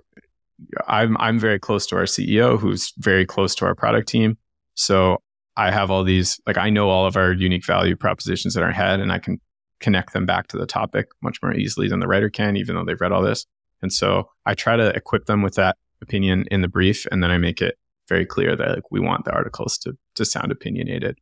i'm 0.87 1.17
i'm 1.17 1.37
very 1.37 1.59
close 1.59 1.85
to 1.85 1.97
our 1.97 2.05
ceo 2.05 2.57
who's 2.57 2.93
very 2.99 3.27
close 3.27 3.57
to 3.57 3.65
our 3.65 3.75
product 3.75 4.09
team. 4.09 4.39
So 4.75 5.19
i 5.57 5.71
have 5.73 5.91
all 5.91 6.05
these 6.05 6.41
like 6.47 6.59
i 6.59 6.71
know 6.71 6.89
all 6.91 7.05
of 7.07 7.17
our 7.17 7.33
unique 7.33 7.67
value 7.67 7.97
propositions 7.97 8.57
in 8.57 8.63
our 8.63 8.71
head 8.71 9.01
and 9.01 9.11
i 9.11 9.19
can 9.19 9.41
connect 9.81 10.13
them 10.13 10.27
back 10.27 10.47
to 10.47 10.57
the 10.57 10.67
topic 10.67 11.09
much 11.23 11.39
more 11.43 11.53
easily 11.53 11.89
than 11.89 11.99
the 11.99 12.07
writer 12.07 12.31
can 12.31 12.57
even 12.57 12.77
though 12.77 12.85
they've 12.85 13.01
read 13.01 13.11
all 13.11 13.23
this 13.23 13.47
and 13.85 13.93
so 13.93 14.31
I 14.47 14.55
try 14.55 14.77
to 14.77 14.89
equip 14.97 15.27
them 15.27 15.43
with 15.43 15.57
that 15.57 15.77
opinion 16.01 16.47
in 16.51 16.63
the 16.63 16.69
brief, 16.69 17.07
and 17.13 17.23
then 17.23 17.31
I 17.31 17.37
make 17.37 17.61
it 17.61 17.79
very 18.09 18.25
clear 18.25 18.57
that 18.57 18.71
like 18.71 18.91
we 18.91 18.99
want 18.99 19.27
the 19.27 19.33
articles 19.33 19.77
to 19.79 19.95
to 20.15 20.25
sound 20.25 20.51
opinionated. 20.51 21.19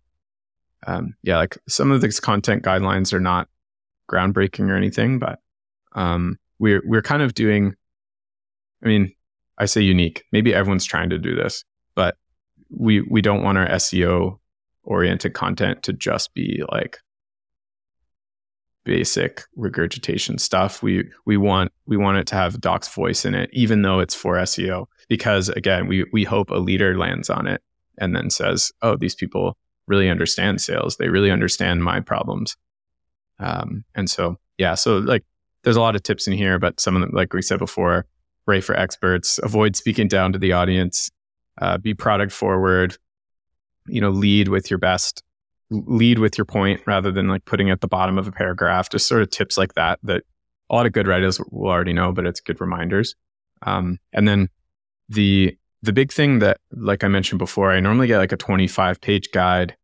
Um, 0.86 1.14
yeah, 1.24 1.38
like 1.38 1.58
some 1.68 1.90
of 1.90 2.00
these 2.00 2.20
content 2.20 2.62
guidelines 2.62 3.12
are 3.12 3.20
not 3.20 3.48
groundbreaking 4.08 4.70
or 4.70 4.76
anything, 4.76 5.18
but 5.18 5.40
um, 5.96 6.38
we're 6.60 6.82
we're 6.86 7.02
kind 7.02 7.22
of 7.22 7.34
doing. 7.34 7.74
I 8.84 8.86
mean, 8.86 9.12
I 9.58 9.66
say 9.66 9.80
unique. 9.80 10.24
Maybe 10.30 10.54
everyone's 10.54 10.84
trying 10.84 11.10
to 11.10 11.18
do 11.18 11.34
this, 11.34 11.64
but 11.96 12.16
we 12.70 13.00
we 13.00 13.22
don't 13.22 13.42
want 13.42 13.58
our 13.58 13.68
SEO 13.70 14.38
oriented 14.84 15.34
content 15.34 15.82
to 15.82 15.92
just 15.92 16.32
be 16.32 16.62
like 16.70 16.98
basic 18.84 19.42
regurgitation 19.56 20.38
stuff. 20.38 20.82
We 20.82 21.08
we 21.26 21.36
want 21.36 21.72
we 21.86 21.96
want 21.96 22.18
it 22.18 22.26
to 22.28 22.34
have 22.34 22.60
Dock's 22.60 22.92
voice 22.92 23.24
in 23.24 23.34
it, 23.34 23.50
even 23.52 23.82
though 23.82 24.00
it's 24.00 24.14
for 24.14 24.36
SEO. 24.36 24.86
Because 25.08 25.48
again, 25.50 25.86
we 25.86 26.04
we 26.12 26.24
hope 26.24 26.50
a 26.50 26.56
leader 26.56 26.96
lands 26.96 27.30
on 27.30 27.46
it 27.46 27.62
and 27.98 28.14
then 28.16 28.30
says, 28.30 28.72
"Oh, 28.82 28.96
these 28.96 29.14
people 29.14 29.56
really 29.86 30.08
understand 30.08 30.60
sales. 30.60 30.96
They 30.96 31.08
really 31.08 31.30
understand 31.30 31.84
my 31.84 32.00
problems." 32.00 32.56
Um, 33.38 33.84
and 33.94 34.08
so 34.10 34.36
yeah, 34.58 34.74
so 34.74 34.98
like 34.98 35.24
there's 35.64 35.76
a 35.76 35.80
lot 35.80 35.96
of 35.96 36.02
tips 36.02 36.26
in 36.26 36.32
here, 36.32 36.58
but 36.58 36.80
some 36.80 36.96
of 36.96 37.02
them, 37.02 37.10
like 37.12 37.32
we 37.32 37.42
said 37.42 37.58
before, 37.58 38.06
pray 38.44 38.60
for 38.60 38.76
experts, 38.76 39.38
avoid 39.42 39.76
speaking 39.76 40.08
down 40.08 40.32
to 40.32 40.38
the 40.38 40.52
audience, 40.52 41.10
uh, 41.60 41.78
be 41.78 41.94
product 41.94 42.32
forward. 42.32 42.96
you 43.86 44.00
know, 44.00 44.10
lead 44.10 44.48
with 44.48 44.70
your 44.70 44.78
best, 44.78 45.22
lead 45.72 46.18
with 46.18 46.38
your 46.38 46.44
point 46.44 46.80
rather 46.86 47.10
than 47.10 47.28
like 47.28 47.44
putting 47.44 47.70
at 47.70 47.80
the 47.80 47.88
bottom 47.88 48.18
of 48.18 48.28
a 48.28 48.32
paragraph. 48.32 48.90
Just 48.90 49.08
sort 49.08 49.22
of 49.22 49.30
tips 49.30 49.56
like 49.56 49.74
that 49.74 49.98
that 50.02 50.24
a 50.70 50.74
lot 50.74 50.86
of 50.86 50.92
good 50.92 51.06
writers 51.06 51.40
will 51.50 51.70
already 51.70 51.92
know, 51.92 52.12
but 52.12 52.26
it's 52.26 52.40
good 52.40 52.60
reminders. 52.60 53.14
Um, 53.62 53.98
and 54.12 54.26
then 54.26 54.48
the 55.08 55.56
the 55.82 55.92
big 55.92 56.12
thing 56.12 56.38
that, 56.38 56.58
like 56.72 57.02
I 57.02 57.08
mentioned 57.08 57.38
before, 57.38 57.72
I 57.72 57.80
normally 57.80 58.06
get 58.06 58.18
like 58.18 58.32
a 58.32 58.36
25 58.36 59.00
page 59.00 59.30
guide 59.32 59.76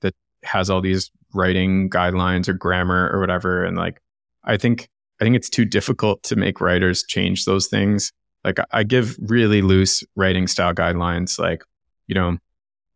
that 0.00 0.14
has 0.44 0.70
all 0.70 0.80
these 0.80 1.10
writing 1.34 1.90
guidelines 1.90 2.48
or 2.48 2.52
grammar 2.52 3.10
or 3.12 3.20
whatever. 3.20 3.64
And 3.64 3.76
like, 3.76 4.00
I 4.44 4.56
think 4.56 4.88
I 5.20 5.24
think 5.24 5.36
it's 5.36 5.50
too 5.50 5.64
difficult 5.64 6.22
to 6.24 6.36
make 6.36 6.60
writers 6.60 7.04
change 7.04 7.44
those 7.44 7.66
things. 7.66 8.12
Like 8.44 8.58
I 8.72 8.82
give 8.82 9.16
really 9.20 9.62
loose 9.62 10.04
writing 10.16 10.46
style 10.46 10.74
guidelines. 10.74 11.38
Like, 11.38 11.62
you 12.06 12.14
know, 12.14 12.38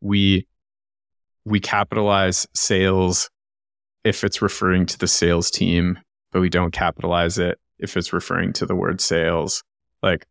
we 0.00 0.46
we 1.48 1.60
capitalize 1.60 2.46
sales 2.54 3.30
if 4.04 4.24
it's 4.24 4.40
referring 4.42 4.86
to 4.86 4.98
the 4.98 5.08
sales 5.08 5.50
team, 5.50 5.98
but 6.32 6.40
we 6.40 6.48
don't 6.48 6.72
capitalize 6.72 7.38
it 7.38 7.58
if 7.78 7.96
it's 7.96 8.12
referring 8.12 8.52
to 8.54 8.66
the 8.66 8.74
word 8.74 9.00
sales. 9.00 9.62
Like 10.02 10.26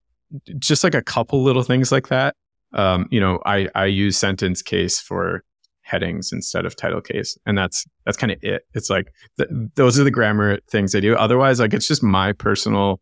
just 0.60 0.84
like 0.84 0.96
a 0.96 1.02
couple 1.02 1.44
little 1.44 1.64
things 1.64 1.92
like 1.92 2.08
that. 2.10 2.36
Um, 2.74 3.08
you 3.12 3.20
know, 3.20 3.42
I 3.46 3.70
I 3.76 3.86
use 3.86 4.18
sentence 4.18 4.62
case 4.62 5.00
for 5.00 5.44
headings 5.82 6.32
instead 6.34 6.66
of 6.66 6.76
title 6.76 7.02
case, 7.02 7.38
and 7.46 7.58
that's 7.58 7.86
that's 8.06 8.18
kind 8.18 8.32
of 8.32 8.40
it. 8.42 8.64
It's 8.74 8.90
like 8.90 9.12
th- 9.38 9.50
those 9.76 10.00
are 10.00 10.04
the 10.04 10.12
grammar 10.12 10.60
things 10.70 10.94
I 10.94 11.00
do. 11.00 11.16
Otherwise, 11.16 11.60
like 11.60 11.74
it's 11.74 11.88
just 11.88 12.04
my 12.04 12.34
personal 12.34 13.00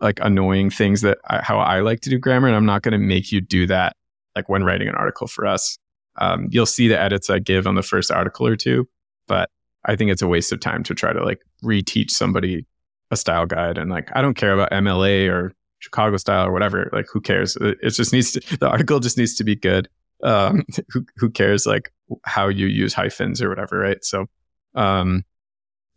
like 0.00 0.18
annoying 0.20 0.70
things 0.70 1.00
that 1.00 1.18
I, 1.28 1.40
how 1.42 1.58
I 1.58 1.80
like 1.80 2.00
to 2.00 2.10
do 2.10 2.18
grammar, 2.18 2.46
and 2.46 2.56
I'm 2.56 2.66
not 2.66 2.82
going 2.82 2.92
to 2.92 2.98
make 2.98 3.32
you 3.32 3.40
do 3.40 3.66
that. 3.68 3.96
Like 4.36 4.48
when 4.48 4.64
writing 4.64 4.88
an 4.88 4.96
article 4.96 5.26
for 5.26 5.46
us, 5.46 5.78
um, 6.16 6.48
you'll 6.50 6.66
see 6.66 6.88
the 6.88 7.00
edits 7.00 7.30
I 7.30 7.38
give 7.38 7.66
on 7.66 7.74
the 7.74 7.82
first 7.82 8.10
article 8.10 8.46
or 8.46 8.56
two, 8.56 8.88
but 9.26 9.50
I 9.84 9.96
think 9.96 10.10
it's 10.10 10.22
a 10.22 10.28
waste 10.28 10.52
of 10.52 10.60
time 10.60 10.82
to 10.84 10.94
try 10.94 11.12
to 11.12 11.24
like 11.24 11.40
reteach 11.62 12.10
somebody 12.10 12.66
a 13.10 13.16
style 13.16 13.46
guide. 13.46 13.78
And 13.78 13.90
like 13.90 14.10
I 14.14 14.22
don't 14.22 14.34
care 14.34 14.52
about 14.52 14.70
MLA 14.70 15.28
or 15.28 15.52
Chicago 15.78 16.16
style 16.16 16.46
or 16.46 16.52
whatever. 16.52 16.88
Like, 16.92 17.06
who 17.12 17.20
cares? 17.20 17.56
It, 17.60 17.90
just 17.90 18.12
needs 18.12 18.32
to, 18.32 18.58
the 18.58 18.68
article 18.68 19.00
just 19.00 19.18
needs 19.18 19.34
to 19.36 19.44
be 19.44 19.54
good. 19.54 19.88
Um, 20.22 20.64
who, 20.90 21.04
who 21.16 21.30
cares 21.30 21.66
like 21.66 21.92
how 22.24 22.48
you 22.48 22.66
use 22.66 22.94
hyphens 22.94 23.42
or 23.42 23.48
whatever, 23.48 23.78
right? 23.78 24.02
So, 24.04 24.26
um, 24.74 25.24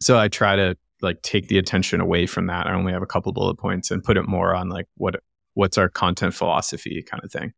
so 0.01 0.19
I 0.19 0.27
try 0.27 0.55
to 0.55 0.77
like 1.01 1.21
take 1.21 1.47
the 1.47 1.57
attention 1.57 2.01
away 2.01 2.25
from 2.25 2.47
that. 2.47 2.67
I 2.67 2.73
only 2.73 2.91
have 2.91 3.01
a 3.01 3.07
couple 3.07 3.31
bullet 3.31 3.57
points 3.57 3.91
and 3.91 4.03
put 4.03 4.17
it 4.17 4.27
more 4.27 4.53
on 4.53 4.69
like 4.69 4.87
what 4.95 5.21
what's 5.53 5.77
our 5.77 5.89
content 5.89 6.33
philosophy 6.33 7.01
kind 7.03 7.23
of 7.23 7.31
thing. 7.31 7.53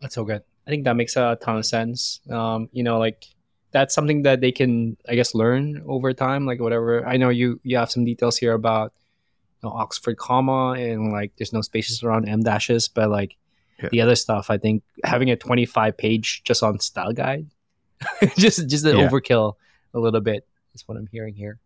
That's 0.00 0.14
so 0.14 0.24
good. 0.24 0.42
I 0.66 0.70
think 0.70 0.84
that 0.84 0.96
makes 0.96 1.16
a 1.16 1.38
ton 1.40 1.58
of 1.58 1.66
sense. 1.66 2.20
Um, 2.30 2.68
you 2.72 2.82
know, 2.82 2.98
like 2.98 3.24
that's 3.70 3.94
something 3.94 4.22
that 4.22 4.40
they 4.40 4.52
can, 4.52 4.96
I 5.08 5.14
guess, 5.14 5.34
learn 5.34 5.82
over 5.86 6.12
time. 6.12 6.46
Like 6.46 6.60
whatever. 6.60 7.06
I 7.06 7.16
know 7.16 7.28
you 7.28 7.60
you 7.62 7.76
have 7.76 7.90
some 7.90 8.04
details 8.04 8.36
here 8.36 8.54
about 8.54 8.92
know, 9.64 9.72
Oxford 9.72 10.16
comma 10.16 10.72
and 10.72 11.10
like 11.10 11.32
there's 11.36 11.52
no 11.52 11.62
spaces 11.62 12.02
around 12.02 12.28
em 12.28 12.42
dashes, 12.42 12.86
but 12.86 13.10
like 13.10 13.36
yeah. 13.82 13.88
the 13.90 14.00
other 14.00 14.14
stuff, 14.14 14.50
I 14.50 14.58
think 14.58 14.84
having 15.02 15.30
a 15.30 15.36
25 15.36 15.96
page 15.96 16.42
just 16.44 16.62
on 16.62 16.78
style 16.78 17.12
guide, 17.12 17.46
just 18.36 18.68
just 18.68 18.84
an 18.84 18.98
yeah. 18.98 19.08
overkill 19.08 19.54
a 19.94 19.98
little 19.98 20.20
bit 20.20 20.46
is 20.74 20.86
what 20.86 20.96
I'm 20.96 21.08
hearing 21.08 21.34
here. 21.34 21.58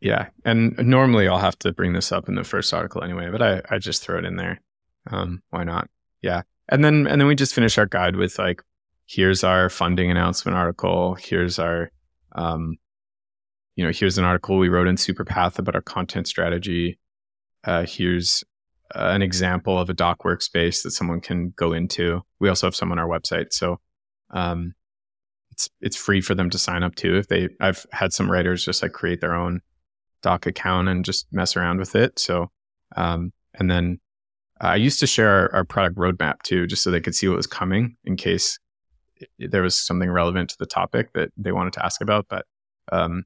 Yeah, 0.00 0.28
and 0.44 0.76
normally 0.78 1.28
I'll 1.28 1.38
have 1.38 1.58
to 1.60 1.72
bring 1.72 1.92
this 1.92 2.10
up 2.10 2.28
in 2.28 2.34
the 2.34 2.44
first 2.44 2.72
article 2.72 3.04
anyway, 3.04 3.28
but 3.30 3.42
I 3.42 3.62
I 3.68 3.78
just 3.78 4.02
throw 4.02 4.18
it 4.18 4.24
in 4.24 4.36
there. 4.36 4.60
Um, 5.10 5.42
why 5.50 5.64
not? 5.64 5.88
Yeah, 6.22 6.42
and 6.72 6.84
then 6.84 7.06
and 7.06 7.20
then 7.20 7.28
we 7.28 7.34
just 7.34 7.54
finish 7.54 7.78
our 7.78 7.86
guide 7.86 8.16
with 8.16 8.38
like, 8.38 8.62
here's 9.06 9.44
our 9.44 9.68
funding 9.68 10.10
announcement 10.10 10.56
article. 10.56 11.14
Here's 11.14 11.58
our 11.58 11.90
um, 12.32 12.76
you 13.76 13.84
know, 13.84 13.92
here's 13.92 14.18
an 14.18 14.24
article 14.24 14.58
we 14.58 14.68
wrote 14.68 14.88
in 14.88 14.96
Superpath 14.96 15.58
about 15.58 15.74
our 15.74 15.82
content 15.82 16.26
strategy 16.26 16.98
uh, 17.64 17.84
here's 17.86 18.44
uh, 18.94 19.10
an 19.12 19.22
example 19.22 19.78
of 19.78 19.88
a 19.88 19.94
Dock 19.94 20.22
workspace 20.24 20.82
that 20.82 20.90
someone 20.90 21.20
can 21.20 21.50
go 21.56 21.72
into. 21.72 22.22
We 22.40 22.48
also 22.48 22.66
have 22.66 22.74
some 22.74 22.92
on 22.92 22.98
our 22.98 23.08
website, 23.08 23.52
so 23.52 23.80
um, 24.30 24.74
it's 25.50 25.68
it's 25.80 25.96
free 25.96 26.20
for 26.20 26.34
them 26.34 26.50
to 26.50 26.58
sign 26.58 26.82
up 26.82 26.94
to. 26.96 27.16
If 27.16 27.28
they, 27.28 27.48
I've 27.60 27.86
had 27.92 28.12
some 28.12 28.30
writers 28.30 28.64
just 28.64 28.82
like 28.82 28.92
create 28.92 29.20
their 29.20 29.34
own 29.34 29.60
Dock 30.22 30.46
account 30.46 30.88
and 30.88 31.04
just 31.04 31.26
mess 31.32 31.56
around 31.56 31.78
with 31.78 31.94
it. 31.94 32.18
So, 32.18 32.50
um, 32.96 33.32
and 33.54 33.70
then 33.70 34.00
I 34.68 34.76
used 34.76 35.00
to 35.00 35.06
share 35.06 35.28
our, 35.28 35.54
our, 35.54 35.64
product 35.64 35.96
roadmap 35.96 36.42
too, 36.42 36.66
just 36.66 36.82
so 36.82 36.90
they 36.90 37.00
could 37.00 37.14
see 37.14 37.28
what 37.28 37.36
was 37.36 37.46
coming 37.46 37.96
in 38.04 38.16
case 38.16 38.58
there 39.38 39.62
was 39.62 39.76
something 39.76 40.10
relevant 40.10 40.50
to 40.50 40.56
the 40.58 40.66
topic 40.66 41.12
that 41.14 41.30
they 41.36 41.52
wanted 41.52 41.72
to 41.74 41.84
ask 41.84 42.00
about. 42.00 42.26
But 42.28 42.46
um, 42.90 43.24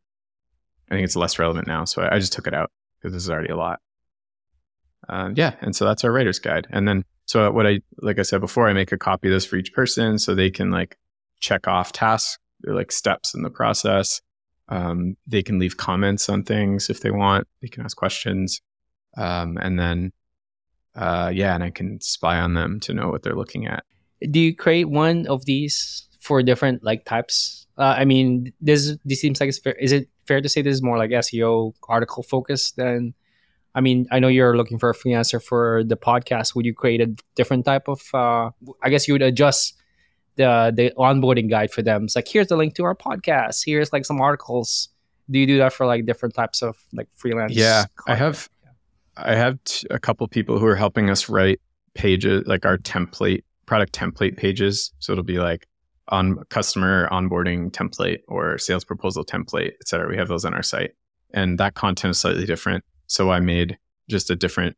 I 0.91 0.95
think 0.95 1.05
it's 1.05 1.16
less 1.16 1.39
relevant 1.39 1.66
now, 1.66 1.84
so 1.84 2.03
I, 2.03 2.16
I 2.16 2.18
just 2.18 2.32
took 2.32 2.47
it 2.47 2.55
out 2.55 2.70
because 2.99 3.12
this 3.12 3.22
is 3.22 3.30
already 3.30 3.51
a 3.51 3.57
lot 3.57 3.80
uh, 5.09 5.30
yeah, 5.34 5.55
and 5.61 5.74
so 5.74 5.84
that's 5.84 6.05
our 6.05 6.12
writer's 6.12 6.39
guide. 6.39 6.66
And 6.70 6.87
then, 6.87 7.05
so 7.26 7.51
what 7.51 7.66
I, 7.66 7.80
like 7.99 8.18
I 8.18 8.22
said 8.22 8.41
before, 8.41 8.68
I 8.68 8.72
make 8.72 8.93
a 8.93 8.99
copy 8.99 9.28
of 9.28 9.34
this 9.34 9.45
for 9.45 9.57
each 9.57 9.72
person 9.72 10.18
so 10.18 10.34
they 10.34 10.51
can 10.51 10.70
like 10.70 10.97
check 11.41 11.68
off 11.68 11.93
tasks, 11.93 12.39
like 12.64 12.91
steps 12.91 13.34
in 13.34 13.43
the 13.43 13.51
process. 13.51 14.20
Um, 14.68 15.16
they 15.26 15.43
can 15.43 15.59
leave 15.59 15.76
comments 15.76 16.28
on 16.28 16.43
things 16.43 16.91
if 16.91 17.01
they 17.01 17.11
want. 17.11 17.47
They 17.62 17.68
can 17.68 17.84
ask 17.84 17.97
questions. 17.97 18.61
Um, 19.16 19.57
and 19.61 19.78
then, 19.78 20.12
uh, 20.97 21.31
yeah, 21.33 21.55
and 21.55 21.63
I 21.63 21.71
can 21.71 22.01
spy 22.01 22.39
on 22.39 22.55
them 22.55 22.81
to 22.81 22.95
know 22.95 23.09
what 23.09 23.23
they're 23.23 23.37
looking 23.37 23.67
at. 23.67 23.85
Do 24.31 24.41
you 24.41 24.55
create 24.57 24.89
one 24.89 25.27
of 25.27 25.45
these 25.45 26.09
for 26.21 26.43
different 26.43 26.83
like 26.83 27.05
types? 27.05 27.67
Uh, 27.79 27.95
I 27.99 28.05
mean, 28.05 28.53
this 28.61 28.97
this 29.05 29.21
seems 29.21 29.41
like 29.41 29.49
it's 29.49 29.59
fair. 29.59 29.75
Is 29.75 29.93
it 29.93 30.09
fair 30.27 30.41
to 30.41 30.49
say 30.49 30.63
this 30.63 30.75
is 30.75 30.83
more 30.83 30.99
like 30.99 31.11
SEO 31.11 31.75
article 31.89 32.23
focused 32.23 32.77
than 32.77 33.15
I 33.77 33.83
mean, 33.83 34.07
I 34.11 34.21
know 34.21 34.29
you're 34.29 34.57
looking 34.57 34.79
for 34.79 34.89
a 34.89 34.95
freelancer 34.95 35.41
for 35.41 35.85
the 35.85 35.99
podcast. 35.99 36.55
Would 36.55 36.65
you 36.65 36.73
create 36.73 37.03
a 37.03 37.15
different 37.35 37.67
type 37.67 37.89
of? 37.89 38.01
Uh, 38.13 38.51
I 38.83 38.89
guess 38.89 39.07
you 39.07 39.13
would 39.13 39.23
adjust 39.23 39.75
the 40.37 40.73
the 40.75 40.93
onboarding 40.97 41.51
guide 41.51 41.71
for 41.71 41.83
them. 41.83 42.05
It's 42.05 42.17
like 42.17 42.27
here's 42.27 42.47
the 42.47 42.57
link 42.57 42.75
to 42.77 42.85
our 42.85 42.95
podcast. 42.95 43.65
Here's 43.67 43.93
like 43.93 44.07
some 44.07 44.19
articles. 44.19 44.89
Do 45.31 45.39
you 45.39 45.47
do 45.47 45.59
that 45.59 45.75
for 45.75 45.85
like 45.85 46.07
different 46.07 46.35
types 46.35 46.63
of 46.63 46.79
like 46.95 47.09
freelance? 47.17 47.55
Yeah, 47.55 47.85
content? 47.97 48.09
I 48.09 48.15
have. 48.15 48.49
I 49.17 49.35
have 49.35 49.62
t- 49.64 49.87
a 49.91 49.99
couple 49.99 50.27
people 50.29 50.59
who 50.59 50.67
are 50.67 50.77
helping 50.77 51.11
us 51.11 51.29
write 51.29 51.61
pages, 51.95 52.45
like 52.47 52.67
our 52.67 52.79
template 52.79 53.43
product 53.67 53.93
template 53.93 54.37
pages. 54.37 54.93
So 54.99 55.12
it'll 55.12 55.25
be 55.25 55.39
like 55.39 55.67
on 56.09 56.45
customer 56.51 57.09
onboarding 57.11 57.71
template 57.71 58.19
or 58.29 58.59
sales 58.59 58.85
proposal 58.85 59.25
template, 59.25 59.73
et 59.81 59.89
cetera. 59.89 60.09
We 60.09 60.17
have 60.17 60.29
those 60.29 60.45
on 60.45 60.55
our 60.55 60.62
site, 60.62 60.93
and 61.35 61.59
that 61.59 61.75
content 61.75 62.12
is 62.12 62.19
slightly 62.19 62.47
different. 62.47 62.85
So 63.07 63.31
I 63.31 63.41
made 63.41 63.79
just 64.09 64.31
a 64.31 64.37
different 64.37 64.77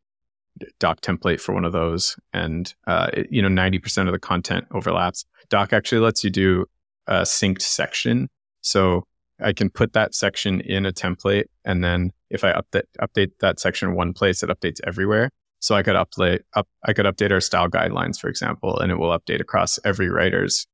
Dock 0.79 1.01
template 1.01 1.39
for 1.39 1.53
one 1.53 1.65
of 1.65 1.71
those. 1.71 2.17
And, 2.33 2.73
uh, 2.87 3.09
it, 3.13 3.27
you 3.31 3.41
know, 3.41 3.47
90% 3.49 4.07
of 4.07 4.11
the 4.11 4.19
content 4.19 4.65
overlaps. 4.71 5.25
Dock 5.49 5.73
actually 5.73 6.01
lets 6.01 6.23
you 6.23 6.29
do 6.29 6.65
a 7.07 7.21
synced 7.21 7.61
section. 7.61 8.29
So 8.61 9.05
I 9.41 9.53
can 9.53 9.69
put 9.69 9.93
that 9.93 10.13
section 10.13 10.61
in 10.61 10.85
a 10.85 10.91
template. 10.91 11.45
And 11.65 11.83
then 11.83 12.11
if 12.29 12.43
I 12.43 12.53
update, 12.53 12.83
update 13.01 13.31
that 13.39 13.59
section 13.59 13.95
one 13.95 14.13
place, 14.13 14.43
it 14.43 14.49
updates 14.49 14.79
everywhere. 14.85 15.31
So 15.59 15.75
I 15.75 15.83
could 15.83 15.95
update, 15.95 16.41
up, 16.55 16.67
I 16.85 16.93
could 16.93 17.05
update 17.05 17.31
our 17.31 17.41
style 17.41 17.69
guidelines, 17.69 18.19
for 18.19 18.29
example, 18.29 18.77
and 18.79 18.91
it 18.91 18.95
will 18.95 19.17
update 19.17 19.41
across 19.41 19.77
every 19.83 20.09
writer's 20.09 20.67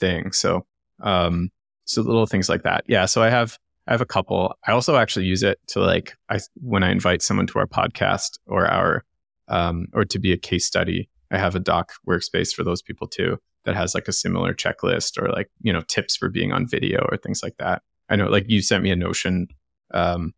thing. 0.00 0.32
So, 0.32 0.66
um, 1.00 1.50
so 1.84 2.02
little 2.02 2.26
things 2.26 2.48
like 2.48 2.62
that. 2.64 2.84
Yeah. 2.88 3.06
So 3.06 3.22
I 3.22 3.30
have, 3.30 3.58
I 3.86 3.92
have 3.92 4.00
a 4.00 4.06
couple. 4.06 4.54
I 4.66 4.72
also 4.72 4.96
actually 4.96 5.26
use 5.26 5.42
it 5.42 5.60
to 5.68 5.80
like 5.80 6.14
I 6.28 6.40
when 6.54 6.82
I 6.82 6.90
invite 6.90 7.22
someone 7.22 7.46
to 7.48 7.58
our 7.60 7.66
podcast 7.66 8.38
or 8.46 8.66
our 8.66 9.04
um, 9.48 9.86
or 9.92 10.04
to 10.04 10.18
be 10.18 10.32
a 10.32 10.36
case 10.36 10.66
study. 10.66 11.08
I 11.30 11.38
have 11.38 11.54
a 11.54 11.60
Dock 11.60 11.92
workspace 12.08 12.52
for 12.52 12.64
those 12.64 12.82
people 12.82 13.06
too 13.06 13.38
that 13.64 13.76
has 13.76 13.94
like 13.94 14.08
a 14.08 14.12
similar 14.12 14.54
checklist 14.54 15.20
or 15.20 15.28
like 15.30 15.50
you 15.60 15.72
know 15.72 15.82
tips 15.82 16.16
for 16.16 16.28
being 16.28 16.52
on 16.52 16.66
video 16.66 17.06
or 17.10 17.16
things 17.16 17.42
like 17.42 17.56
that. 17.58 17.82
I 18.08 18.16
know 18.16 18.28
like 18.28 18.44
you 18.48 18.62
sent 18.62 18.82
me 18.82 18.90
a 18.90 18.96
Notion 18.96 19.48
um, 19.92 20.34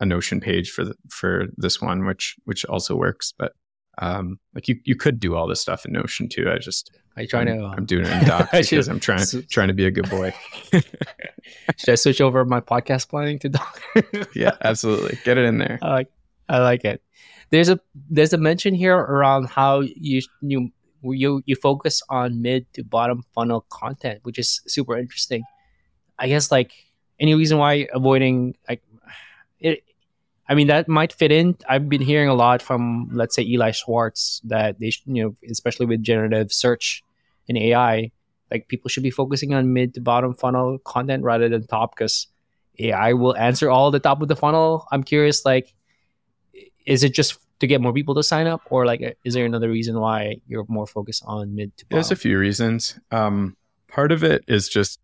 a 0.00 0.06
Notion 0.06 0.40
page 0.40 0.70
for 0.70 0.84
the, 0.84 0.94
for 1.10 1.46
this 1.56 1.80
one, 1.80 2.06
which 2.06 2.36
which 2.44 2.64
also 2.64 2.96
works. 2.96 3.32
But 3.36 3.52
um, 3.98 4.38
like 4.54 4.68
you 4.68 4.76
you 4.84 4.96
could 4.96 5.20
do 5.20 5.34
all 5.34 5.46
this 5.46 5.60
stuff 5.60 5.84
in 5.84 5.92
Notion 5.92 6.28
too. 6.28 6.50
I 6.50 6.58
just 6.58 6.90
I 7.16 7.26
try 7.26 7.42
I'm, 7.42 7.46
to. 7.46 7.64
I'm 7.64 7.86
doing 7.86 8.06
it 8.06 8.12
in 8.12 8.24
Dock 8.24 8.50
because 8.52 8.88
I'm 8.88 9.00
trying 9.00 9.24
trying 9.50 9.68
to 9.68 9.74
be 9.74 9.86
a 9.86 9.90
good 9.90 10.10
boy. 10.10 10.34
Should 10.72 11.88
I 11.88 11.94
switch 11.94 12.20
over 12.20 12.44
my 12.44 12.60
podcast 12.60 13.08
planning 13.08 13.38
to 13.40 13.48
Dock? 13.48 13.80
yeah, 14.34 14.56
absolutely. 14.62 15.18
Get 15.24 15.38
it 15.38 15.44
in 15.44 15.58
there. 15.58 15.78
I 15.82 15.90
like 15.90 16.08
I 16.48 16.58
like 16.58 16.84
it. 16.84 17.02
There's 17.50 17.68
a 17.68 17.78
there's 18.10 18.32
a 18.32 18.38
mention 18.38 18.74
here 18.74 18.96
around 18.96 19.48
how 19.48 19.80
you 19.80 20.22
you 20.40 20.70
you 21.02 21.42
you 21.46 21.54
focus 21.56 22.02
on 22.08 22.42
mid 22.42 22.72
to 22.74 22.82
bottom 22.82 23.22
funnel 23.34 23.64
content, 23.68 24.20
which 24.24 24.38
is 24.38 24.60
super 24.66 24.96
interesting. 24.96 25.44
I 26.18 26.28
guess 26.28 26.50
like 26.50 26.72
any 27.20 27.34
reason 27.34 27.58
why 27.58 27.88
avoiding 27.92 28.56
like 28.68 28.82
it 29.60 29.84
I 30.48 30.54
mean, 30.54 30.66
that 30.66 30.88
might 30.88 31.12
fit 31.12 31.32
in. 31.32 31.56
I've 31.68 31.88
been 31.88 32.02
hearing 32.02 32.28
a 32.28 32.34
lot 32.34 32.60
from, 32.60 33.08
let's 33.12 33.34
say, 33.34 33.42
Eli 33.42 33.70
Schwartz 33.70 34.42
that 34.44 34.78
they, 34.78 34.92
you 35.06 35.24
know, 35.24 35.36
especially 35.50 35.86
with 35.86 36.02
generative 36.02 36.52
search 36.52 37.02
and 37.48 37.56
AI, 37.56 38.10
like 38.50 38.68
people 38.68 38.88
should 38.90 39.02
be 39.02 39.10
focusing 39.10 39.54
on 39.54 39.72
mid 39.72 39.94
to 39.94 40.00
bottom 40.00 40.34
funnel 40.34 40.78
content 40.78 41.22
rather 41.22 41.48
than 41.48 41.66
top 41.66 41.96
because 41.96 42.26
AI 42.78 43.14
will 43.14 43.36
answer 43.36 43.70
all 43.70 43.90
the 43.90 44.00
top 44.00 44.20
of 44.20 44.28
the 44.28 44.36
funnel. 44.36 44.86
I'm 44.92 45.02
curious, 45.02 45.46
like, 45.46 45.72
is 46.84 47.04
it 47.04 47.14
just 47.14 47.38
to 47.60 47.66
get 47.66 47.80
more 47.80 47.94
people 47.94 48.14
to 48.16 48.22
sign 48.22 48.46
up, 48.46 48.60
or 48.68 48.84
like, 48.84 49.16
is 49.24 49.32
there 49.32 49.46
another 49.46 49.70
reason 49.70 49.98
why 49.98 50.40
you're 50.46 50.66
more 50.68 50.86
focused 50.86 51.22
on 51.26 51.54
mid 51.54 51.74
to 51.78 51.86
bottom? 51.86 51.96
There's 51.96 52.10
a 52.10 52.16
few 52.16 52.38
reasons. 52.38 52.98
Um, 53.10 53.56
part 53.88 54.12
of 54.12 54.22
it 54.22 54.44
is 54.46 54.68
just 54.68 55.00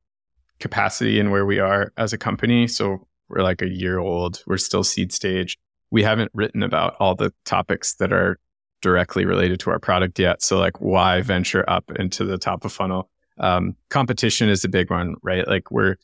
capacity 0.61 1.19
and 1.19 1.31
where 1.31 1.47
we 1.47 1.59
are 1.59 1.93
as 1.97 2.13
a 2.13 2.19
company. 2.19 2.69
So 2.69 3.07
we're 3.29 3.43
like 3.43 3.63
a 3.63 3.69
year 3.69 3.99
old. 3.99 4.43
We're 4.47 4.59
still 4.59 4.85
seed 4.85 5.13
stage. 5.13 5.59
We 5.91 6.03
haven't 6.03 6.31
written 6.35 6.63
about 6.63 6.97
all 7.01 7.15
the 7.15 7.33
topics 7.45 7.95
that 7.95 8.13
are 8.13 8.39
directly 8.83 9.25
related 9.25 9.61
to 9.61 9.71
our 9.71 9.79
product 9.79 10.19
yet. 10.19 10.43
So 10.43 10.59
like, 10.59 10.81
why 10.81 11.23
venture 11.23 11.69
up 11.69 11.91
into 11.97 12.25
the 12.25 12.39
top 12.39 12.65
of 12.65 12.73
funnel? 12.73 13.11
Um, 13.39 13.77
competition 13.89 14.49
is 14.49 14.65
a 14.65 14.69
big 14.69 14.91
one, 14.91 15.15
right? 15.23 15.47
Like 15.47 15.71
we're 15.71 15.97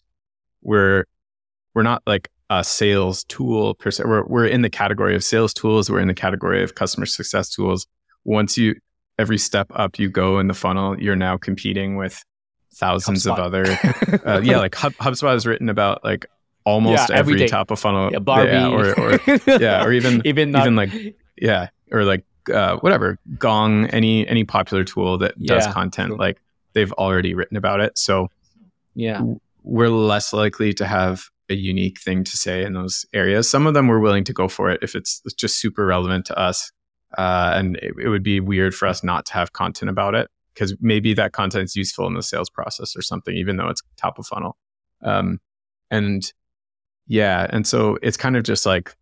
we're 0.62 1.04
we're 1.74 1.82
not 1.82 2.02
like 2.06 2.28
a 2.48 2.64
sales 2.64 3.24
tool 3.24 3.74
per 3.74 3.90
se. 3.90 4.04
We're 4.06 4.24
we're 4.26 4.46
in 4.46 4.62
the 4.62 4.70
category 4.70 5.14
of 5.14 5.22
sales 5.22 5.52
tools. 5.52 5.90
We're 5.90 6.00
in 6.00 6.08
the 6.08 6.14
category 6.14 6.62
of 6.62 6.74
customer 6.74 7.06
success 7.06 7.50
tools. 7.50 7.86
Once 8.24 8.56
you 8.56 8.74
every 9.18 9.38
step 9.38 9.70
up 9.74 9.98
you 9.98 10.08
go 10.08 10.38
in 10.38 10.48
the 10.48 10.54
funnel, 10.54 11.00
you're 11.00 11.16
now 11.16 11.36
competing 11.36 11.96
with 11.96 12.22
thousands 12.76 13.24
HubSpot. 13.26 13.32
of 13.32 13.38
other. 13.38 13.64
Uh, 14.24 14.40
yeah, 14.44 14.58
like 14.58 14.74
Hub, 14.74 14.94
HubSpot 14.98 15.32
has 15.32 15.46
written 15.46 15.68
about 15.68 16.04
like 16.04 16.26
almost 16.64 17.08
Yeah, 17.10 17.16
every 17.16 17.34
everything. 17.34 17.48
top 17.48 17.70
of 17.70 17.78
funnel. 17.80 18.10
yeah, 18.12 18.18
Barbie, 18.18 18.52
yeah, 18.52 18.68
or, 18.68 18.98
or 18.98 19.18
yeah, 19.46 19.84
or 19.84 19.92
even 19.92 20.22
even 20.24 20.50
not, 20.50 20.62
even 20.62 20.76
like 20.76 20.90
yeah, 21.36 21.68
or 21.92 22.04
like 22.04 22.24
uh, 22.52 22.76
whatever 22.78 23.18
Gong, 23.38 23.86
any 23.86 24.26
any 24.28 24.44
popular 24.44 24.84
tool 24.84 25.18
that 25.18 25.34
does 25.42 25.66
Yeah, 25.66 25.72
content, 25.72 26.08
true. 26.10 26.18
like 26.18 26.40
they've 26.74 26.92
already 26.92 27.34
written 27.34 27.56
about 27.56 27.80
it. 27.80 27.96
So 27.98 28.28
yeah, 28.94 29.22
we're 29.62 29.88
less 29.88 30.32
likely 30.32 30.72
to 30.74 30.86
have 30.86 31.28
a 31.48 31.54
unique 31.54 32.00
thing 32.00 32.24
to 32.24 32.36
say 32.36 32.64
in 32.64 32.72
those 32.72 33.06
areas. 33.12 33.48
Some 33.48 33.66
of 33.66 33.74
them 33.74 33.86
we're 33.86 34.00
willing 34.00 34.24
to 34.24 34.32
go 34.32 34.48
for 34.48 34.70
it 34.70 34.80
if 34.82 34.94
it's 34.96 35.22
just 35.36 35.60
super 35.60 35.86
relevant 35.86 36.26
to 36.26 36.38
us. 36.38 36.72
Uh, 37.16 37.52
and 37.54 37.76
it, 37.76 37.94
it 38.02 38.08
would 38.08 38.24
be 38.24 38.40
weird 38.40 38.74
for 38.74 38.86
us 38.88 39.04
not 39.04 39.24
to 39.26 39.32
have 39.32 39.52
content 39.52 39.88
about 39.88 40.14
it 40.16 40.28
because 40.56 40.74
maybe 40.80 41.12
that 41.12 41.32
content 41.32 41.64
is 41.64 41.76
useful 41.76 42.06
in 42.06 42.14
the 42.14 42.22
sales 42.22 42.48
process 42.48 42.96
or 42.96 43.02
something, 43.02 43.36
even 43.36 43.58
though 43.58 43.68
it's 43.68 43.82
top 43.98 44.18
of 44.18 44.26
funnel. 44.26 44.56
Um, 45.02 45.38
and 45.90 46.32
yeah, 47.06 47.46
and 47.50 47.66
so 47.66 47.98
it's 48.02 48.16
kind 48.16 48.36
of 48.36 48.42
just 48.42 48.64
like 48.64 48.96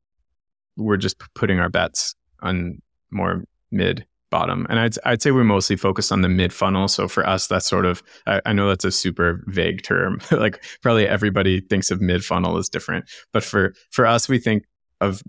we're 0.77 0.97
just 0.97 1.17
putting 1.35 1.61
our 1.61 1.69
bets 1.69 2.17
on 2.43 2.83
more 3.13 3.45
mid 3.71 4.05
bottom. 4.31 4.67
And 4.69 4.81
I'd, 4.81 4.97
I'd 5.05 5.23
say 5.23 5.31
we're 5.31 5.45
mostly 5.45 5.77
focused 5.77 6.11
on 6.11 6.23
the 6.23 6.29
mid 6.29 6.53
funnel. 6.53 6.89
So 6.89 7.07
for 7.07 7.25
us, 7.25 7.47
that's 7.47 7.67
sort 7.67 7.87
of, 7.87 8.03
I, 8.27 8.41
I 8.47 8.53
know 8.53 8.69
that's 8.69 8.85
a 8.85 8.91
super 8.91 9.45
vague 9.47 9.85
term. 9.85 10.21
like 10.33 10.65
probably 10.83 11.07
everybody 11.07 11.61
thinks 11.61 11.93
of 11.93 12.01
mid 12.01 12.25
funnel 12.25 12.59
as 12.59 12.69
different, 12.69 13.09
but 13.33 13.45
for, 13.45 13.75
for 13.93 14.07
us, 14.07 14.29
we 14.29 14.41
think 14.41 14.65
of 15.01 15.23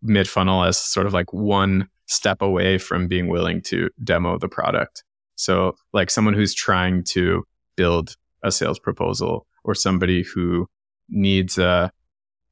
mid 0.00 0.26
funnel 0.26 0.64
as 0.64 0.78
sort 0.78 1.06
of 1.06 1.12
like 1.12 1.34
one 1.34 1.86
step 2.06 2.40
away 2.40 2.78
from 2.78 3.08
being 3.08 3.28
willing 3.28 3.60
to 3.60 3.90
demo 4.02 4.38
the 4.38 4.48
product. 4.48 5.04
So 5.36 5.76
like 5.92 6.10
someone 6.10 6.34
who's 6.34 6.54
trying 6.54 7.04
to 7.04 7.44
build 7.76 8.16
a 8.42 8.50
sales 8.50 8.78
proposal 8.78 9.46
or 9.64 9.74
somebody 9.74 10.22
who 10.22 10.66
needs 11.08 11.58
a, 11.58 11.92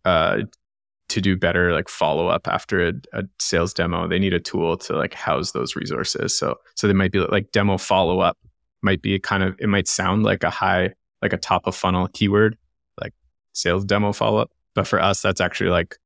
to 0.04 1.20
do 1.20 1.36
better 1.36 1.72
like 1.72 1.88
follow 1.88 2.28
up 2.28 2.48
after 2.48 2.88
a, 2.88 2.92
a 3.12 3.22
sales 3.38 3.74
demo 3.74 4.08
they 4.08 4.18
need 4.18 4.32
a 4.32 4.40
tool 4.40 4.76
to 4.76 4.96
like 4.96 5.14
house 5.14 5.52
those 5.52 5.76
resources. 5.76 6.36
So 6.36 6.56
so 6.74 6.86
they 6.86 6.92
might 6.92 7.12
be 7.12 7.20
like 7.20 7.52
demo 7.52 7.78
follow 7.78 8.20
up 8.20 8.38
might 8.82 9.02
be 9.02 9.18
kind 9.18 9.42
of 9.42 9.56
it 9.58 9.68
might 9.68 9.88
sound 9.88 10.24
like 10.24 10.44
a 10.44 10.50
high 10.50 10.92
like 11.22 11.32
a 11.32 11.38
top 11.38 11.66
of 11.66 11.74
funnel 11.74 12.08
keyword 12.08 12.56
like 13.00 13.12
sales 13.52 13.84
demo 13.84 14.12
follow 14.12 14.38
up 14.38 14.50
but 14.74 14.86
for 14.86 15.00
us 15.00 15.22
that's 15.22 15.40
actually 15.40 15.70
like 15.70 15.96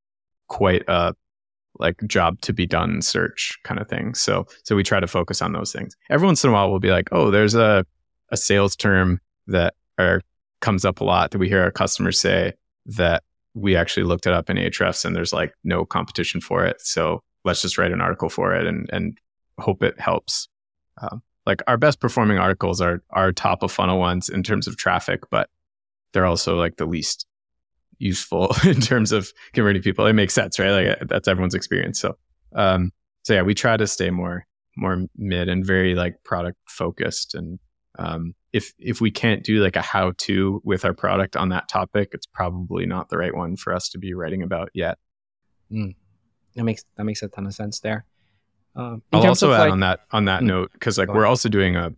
quite 0.48 0.82
a 0.88 1.14
like 1.78 1.96
job 2.06 2.40
to 2.40 2.52
be 2.52 2.66
done 2.66 3.00
search 3.02 3.58
kind 3.64 3.80
of 3.80 3.88
thing 3.88 4.14
so 4.14 4.46
so 4.64 4.74
we 4.76 4.82
try 4.82 5.00
to 5.00 5.06
focus 5.06 5.42
on 5.42 5.52
those 5.52 5.72
things 5.72 5.96
every 6.10 6.26
once 6.26 6.42
in 6.44 6.50
a 6.50 6.52
while 6.52 6.70
we'll 6.70 6.80
be 6.80 6.90
like 6.90 7.08
oh 7.12 7.30
there's 7.30 7.54
a 7.54 7.84
a 8.30 8.36
sales 8.36 8.76
term 8.76 9.20
that 9.46 9.74
are 9.98 10.22
comes 10.60 10.84
up 10.84 11.00
a 11.00 11.04
lot 11.04 11.30
that 11.30 11.38
we 11.38 11.48
hear 11.48 11.62
our 11.62 11.70
customers 11.70 12.18
say 12.18 12.52
that 12.86 13.22
we 13.54 13.76
actually 13.76 14.04
looked 14.04 14.26
it 14.26 14.32
up 14.32 14.50
in 14.50 14.56
Ahrefs 14.56 15.04
and 15.04 15.14
there's 15.14 15.32
like 15.32 15.52
no 15.64 15.84
competition 15.84 16.40
for 16.40 16.64
it. 16.64 16.80
So 16.80 17.22
let's 17.44 17.62
just 17.62 17.78
write 17.78 17.92
an 17.92 18.00
article 18.00 18.28
for 18.28 18.54
it 18.54 18.66
and 18.66 18.88
and 18.92 19.18
hope 19.58 19.82
it 19.82 19.98
helps. 20.00 20.48
Um, 21.00 21.22
like 21.46 21.62
our 21.66 21.76
best 21.76 22.00
performing 22.00 22.38
articles 22.38 22.80
are 22.80 23.02
are 23.10 23.32
top 23.32 23.62
of 23.62 23.72
funnel 23.72 23.98
ones 23.98 24.28
in 24.28 24.42
terms 24.42 24.66
of 24.66 24.76
traffic, 24.76 25.22
but 25.30 25.48
they're 26.12 26.26
also 26.26 26.56
like 26.56 26.76
the 26.76 26.86
least 26.86 27.26
useful 27.98 28.54
in 28.64 28.80
terms 28.80 29.12
of 29.12 29.32
converting 29.52 29.82
people. 29.82 30.06
It 30.06 30.12
makes 30.14 30.34
sense, 30.34 30.58
right? 30.58 30.70
Like 30.70 31.08
that's 31.08 31.28
everyone's 31.28 31.54
experience. 31.54 32.00
So 32.00 32.16
um 32.54 32.92
so 33.22 33.34
yeah, 33.34 33.42
we 33.42 33.54
try 33.54 33.76
to 33.76 33.86
stay 33.86 34.10
more 34.10 34.46
more 34.76 35.04
mid 35.16 35.48
and 35.48 35.64
very 35.66 35.94
like 35.94 36.22
product 36.24 36.56
focused 36.68 37.34
and 37.34 37.58
um 37.98 38.34
if 38.52 38.72
if 38.78 39.00
we 39.00 39.10
can't 39.10 39.42
do 39.44 39.62
like 39.62 39.76
a 39.76 39.82
how 39.82 40.12
to 40.18 40.62
with 40.64 40.84
our 40.84 40.94
product 40.94 41.36
on 41.36 41.48
that 41.50 41.68
topic, 41.68 42.10
it's 42.12 42.26
probably 42.26 42.86
not 42.86 43.08
the 43.10 43.18
right 43.18 43.34
one 43.34 43.56
for 43.56 43.74
us 43.74 43.88
to 43.90 43.98
be 43.98 44.14
writing 44.14 44.42
about 44.42 44.70
yet. 44.72 44.98
Mm. 45.70 45.94
that 46.56 46.64
makes 46.64 46.84
that 46.96 47.04
makes 47.04 47.22
a 47.22 47.28
ton 47.28 47.46
of 47.46 47.54
sense 47.54 47.80
there. 47.80 48.06
Um, 48.74 49.02
I'll 49.12 49.26
also 49.26 49.52
add 49.52 49.58
like, 49.60 49.72
on 49.72 49.80
that 49.80 50.00
on 50.12 50.24
that 50.26 50.42
Mm. 50.42 50.46
note 50.46 50.72
because 50.72 50.96
like 50.96 51.12
we're 51.12 51.26
also 51.26 51.48
doing 51.48 51.76
a 51.76 51.92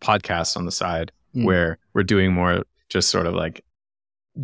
podcast 0.00 0.56
on 0.56 0.64
the 0.66 0.72
side 0.72 1.10
Mm. 1.34 1.44
where 1.44 1.78
we're 1.92 2.02
doing 2.04 2.32
more 2.32 2.64
just 2.88 3.10
sort 3.10 3.26
of 3.26 3.34
like 3.34 3.62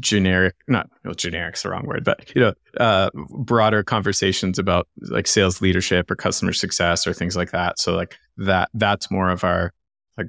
generic 0.00 0.54
not 0.68 0.88
well, 1.04 1.14
generic's 1.14 1.62
the 1.62 1.68
wrong 1.68 1.84
word 1.86 2.04
but 2.04 2.34
you 2.34 2.40
know 2.40 2.54
uh 2.78 3.10
broader 3.30 3.82
conversations 3.82 4.58
about 4.58 4.88
like 5.00 5.26
sales 5.26 5.60
leadership 5.60 6.10
or 6.10 6.16
customer 6.16 6.52
success 6.52 7.06
or 7.06 7.12
things 7.12 7.36
like 7.36 7.50
that. 7.50 7.78
So 7.78 7.94
like 7.94 8.16
that 8.38 8.70
that's 8.74 9.10
more 9.10 9.30
of 9.30 9.44
our 9.44 9.72
like 10.16 10.28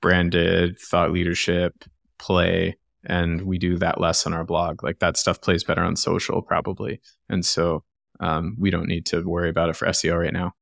branded 0.00 0.78
thought 0.78 1.12
leadership 1.12 1.84
play 2.18 2.76
and 3.04 3.42
we 3.42 3.58
do 3.58 3.76
that 3.78 4.00
less 4.00 4.26
on 4.26 4.32
our 4.32 4.44
blog. 4.44 4.82
Like 4.82 5.00
that 5.00 5.16
stuff 5.16 5.40
plays 5.40 5.64
better 5.64 5.82
on 5.82 5.96
social 5.96 6.40
probably. 6.40 7.00
And 7.28 7.44
so 7.44 7.84
um, 8.20 8.56
we 8.58 8.70
don't 8.70 8.86
need 8.86 9.06
to 9.06 9.22
worry 9.22 9.50
about 9.50 9.68
it 9.68 9.76
for 9.76 9.86
seo 9.88 10.18
right 10.18 10.32
now. 10.32 10.54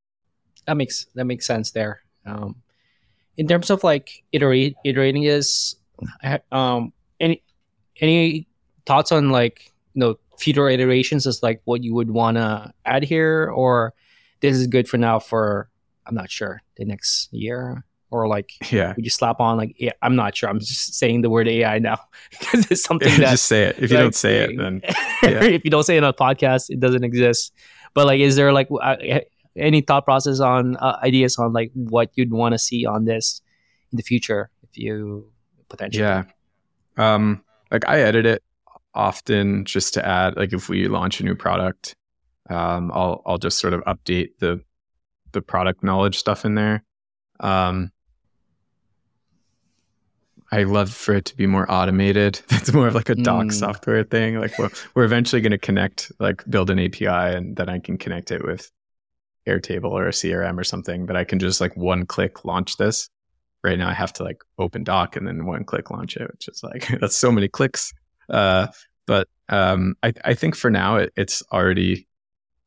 That 0.67 0.77
makes 0.77 1.07
that 1.15 1.25
makes 1.25 1.47
sense 1.47 1.71
there. 1.73 2.01
Um, 2.27 2.57
in 3.37 3.47
terms 3.49 3.71
of 3.71 3.85
like 3.85 4.23
iterate 4.33 4.77
iterating 4.85 5.25
is, 5.25 5.77
um, 6.53 6.93
any 7.19 7.43
any 8.01 8.49
thoughts 8.87 9.13
on 9.13 9.31
like 9.31 9.73
you 9.95 10.01
know 10.01 10.19
future 10.39 10.69
iterations 10.69 11.27
is 11.27 11.43
like 11.43 11.61
what 11.65 11.83
you 11.85 11.95
would 11.95 12.11
want 12.11 12.37
to 12.37 12.73
add 12.85 13.05
here, 13.05 13.51
or 13.55 13.95
this 14.41 14.57
is 14.57 14.67
good 14.67 14.89
for 14.89 14.97
now 14.97 15.19
for 15.19 15.69
I'm 16.07 16.15
not 16.15 16.31
sure 16.31 16.63
the 16.77 16.85
next 16.85 17.33
year, 17.33 17.85
or 18.11 18.27
like 18.29 18.53
yeah 18.73 18.95
we 18.97 19.03
just 19.03 19.19
slap 19.19 19.41
on 19.41 19.57
like 19.57 19.75
yeah, 19.79 19.93
I'm 20.03 20.17
not 20.17 20.37
sure. 20.37 20.49
I'm 20.49 20.61
just 20.61 20.95
saying 20.95 21.23
the 21.23 21.31
word 21.31 21.49
AI 21.49 21.79
now 21.79 22.01
because 22.31 22.71
it's 22.71 22.83
something 22.91 23.09
that 23.21 23.31
just 23.31 23.47
say 23.47 23.65
it 23.65 23.77
if 23.79 23.91
you 23.91 23.97
like, 23.97 24.05
don't 24.05 24.15
say 24.15 24.39
it 24.39 24.57
then 24.57 24.81
yeah. 25.23 25.45
if 25.45 25.65
you 25.65 25.71
don't 25.71 25.85
say 25.85 25.97
it 25.97 26.05
on 26.05 26.11
a 26.11 26.15
podcast, 26.15 26.71
it 26.71 26.81
doesn't 26.81 27.05
exist. 27.05 27.53
But 27.93 28.07
like, 28.07 28.21
is 28.21 28.37
there 28.37 28.53
like 28.53 28.69
uh, 28.81 28.97
any 29.57 29.81
thought 29.81 30.05
process 30.05 30.41
on 30.41 30.77
uh, 30.77 30.99
ideas 31.03 31.37
on 31.39 31.53
like 31.53 31.73
what 31.75 32.11
you'd 32.15 32.33
want 32.33 32.53
to 32.53 32.59
see 32.59 32.87
on 32.87 33.05
this 33.05 33.43
in 33.93 33.97
the 33.97 34.03
future 34.03 34.51
if 34.63 34.79
you 34.79 35.31
potentially? 35.69 36.05
Yeah. 36.05 36.25
Um, 36.97 37.43
like 37.71 37.89
I 37.89 38.01
edit 38.01 38.27
it 38.27 38.43
often 38.95 39.65
just 39.65 39.95
to 39.95 40.07
add, 40.07 40.37
like 40.37 40.53
if 40.53 40.69
we 40.69 40.89
launch 40.89 41.21
a 41.21 41.25
new 41.25 41.35
product, 41.35 41.95
um, 42.49 42.91
I'll 42.93 43.23
I'll 43.27 43.39
just 43.39 43.59
sort 43.59 43.75
of 43.75 43.83
update 43.85 44.31
the 44.39 44.63
the 45.33 45.41
product 45.43 45.85
knowledge 45.85 46.19
stuff 46.19 46.45
in 46.45 46.55
there. 46.57 46.83
Um, 47.39 47.93
I 50.53 50.65
love 50.65 50.93
for 50.93 51.15
it 51.15 51.27
to 51.27 51.37
be 51.37 51.47
more 51.47 51.71
automated. 51.71 52.41
That's 52.49 52.73
more 52.73 52.89
of 52.89 52.95
like 52.95 53.09
a 53.09 53.15
Dock 53.15 53.47
Mm. 53.47 53.53
software 53.53 54.03
thing. 54.03 54.41
Like 54.41 54.59
we're 54.59 54.71
we're 54.95 55.05
eventually 55.05 55.41
going 55.41 55.53
to 55.53 55.59
connect, 55.59 56.11
like 56.19 56.43
build 56.51 56.71
an 56.71 56.81
API, 56.81 57.07
and 57.07 57.57
then 57.57 57.69
I 57.69 57.79
can 57.79 57.97
connect 57.99 58.33
it 58.33 58.45
with 58.45 58.71
Airtable 59.47 59.91
or 59.93 60.09
a 60.09 60.13
CRM 60.13 60.59
or 60.59 60.65
something. 60.65 61.07
But 61.07 61.17
I 61.17 61.25
can 61.25 61.39
just 61.39 61.61
like 61.61 61.77
one 61.77 62.05
click 62.05 62.45
launch 62.45 62.77
this. 62.79 63.09
Right 63.63 63.79
now, 63.79 63.89
I 63.91 63.93
have 63.95 64.13
to 64.15 64.23
like 64.25 64.43
open 64.59 64.85
Dock 64.85 65.17
and 65.17 65.27
then 65.27 65.45
one 65.45 65.65
click 65.65 65.91
launch 65.91 66.17
it, 66.17 66.31
which 66.33 66.49
is 66.49 66.63
like 66.63 66.89
that's 67.01 67.17
so 67.17 67.31
many 67.31 67.49
clicks. 67.49 67.93
Uh, 68.29 68.69
but 69.07 69.29
um, 69.49 69.97
I 70.03 70.13
I 70.25 70.35
think 70.35 70.57
for 70.57 70.71
now 70.71 70.97
it, 70.97 71.13
it's 71.17 71.43
already 71.53 72.07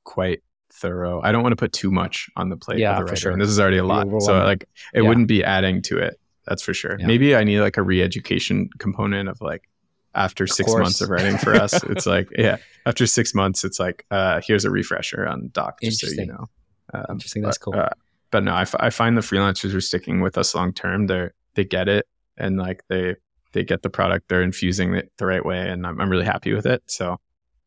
quite 0.04 0.44
thorough. 0.74 1.22
I 1.24 1.32
don't 1.32 1.42
want 1.44 1.54
to 1.54 1.58
put 1.58 1.72
too 1.74 1.92
much 1.92 2.30
on 2.36 2.50
the 2.50 2.58
plate. 2.58 2.80
Yeah, 2.80 2.98
of 3.00 3.06
the 3.06 3.12
for 3.12 3.16
sure. 3.16 3.32
And 3.32 3.42
this 3.42 3.50
is 3.50 3.60
already 3.60 3.78
a 3.78 3.84
lot. 3.86 4.08
So 4.22 4.38
like 4.44 4.64
it 4.94 5.02
Yeah. 5.02 5.08
wouldn't 5.10 5.28
be 5.28 5.44
adding 5.44 5.82
to 5.84 5.98
it. 5.98 6.20
That's 6.46 6.62
for 6.62 6.74
sure. 6.74 6.98
Yeah. 7.00 7.08
Maybe 7.08 7.36
I 7.36 7.44
need 7.44 7.62
like 7.62 7.78
a 7.78 7.82
re-education 7.84 8.70
component 8.78 9.30
of 9.30 9.40
like 9.42 9.70
after 10.14 10.46
six 10.46 10.70
course. 10.70 10.84
months 10.84 11.02
of 11.02 11.10
writing 11.10 11.38
for 11.38 11.54
us, 11.56 11.82
it's 11.90 12.06
like 12.06 12.28
yeah. 12.38 12.58
After 12.86 13.08
six 13.08 13.34
months, 13.34 13.64
it's 13.64 13.80
like 13.80 14.06
uh, 14.12 14.42
here's 14.46 14.66
a 14.66 14.70
refresher 14.70 15.26
on 15.26 15.50
Dock, 15.54 15.80
just 15.82 16.02
so 16.02 16.08
you 16.10 16.26
know. 16.28 16.50
Um, 16.94 17.06
Interesting. 17.12 17.42
That's 17.44 17.58
cool. 17.58 17.74
uh, 17.76 17.90
but 18.34 18.44
no, 18.44 18.52
I, 18.52 18.64
f- 18.64 18.76
I 18.80 18.90
find 18.90 19.16
the 19.16 19.22
freelancers 19.22 19.76
are 19.76 19.80
sticking 19.82 20.20
with 20.20 20.40
us 20.40 20.56
long 20.56 20.74
term, 20.74 21.06
they're 21.06 21.36
they 21.54 21.64
get 21.64 21.88
it. 21.88 22.08
and 22.36 22.58
like 22.58 22.84
they 22.90 23.16
they 23.52 23.64
get 23.64 23.84
the 23.84 23.92
product, 23.92 24.28
they're 24.28 24.42
infusing 24.42 24.96
it 24.96 25.12
the 25.18 25.28
right 25.28 25.46
way, 25.46 25.70
and 25.70 25.86
I'm 25.86 26.02
I'm 26.02 26.10
really 26.10 26.26
happy 26.26 26.52
with 26.52 26.66
it. 26.66 26.82
So 26.88 27.20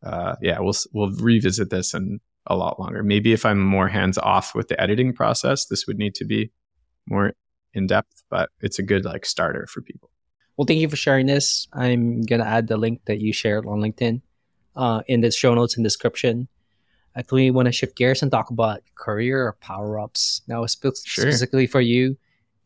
uh, 0.02 0.34
yeah, 0.42 0.58
we'll 0.58 0.74
we'll 0.92 1.12
revisit 1.12 1.70
this 1.70 1.94
in 1.94 2.18
a 2.48 2.56
lot 2.56 2.80
longer. 2.80 3.04
Maybe 3.04 3.32
if 3.32 3.46
I'm 3.46 3.60
more 3.60 3.86
hands 3.86 4.18
off 4.18 4.56
with 4.56 4.66
the 4.66 4.80
editing 4.80 5.12
process, 5.12 5.66
this 5.66 5.86
would 5.86 5.98
need 5.98 6.16
to 6.16 6.24
be 6.24 6.50
more 7.06 7.32
in 7.72 7.86
depth, 7.86 8.24
but 8.28 8.50
it's 8.60 8.80
a 8.80 8.82
good 8.82 9.04
like 9.04 9.24
starter 9.24 9.68
for 9.68 9.80
people. 9.82 10.10
Well, 10.56 10.66
thank 10.66 10.80
you 10.80 10.88
for 10.88 10.96
sharing 10.96 11.26
this. 11.26 11.68
I'm 11.72 12.22
gonna 12.22 12.44
add 12.44 12.66
the 12.66 12.76
link 12.76 13.02
that 13.04 13.20
you 13.20 13.32
shared 13.32 13.66
on 13.66 13.78
LinkedIn 13.78 14.20
uh, 14.74 15.02
in 15.06 15.20
the 15.20 15.30
show 15.30 15.54
notes 15.54 15.76
and 15.76 15.84
description. 15.84 16.48
I 17.16 17.20
think 17.22 17.32
we 17.32 17.50
want 17.50 17.66
to 17.66 17.72
shift 17.72 17.96
gears 17.96 18.22
and 18.22 18.30
talk 18.30 18.50
about 18.50 18.82
career 18.94 19.46
or 19.46 19.54
power 19.60 19.98
ups. 19.98 20.42
Now, 20.46 20.64
spe- 20.66 20.94
Sure. 21.04 21.24
specifically 21.24 21.66
for 21.66 21.80
you, 21.80 22.16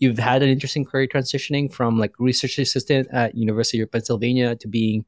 you've 0.00 0.18
had 0.18 0.42
an 0.42 0.48
interesting 0.48 0.84
career 0.84 1.06
transitioning 1.06 1.72
from 1.72 1.98
like 1.98 2.12
research 2.18 2.58
assistant 2.58 3.06
at 3.12 3.36
University 3.36 3.80
of 3.80 3.92
Pennsylvania 3.92 4.56
to 4.56 4.66
being 4.68 5.04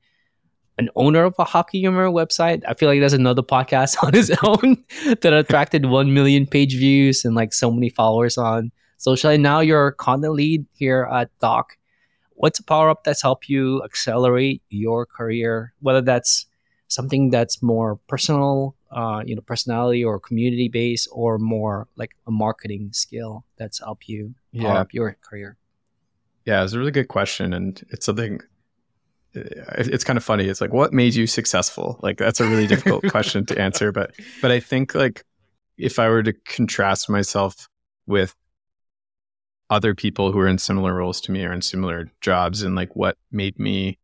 an 0.78 0.88
owner 0.96 1.24
of 1.24 1.34
a 1.38 1.44
hockey 1.44 1.80
humor 1.80 2.08
website. 2.08 2.62
I 2.68 2.74
feel 2.74 2.88
like 2.88 3.00
that's 3.00 3.12
another 3.12 3.42
podcast 3.42 3.96
on 4.04 4.14
its 4.14 4.30
own 4.44 4.84
that 5.20 5.32
attracted 5.32 5.86
1 5.86 6.14
million 6.14 6.46
page 6.46 6.76
views 6.76 7.24
and 7.24 7.34
like 7.34 7.52
so 7.52 7.70
many 7.70 7.88
followers 7.90 8.38
on 8.38 8.70
social. 8.98 9.30
And 9.30 9.42
now 9.42 9.60
you're 9.60 9.88
a 9.88 9.92
content 9.92 10.34
lead 10.34 10.64
here 10.74 11.08
at 11.12 11.36
Dock. 11.40 11.76
What's 12.34 12.58
a 12.60 12.64
power 12.64 12.88
up 12.90 13.04
that's 13.04 13.22
helped 13.22 13.48
you 13.48 13.82
accelerate 13.84 14.62
your 14.70 15.04
career, 15.04 15.74
whether 15.80 16.00
that's 16.00 16.46
something 16.88 17.30
that's 17.30 17.62
more 17.62 17.96
personal, 18.08 18.74
uh, 18.92 19.22
you 19.24 19.34
know, 19.34 19.42
personality 19.42 20.04
or 20.04 20.20
community 20.20 20.68
based, 20.68 21.08
or 21.12 21.38
more 21.38 21.88
like 21.96 22.10
a 22.26 22.30
marketing 22.30 22.90
skill 22.92 23.44
that's 23.56 23.78
helped 23.80 24.08
you 24.08 24.34
power 24.56 24.72
Yeah. 24.74 24.80
up 24.80 24.92
your 24.94 25.16
career? 25.22 25.56
Yeah, 26.44 26.64
it's 26.64 26.72
a 26.72 26.78
really 26.78 26.90
good 26.92 27.08
question, 27.08 27.52
and 27.52 27.82
it's 27.90 28.06
something. 28.06 28.40
uh, 29.36 29.40
It's 29.78 30.04
kind 30.04 30.16
of 30.16 30.24
funny. 30.24 30.44
It's 30.48 30.60
like, 30.60 30.72
what 30.72 30.92
made 30.92 31.14
you 31.14 31.26
successful? 31.26 31.98
Like, 32.02 32.18
that's 32.18 32.40
a 32.40 32.48
really 32.48 32.66
difficult 32.66 33.04
question 33.10 33.46
to 33.46 33.58
answer. 33.58 33.92
But, 33.92 34.12
but 34.42 34.50
I 34.50 34.60
think 34.60 34.94
like, 34.94 35.24
if 35.78 35.98
I 35.98 36.08
were 36.08 36.22
to 36.22 36.32
contrast 36.44 37.08
myself 37.08 37.68
with 38.06 38.34
other 39.70 39.94
people 39.94 40.32
who 40.32 40.38
are 40.38 40.48
in 40.48 40.58
similar 40.58 40.94
roles 40.94 41.20
to 41.22 41.32
me 41.32 41.44
or 41.44 41.52
in 41.52 41.62
similar 41.62 42.10
jobs, 42.20 42.62
and 42.62 42.74
like 42.74 42.94
what 42.94 43.16
made 43.30 43.58
me 43.58 43.98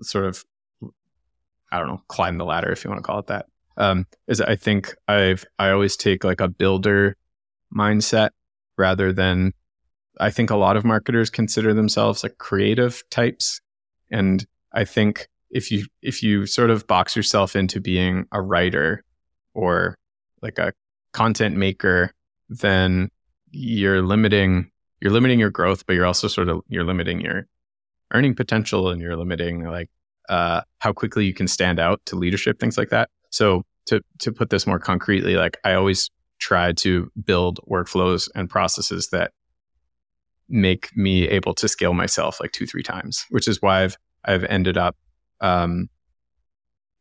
sort 0.00 0.24
of, 0.24 0.44
I 1.70 1.78
don't 1.78 1.86
know, 1.88 2.02
climb 2.08 2.36
the 2.38 2.44
ladder, 2.44 2.72
if 2.72 2.84
you 2.84 2.90
want 2.90 2.98
to 2.98 3.06
call 3.06 3.20
it 3.20 3.28
that, 3.28 3.46
um, 3.76 4.06
is 4.28 4.40
I 4.40 4.56
think 4.56 4.94
I've 5.08 5.44
I 5.58 5.70
always 5.70 5.96
take 5.96 6.24
like 6.24 6.40
a 6.40 6.48
builder 6.48 7.16
mindset 7.74 8.30
rather 8.76 9.12
than 9.12 9.52
I 10.20 10.30
think 10.30 10.50
a 10.50 10.56
lot 10.56 10.76
of 10.76 10.84
marketers 10.84 11.30
consider 11.30 11.72
themselves 11.74 12.22
like 12.22 12.38
creative 12.38 13.02
types. 13.10 13.60
And 14.10 14.44
I 14.72 14.84
think 14.84 15.28
if 15.50 15.70
you 15.70 15.86
if 16.02 16.22
you 16.22 16.46
sort 16.46 16.70
of 16.70 16.86
box 16.86 17.16
yourself 17.16 17.56
into 17.56 17.80
being 17.80 18.26
a 18.32 18.40
writer 18.40 19.04
or 19.54 19.96
like 20.42 20.58
a 20.58 20.72
content 21.12 21.56
maker, 21.56 22.12
then 22.48 23.10
you're 23.50 24.02
limiting 24.02 24.70
you're 25.00 25.12
limiting 25.12 25.40
your 25.40 25.50
growth, 25.50 25.84
but 25.86 25.94
you're 25.94 26.06
also 26.06 26.28
sort 26.28 26.48
of 26.48 26.60
you're 26.68 26.84
limiting 26.84 27.20
your 27.20 27.46
earning 28.12 28.34
potential 28.34 28.88
and 28.90 29.00
you're 29.00 29.16
limiting 29.16 29.64
like 29.64 29.88
uh, 30.28 30.62
how 30.78 30.92
quickly 30.92 31.24
you 31.24 31.34
can 31.34 31.48
stand 31.48 31.80
out 31.80 32.00
to 32.06 32.16
leadership, 32.16 32.58
things 32.60 32.78
like 32.78 32.90
that. 32.90 33.10
So 33.32 33.64
to 33.86 34.00
to 34.20 34.32
put 34.32 34.50
this 34.50 34.66
more 34.66 34.78
concretely, 34.78 35.34
like 35.34 35.58
I 35.64 35.74
always 35.74 36.10
try 36.38 36.72
to 36.72 37.10
build 37.24 37.58
workflows 37.68 38.28
and 38.34 38.48
processes 38.48 39.08
that 39.08 39.32
make 40.48 40.94
me 40.96 41.26
able 41.28 41.54
to 41.54 41.68
scale 41.68 41.94
myself 41.94 42.40
like 42.40 42.52
two 42.52 42.66
three 42.66 42.82
times 42.82 43.24
which 43.30 43.48
is 43.48 43.62
why 43.62 43.84
i've 43.84 43.96
i've 44.24 44.44
ended 44.44 44.76
up 44.76 44.96
um 45.40 45.88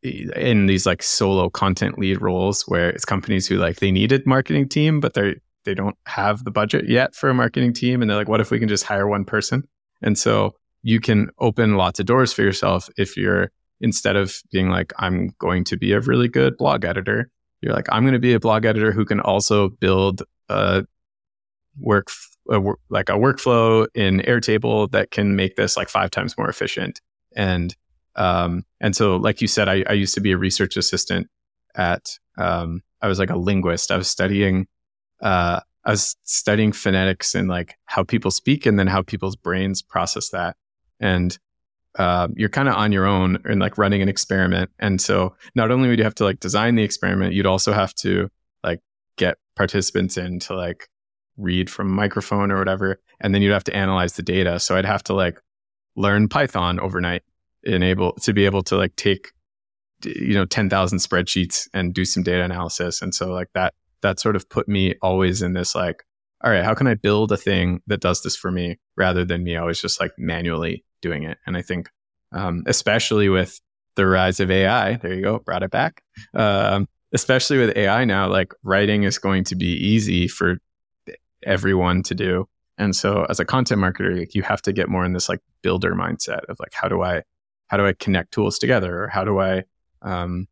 in 0.03 0.67
these 0.67 0.85
like 0.85 1.03
solo 1.03 1.49
content 1.49 1.99
lead 1.99 2.21
roles 2.21 2.61
where 2.67 2.89
it's 2.89 3.03
companies 3.03 3.47
who 3.47 3.57
like 3.57 3.77
they 3.77 3.91
needed 3.91 4.25
marketing 4.25 4.69
team 4.69 4.99
but 5.01 5.15
they 5.15 5.35
they 5.63 5.73
don't 5.73 5.97
have 6.05 6.43
the 6.43 6.51
budget 6.51 6.89
yet 6.89 7.15
for 7.15 7.29
a 7.29 7.33
marketing 7.33 7.73
team 7.73 8.01
and 8.01 8.09
they're 8.09 8.17
like 8.17 8.27
what 8.27 8.41
if 8.41 8.51
we 8.51 8.59
can 8.59 8.69
just 8.69 8.83
hire 8.83 9.07
one 9.07 9.25
person? 9.25 9.63
And 10.01 10.17
so 10.17 10.55
you 10.83 10.99
can 10.99 11.29
open 11.39 11.75
lots 11.75 11.99
of 11.99 12.05
doors 12.05 12.33
for 12.33 12.41
yourself 12.41 12.89
if 12.97 13.15
you're 13.15 13.51
instead 13.81 14.15
of 14.15 14.41
being 14.51 14.69
like 14.69 14.93
i'm 14.97 15.33
going 15.39 15.63
to 15.63 15.75
be 15.75 15.91
a 15.91 15.99
really 15.99 16.27
good 16.27 16.57
blog 16.57 16.85
editor 16.85 17.29
you're 17.61 17.73
like 17.73 17.87
i'm 17.91 18.03
going 18.03 18.13
to 18.13 18.19
be 18.19 18.33
a 18.33 18.39
blog 18.39 18.65
editor 18.65 18.91
who 18.91 19.05
can 19.05 19.19
also 19.19 19.69
build 19.69 20.23
a 20.49 20.85
work 21.77 22.09
a, 22.49 22.59
like 22.89 23.09
a 23.09 23.13
workflow 23.13 23.87
in 23.93 24.19
Airtable 24.21 24.89
that 24.91 25.11
can 25.11 25.35
make 25.35 25.55
this 25.55 25.77
like 25.77 25.89
five 25.89 26.11
times 26.11 26.37
more 26.37 26.49
efficient. 26.49 27.01
And 27.35 27.75
um, 28.15 28.65
and 28.81 28.95
so, 28.95 29.15
like 29.15 29.41
you 29.41 29.47
said, 29.47 29.69
I, 29.69 29.83
I 29.87 29.93
used 29.93 30.15
to 30.15 30.21
be 30.21 30.31
a 30.31 30.37
research 30.37 30.75
assistant 30.77 31.27
at. 31.75 32.17
Um, 32.37 32.81
I 33.01 33.07
was 33.07 33.19
like 33.19 33.29
a 33.29 33.37
linguist. 33.37 33.89
I 33.91 33.97
was 33.97 34.09
studying. 34.09 34.67
Uh, 35.21 35.61
I 35.85 35.91
was 35.91 36.15
studying 36.23 36.71
phonetics 36.71 37.33
and 37.33 37.47
like 37.47 37.77
how 37.85 38.03
people 38.03 38.31
speak, 38.31 38.65
and 38.65 38.77
then 38.77 38.87
how 38.87 39.01
people's 39.01 39.37
brains 39.37 39.81
process 39.81 40.29
that. 40.29 40.57
And 40.99 41.37
um, 41.99 42.33
you're 42.37 42.49
kind 42.49 42.69
of 42.69 42.75
on 42.75 42.91
your 42.91 43.05
own 43.05 43.37
and 43.45 43.59
like 43.59 43.77
running 43.77 44.01
an 44.01 44.09
experiment. 44.09 44.71
And 44.79 45.01
so, 45.01 45.35
not 45.55 45.71
only 45.71 45.89
would 45.89 45.99
you 45.99 46.05
have 46.05 46.15
to 46.15 46.23
like 46.23 46.39
design 46.39 46.75
the 46.75 46.83
experiment, 46.83 47.33
you'd 47.33 47.45
also 47.45 47.73
have 47.73 47.93
to 47.95 48.29
like 48.63 48.79
get 49.17 49.37
participants 49.55 50.17
in 50.17 50.39
to 50.39 50.55
like 50.55 50.87
read 51.37 51.69
from 51.69 51.87
a 51.87 51.93
microphone 51.93 52.51
or 52.51 52.57
whatever 52.57 52.99
and 53.19 53.33
then 53.33 53.41
you'd 53.41 53.53
have 53.53 53.63
to 53.63 53.75
analyze 53.75 54.13
the 54.13 54.21
data 54.21 54.59
so 54.59 54.75
i'd 54.75 54.85
have 54.85 55.03
to 55.03 55.13
like 55.13 55.39
learn 55.95 56.27
python 56.27 56.79
overnight 56.79 57.23
and 57.65 57.83
able 57.83 58.13
to 58.13 58.33
be 58.33 58.45
able 58.45 58.61
to 58.61 58.75
like 58.75 58.95
take 58.95 59.31
you 60.03 60.33
know 60.33 60.45
10,000 60.45 60.97
spreadsheets 60.97 61.67
and 61.73 61.93
do 61.93 62.05
some 62.05 62.23
data 62.23 62.43
analysis 62.43 63.01
and 63.01 63.13
so 63.13 63.31
like 63.31 63.49
that 63.53 63.73
that 64.01 64.19
sort 64.19 64.35
of 64.35 64.49
put 64.49 64.67
me 64.67 64.95
always 65.01 65.41
in 65.41 65.53
this 65.53 65.75
like 65.75 66.03
all 66.43 66.51
right 66.51 66.63
how 66.63 66.73
can 66.73 66.87
i 66.87 66.95
build 66.95 67.31
a 67.31 67.37
thing 67.37 67.81
that 67.87 68.01
does 68.01 68.23
this 68.23 68.35
for 68.35 68.51
me 68.51 68.77
rather 68.97 69.23
than 69.23 69.43
me 69.43 69.55
always 69.55 69.81
just 69.81 69.99
like 69.99 70.11
manually 70.17 70.83
doing 71.01 71.23
it 71.23 71.37
and 71.45 71.57
i 71.57 71.61
think 71.61 71.89
um, 72.33 72.63
especially 72.65 73.27
with 73.27 73.59
the 73.95 74.05
rise 74.05 74.39
of 74.39 74.49
ai 74.49 74.95
there 74.95 75.13
you 75.13 75.21
go 75.21 75.39
brought 75.39 75.63
it 75.63 75.71
back 75.71 76.03
um, 76.33 76.87
especially 77.13 77.57
with 77.57 77.75
ai 77.75 78.05
now 78.05 78.27
like 78.27 78.53
writing 78.63 79.03
is 79.03 79.17
going 79.17 79.43
to 79.43 79.55
be 79.55 79.73
easy 79.75 80.27
for 80.27 80.57
everyone 81.43 82.03
to 82.03 82.15
do. 82.15 82.47
And 82.77 82.95
so 82.95 83.25
as 83.29 83.39
a 83.39 83.45
content 83.45 83.81
marketer, 83.81 84.17
like, 84.17 84.35
you 84.35 84.43
have 84.43 84.61
to 84.63 84.73
get 84.73 84.89
more 84.89 85.05
in 85.05 85.13
this 85.13 85.29
like 85.29 85.39
builder 85.61 85.93
mindset 85.93 86.45
of 86.49 86.59
like 86.59 86.73
how 86.73 86.87
do 86.87 87.01
I 87.01 87.23
how 87.67 87.77
do 87.77 87.85
I 87.85 87.93
connect 87.93 88.33
tools 88.33 88.59
together 88.59 89.03
or 89.03 89.07
how 89.07 89.23
do 89.23 89.39
I 89.39 89.63
um 90.01 90.47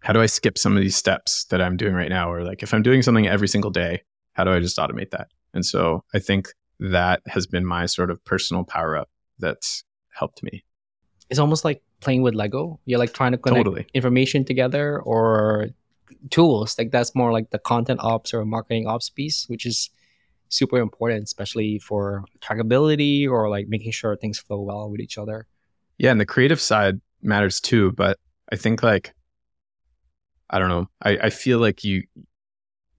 how 0.00 0.12
do 0.12 0.20
I 0.20 0.26
skip 0.26 0.56
some 0.56 0.76
of 0.76 0.82
these 0.82 0.96
steps 0.96 1.44
that 1.46 1.60
I'm 1.60 1.76
doing 1.76 1.94
right 1.94 2.08
now 2.08 2.32
or 2.32 2.44
like 2.44 2.62
if 2.62 2.72
I'm 2.72 2.82
doing 2.82 3.02
something 3.02 3.26
every 3.26 3.48
single 3.48 3.70
day, 3.70 4.02
how 4.34 4.44
do 4.44 4.52
I 4.52 4.60
just 4.60 4.76
automate 4.76 5.10
that? 5.10 5.28
And 5.52 5.66
so 5.66 6.04
I 6.14 6.20
think 6.20 6.48
that 6.78 7.22
has 7.26 7.46
been 7.46 7.66
my 7.66 7.86
sort 7.86 8.10
of 8.10 8.24
personal 8.24 8.62
power 8.62 8.96
up 8.96 9.08
that's 9.38 9.84
helped 10.10 10.42
me. 10.42 10.64
It's 11.30 11.38
almost 11.38 11.64
like 11.64 11.82
playing 12.00 12.22
with 12.22 12.34
Lego. 12.34 12.80
You're 12.84 12.98
like 12.98 13.12
trying 13.12 13.32
to 13.32 13.38
connect 13.38 13.64
Totally. 13.64 13.86
information 13.94 14.44
together 14.44 15.00
or 15.00 15.68
tools. 16.30 16.76
Like 16.78 16.90
that's 16.90 17.14
more 17.14 17.32
like 17.32 17.50
the 17.50 17.58
content 17.58 18.00
ops 18.02 18.32
or 18.32 18.44
marketing 18.44 18.86
ops 18.86 19.10
piece, 19.10 19.48
which 19.48 19.66
is 19.66 19.90
super 20.48 20.78
important, 20.78 21.24
especially 21.24 21.78
for 21.78 22.24
trackability 22.40 23.28
or 23.28 23.48
like 23.48 23.68
making 23.68 23.92
sure 23.92 24.16
things 24.16 24.38
flow 24.38 24.60
well 24.60 24.90
with 24.90 25.00
each 25.00 25.18
other. 25.18 25.46
Yeah, 25.98 26.10
and 26.10 26.20
the 26.20 26.26
creative 26.26 26.60
side 26.60 27.00
matters 27.22 27.60
too, 27.60 27.92
but 27.92 28.18
I 28.50 28.56
think 28.56 28.82
like 28.82 29.14
I 30.50 30.58
don't 30.58 30.70
know. 30.70 30.88
I, 31.02 31.18
I 31.24 31.30
feel 31.30 31.58
like 31.58 31.84
you 31.84 32.04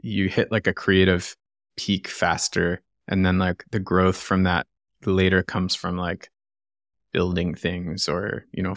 you 0.01 0.29
hit 0.29 0.51
like 0.51 0.67
a 0.67 0.73
creative 0.73 1.35
peak 1.75 2.07
faster 2.07 2.81
and 3.07 3.25
then 3.25 3.37
like 3.37 3.65
the 3.71 3.79
growth 3.79 4.17
from 4.17 4.43
that 4.43 4.67
later 5.05 5.43
comes 5.43 5.75
from 5.75 5.97
like 5.97 6.29
building 7.11 7.55
things 7.55 8.07
or 8.07 8.45
you 8.51 8.63
know 8.63 8.75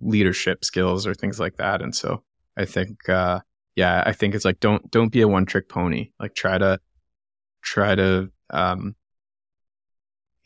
leadership 0.00 0.64
skills 0.64 1.06
or 1.06 1.14
things 1.14 1.38
like 1.40 1.56
that. 1.56 1.82
And 1.82 1.94
so 1.94 2.22
i 2.56 2.64
think 2.64 3.08
uh 3.08 3.38
yeah 3.76 4.02
i 4.04 4.12
think 4.12 4.34
it's 4.34 4.44
like 4.44 4.58
don't 4.58 4.90
don't 4.90 5.12
be 5.12 5.20
a 5.20 5.28
one 5.28 5.46
trick 5.46 5.68
pony. 5.68 6.10
Like 6.18 6.34
try 6.34 6.58
to 6.58 6.80
try 7.62 7.94
to 7.94 8.30
um 8.50 8.96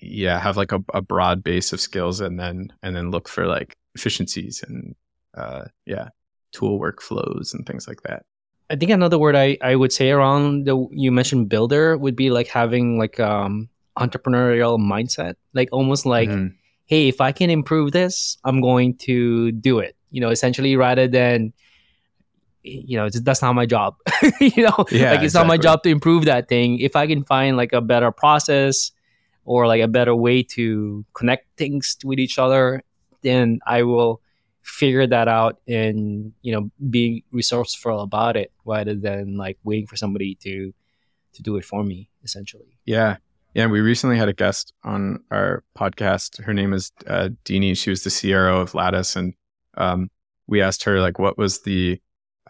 yeah 0.00 0.38
have 0.38 0.56
like 0.56 0.72
a, 0.72 0.80
a 0.92 1.00
broad 1.00 1.42
base 1.42 1.72
of 1.72 1.80
skills 1.80 2.20
and 2.20 2.38
then 2.38 2.72
and 2.82 2.94
then 2.94 3.10
look 3.10 3.28
for 3.28 3.46
like 3.46 3.76
efficiencies 3.94 4.62
and 4.66 4.94
uh 5.34 5.64
yeah 5.86 6.08
tool 6.52 6.78
workflows 6.78 7.54
and 7.54 7.66
things 7.66 7.88
like 7.88 8.02
that. 8.02 8.24
I 8.70 8.76
think 8.76 8.90
another 8.90 9.18
word 9.18 9.36
I, 9.36 9.58
I 9.60 9.76
would 9.76 9.92
say 9.92 10.10
around 10.10 10.66
the 10.66 10.86
you 10.92 11.12
mentioned 11.12 11.48
builder 11.48 11.96
would 11.96 12.16
be 12.16 12.30
like 12.30 12.48
having 12.48 12.98
like 12.98 13.20
um 13.20 13.68
entrepreneurial 13.98 14.78
mindset. 14.78 15.34
Like 15.52 15.68
almost 15.72 16.04
like, 16.06 16.28
Mhm. 16.28 16.54
hey, 16.86 17.08
if 17.08 17.20
I 17.20 17.32
can 17.32 17.50
improve 17.50 17.92
this, 17.92 18.36
I'm 18.44 18.60
going 18.60 18.96
to 19.08 19.52
do 19.52 19.78
it. 19.78 19.96
You 20.10 20.20
know, 20.20 20.30
essentially 20.30 20.76
rather 20.76 21.08
than 21.08 21.52
you 22.62 22.96
know, 22.96 23.10
that's 23.10 23.42
not 23.42 23.54
my 23.54 23.66
job. 23.66 23.96
you 24.40 24.62
know, 24.64 24.86
Yeah, 24.90 25.10
like 25.12 25.22
it's 25.22 25.34
not 25.34 25.46
my 25.46 25.58
job 25.58 25.82
to 25.82 25.90
improve 25.90 26.24
that 26.24 26.48
thing. 26.48 26.78
If 26.78 26.96
I 26.96 27.06
can 27.06 27.22
find 27.22 27.56
like 27.58 27.74
a 27.74 27.82
better 27.82 28.10
process 28.10 28.90
or 29.44 29.66
like 29.66 29.82
a 29.82 29.88
better 29.88 30.16
way 30.16 30.42
to 30.56 31.04
connect 31.12 31.46
things 31.58 31.98
with 32.04 32.18
each 32.18 32.38
other, 32.38 32.82
then 33.20 33.60
I 33.66 33.82
will 33.82 34.22
figure 34.62 35.06
that 35.06 35.28
out 35.28 35.60
and 35.68 36.32
you 36.40 36.50
know 36.50 36.70
being 36.88 37.22
resourceful 37.32 38.00
about 38.00 38.34
it 38.34 38.50
rather 38.64 38.94
than 38.94 39.36
like 39.36 39.58
waiting 39.62 39.86
for 39.86 39.96
somebody 39.96 40.34
to 40.36 40.72
to 41.34 41.42
do 41.42 41.56
it 41.58 41.66
for 41.66 41.84
me 41.84 42.08
essentially 42.24 42.78
Yeah. 42.86 43.18
Yeah. 43.54 43.66
We 43.66 43.80
recently 43.80 44.18
had 44.18 44.28
a 44.28 44.32
guest 44.32 44.72
on 44.82 45.22
our 45.30 45.62
podcast. 45.78 46.42
Her 46.42 46.52
name 46.52 46.72
is 46.72 46.90
uh, 47.06 47.30
Deanie. 47.44 47.76
She 47.76 47.90
was 47.90 48.02
the 48.02 48.10
CRO 48.10 48.60
of 48.60 48.74
Lattice. 48.74 49.14
And 49.14 49.34
um, 49.76 50.10
we 50.48 50.60
asked 50.60 50.82
her, 50.84 51.00
like, 51.00 51.20
what 51.20 51.38
was 51.38 51.62
the, 51.62 52.00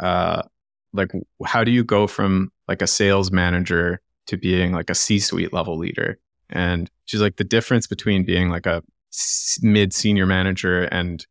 uh, 0.01 0.43
like, 0.95 1.13
how 1.45 1.63
do 1.63 1.71
you 1.71 1.85
go 1.85 2.07
from 2.07 2.51
like 2.69 2.81
a 2.81 2.87
sales 2.87 3.31
manager 3.31 4.01
to 4.27 4.39
being 4.39 4.73
like 4.73 4.89
a 4.89 4.95
C 4.95 5.19
suite 5.19 5.53
level 5.53 5.77
leader? 5.77 6.19
And 6.49 6.91
she's 7.05 7.21
like, 7.21 7.37
the 7.37 7.45
difference 7.45 7.87
between 7.87 8.25
being 8.25 8.49
like 8.49 8.67
a 8.67 8.83
mid 9.61 9.93
senior 9.93 10.27
manager 10.27 10.85
and 10.85 11.27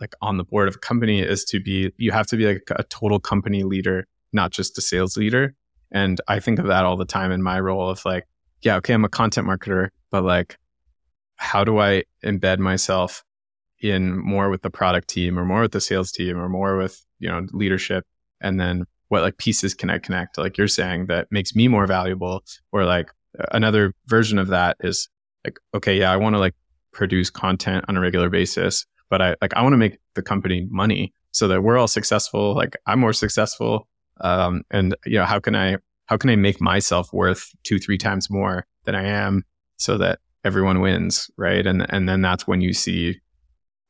like 0.00 0.14
on 0.20 0.36
the 0.38 0.44
board 0.44 0.68
of 0.68 0.76
a 0.76 0.78
company 0.78 1.20
is 1.20 1.44
to 1.46 1.60
be, 1.60 1.92
you 1.96 2.10
have 2.10 2.26
to 2.28 2.36
be 2.36 2.46
like 2.46 2.68
a 2.70 2.82
total 2.84 3.20
company 3.20 3.62
leader, 3.62 4.06
not 4.32 4.50
just 4.50 4.78
a 4.78 4.80
sales 4.80 5.16
leader. 5.16 5.54
And 5.90 6.20
I 6.28 6.40
think 6.40 6.58
of 6.58 6.66
that 6.66 6.84
all 6.84 6.96
the 6.96 7.04
time 7.04 7.30
in 7.30 7.42
my 7.42 7.60
role 7.60 7.88
of 7.88 8.04
like, 8.04 8.26
yeah, 8.62 8.76
okay, 8.76 8.94
I'm 8.94 9.04
a 9.04 9.08
content 9.08 9.46
marketer, 9.46 9.88
but 10.10 10.24
like, 10.24 10.56
how 11.36 11.64
do 11.64 11.78
I 11.78 12.04
embed 12.24 12.58
myself 12.58 13.22
in 13.80 14.18
more 14.18 14.50
with 14.50 14.62
the 14.62 14.70
product 14.70 15.08
team 15.08 15.38
or 15.38 15.44
more 15.44 15.62
with 15.62 15.72
the 15.72 15.80
sales 15.80 16.10
team 16.10 16.36
or 16.36 16.48
more 16.48 16.76
with, 16.76 17.04
you 17.20 17.28
know, 17.28 17.46
leadership? 17.52 18.04
And 18.40 18.60
then 18.60 18.84
what 19.08 19.22
like 19.22 19.38
pieces 19.38 19.74
can 19.74 19.90
I 19.90 19.98
connect? 19.98 20.38
Like 20.38 20.58
you're 20.58 20.68
saying 20.68 21.06
that 21.06 21.28
makes 21.30 21.54
me 21.54 21.68
more 21.68 21.86
valuable 21.86 22.42
or 22.72 22.84
like 22.84 23.10
another 23.52 23.94
version 24.06 24.38
of 24.38 24.48
that 24.48 24.76
is 24.80 25.08
like, 25.44 25.58
okay, 25.74 25.96
yeah, 25.98 26.12
I 26.12 26.16
want 26.16 26.34
to 26.34 26.38
like 26.38 26.54
produce 26.92 27.30
content 27.30 27.84
on 27.88 27.96
a 27.96 28.00
regular 28.00 28.28
basis, 28.28 28.84
but 29.08 29.22
I 29.22 29.36
like, 29.40 29.54
I 29.54 29.62
want 29.62 29.74
to 29.74 29.78
make 29.78 29.98
the 30.14 30.22
company 30.22 30.66
money 30.70 31.12
so 31.30 31.48
that 31.48 31.62
we're 31.62 31.78
all 31.78 31.88
successful. 31.88 32.54
Like 32.54 32.76
I'm 32.86 32.98
more 32.98 33.12
successful. 33.12 33.86
Um, 34.20 34.62
and 34.70 34.96
you 35.06 35.18
know, 35.18 35.24
how 35.24 35.38
can 35.38 35.54
I 35.54 35.76
how 36.08 36.16
can 36.16 36.30
I 36.30 36.36
make 36.36 36.60
myself 36.60 37.12
worth 37.12 37.50
two, 37.64 37.78
three 37.78 37.98
times 37.98 38.30
more 38.30 38.66
than 38.84 38.94
I 38.94 39.04
am 39.04 39.44
so 39.76 39.96
that 39.98 40.18
everyone 40.44 40.80
wins, 40.80 41.30
right? 41.36 41.66
And 41.66 41.86
and 41.90 42.08
then 42.08 42.22
that's 42.22 42.46
when 42.46 42.60
you 42.60 42.72
see 42.72 43.20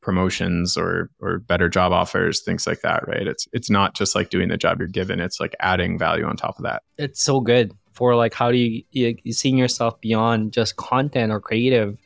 promotions 0.03 0.77
or 0.77 1.11
or 1.21 1.39
better 1.39 1.69
job 1.69 1.93
offers, 1.93 2.43
things 2.43 2.67
like 2.67 2.81
that, 2.83 3.07
right? 3.09 3.27
It's 3.27 3.49
it's 3.53 3.71
not 3.71 3.95
just 3.95 4.15
like 4.15 4.31
doing 4.31 4.49
the 4.49 4.57
job 4.57 4.79
you're 4.79 4.89
given; 4.89 5.21
it's 5.21 5.41
like 5.41 5.55
adding 5.61 5.99
value 5.99 6.25
on 6.25 6.37
top 6.37 6.59
of 6.59 6.65
that. 6.65 6.83
it's 6.99 7.23
so 7.23 7.41
good 7.41 7.73
for 7.93 8.15
like 8.15 8.33
how 8.33 8.53
do 8.53 8.59
you, 8.59 8.85
you 8.93 9.33
seeing 9.33 9.59
yourself 9.59 10.01
beyond 10.01 10.53
just 10.53 10.77
content 10.77 11.33
or 11.33 11.41
creative 11.41 11.99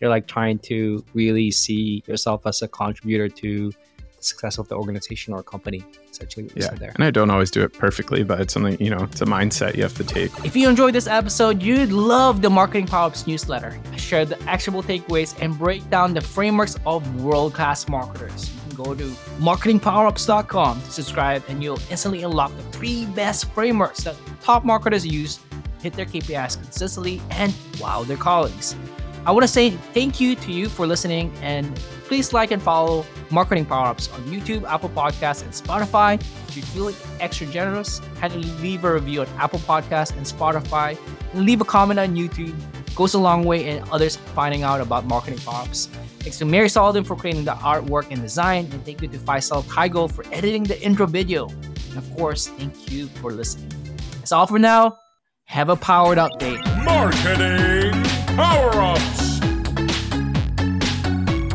you're 0.00 0.08
like 0.08 0.26
trying 0.26 0.58
to 0.58 1.04
really 1.12 1.50
see 1.50 2.02
yourself 2.06 2.46
as 2.46 2.62
a 2.62 2.68
contributor 2.68 3.28
to 3.28 3.72
success 4.24 4.58
of 4.58 4.68
the 4.68 4.74
organization 4.76 5.32
or 5.34 5.42
company 5.42 5.84
essentially 6.10 6.44
what 6.44 6.56
you 6.56 6.62
Yeah, 6.62 6.68
said 6.70 6.78
there 6.78 6.92
and 6.94 7.04
I 7.04 7.10
don't 7.10 7.30
always 7.30 7.50
do 7.50 7.62
it 7.62 7.72
perfectly, 7.72 8.22
but 8.22 8.40
it's 8.40 8.52
something 8.54 8.76
you 8.80 8.90
know, 8.90 9.04
it's 9.04 9.20
a 9.20 9.26
mindset 9.26 9.76
you 9.76 9.82
have 9.82 9.94
to 9.94 10.04
take. 10.04 10.30
If 10.44 10.56
you 10.56 10.68
enjoyed 10.68 10.94
this 10.94 11.06
episode, 11.06 11.62
you'd 11.62 11.92
love 11.92 12.42
the 12.42 12.50
Marketing 12.50 12.86
Power 12.86 13.06
Ups 13.06 13.26
newsletter. 13.26 13.78
I 13.92 13.96
share 13.96 14.24
the 14.24 14.40
actionable 14.44 14.82
takeaways 14.82 15.34
and 15.40 15.58
break 15.58 15.88
down 15.90 16.14
the 16.14 16.20
frameworks 16.20 16.76
of 16.86 17.22
world 17.22 17.54
class 17.54 17.88
marketers. 17.88 18.50
You 18.50 18.76
can 18.76 18.84
go 18.84 18.94
to 18.94 19.04
marketingpowerups.com 19.38 20.82
to 20.82 20.90
subscribe, 20.90 21.42
and 21.48 21.62
you'll 21.62 21.80
instantly 21.90 22.22
unlock 22.22 22.54
the 22.56 22.62
three 22.64 23.06
best 23.06 23.50
frameworks 23.52 24.04
that 24.04 24.16
top 24.42 24.64
marketers 24.64 25.06
use 25.06 25.36
to 25.36 25.42
hit 25.82 25.92
their 25.94 26.06
KPIs 26.06 26.60
consistently 26.62 27.20
and 27.30 27.54
wow 27.80 28.02
their 28.04 28.16
colleagues. 28.16 28.74
I 29.26 29.32
want 29.32 29.42
to 29.42 29.48
say 29.48 29.70
thank 29.70 30.18
you 30.20 30.34
to 30.34 30.52
you 30.52 30.68
for 30.68 30.86
listening, 30.86 31.32
and 31.42 31.76
please 32.04 32.32
like 32.32 32.50
and 32.50 32.62
follow 32.62 33.04
Marketing 33.30 33.66
Power 33.66 33.88
Ups 33.88 34.10
on 34.12 34.22
YouTube, 34.24 34.64
Apple 34.64 34.88
Podcasts, 34.88 35.42
and 35.42 35.52
Spotify. 35.52 36.14
If 36.48 36.56
you 36.56 36.62
feel 36.62 36.92
extra 37.20 37.46
generous, 37.46 37.98
head 38.20 38.32
and 38.32 38.44
leave 38.60 38.84
a 38.84 38.94
review 38.94 39.20
on 39.20 39.28
Apple 39.38 39.58
Podcasts 39.60 40.16
and 40.16 40.24
Spotify, 40.24 40.98
and 41.32 41.44
leave 41.44 41.60
a 41.60 41.64
comment 41.64 42.00
on 42.00 42.16
YouTube. 42.16 42.54
Goes 42.94 43.14
a 43.14 43.18
long 43.18 43.44
way 43.44 43.68
in 43.68 43.84
others 43.92 44.16
finding 44.16 44.62
out 44.62 44.80
about 44.80 45.04
Marketing 45.04 45.38
Power 45.38 45.64
Ups. 45.64 45.86
Thanks 46.20 46.38
to 46.38 46.44
Mary 46.44 46.68
Sullivan 46.68 47.04
for 47.04 47.14
creating 47.14 47.44
the 47.44 47.52
artwork 47.52 48.10
and 48.10 48.20
design, 48.20 48.68
and 48.72 48.84
thank 48.84 49.02
you 49.02 49.08
to 49.08 49.18
Faisal 49.18 49.62
Kaigo 49.64 50.10
for 50.10 50.24
editing 50.32 50.64
the 50.64 50.80
intro 50.82 51.06
video. 51.06 51.48
And 51.48 51.98
of 51.98 52.16
course, 52.16 52.48
thank 52.48 52.90
you 52.90 53.06
for 53.06 53.32
listening. 53.32 53.70
That's 54.18 54.32
all 54.32 54.46
for 54.46 54.58
now. 54.58 54.96
Have 55.44 55.68
a 55.68 55.76
powered 55.76 56.18
update. 56.18 56.64
Marketing 56.84 57.79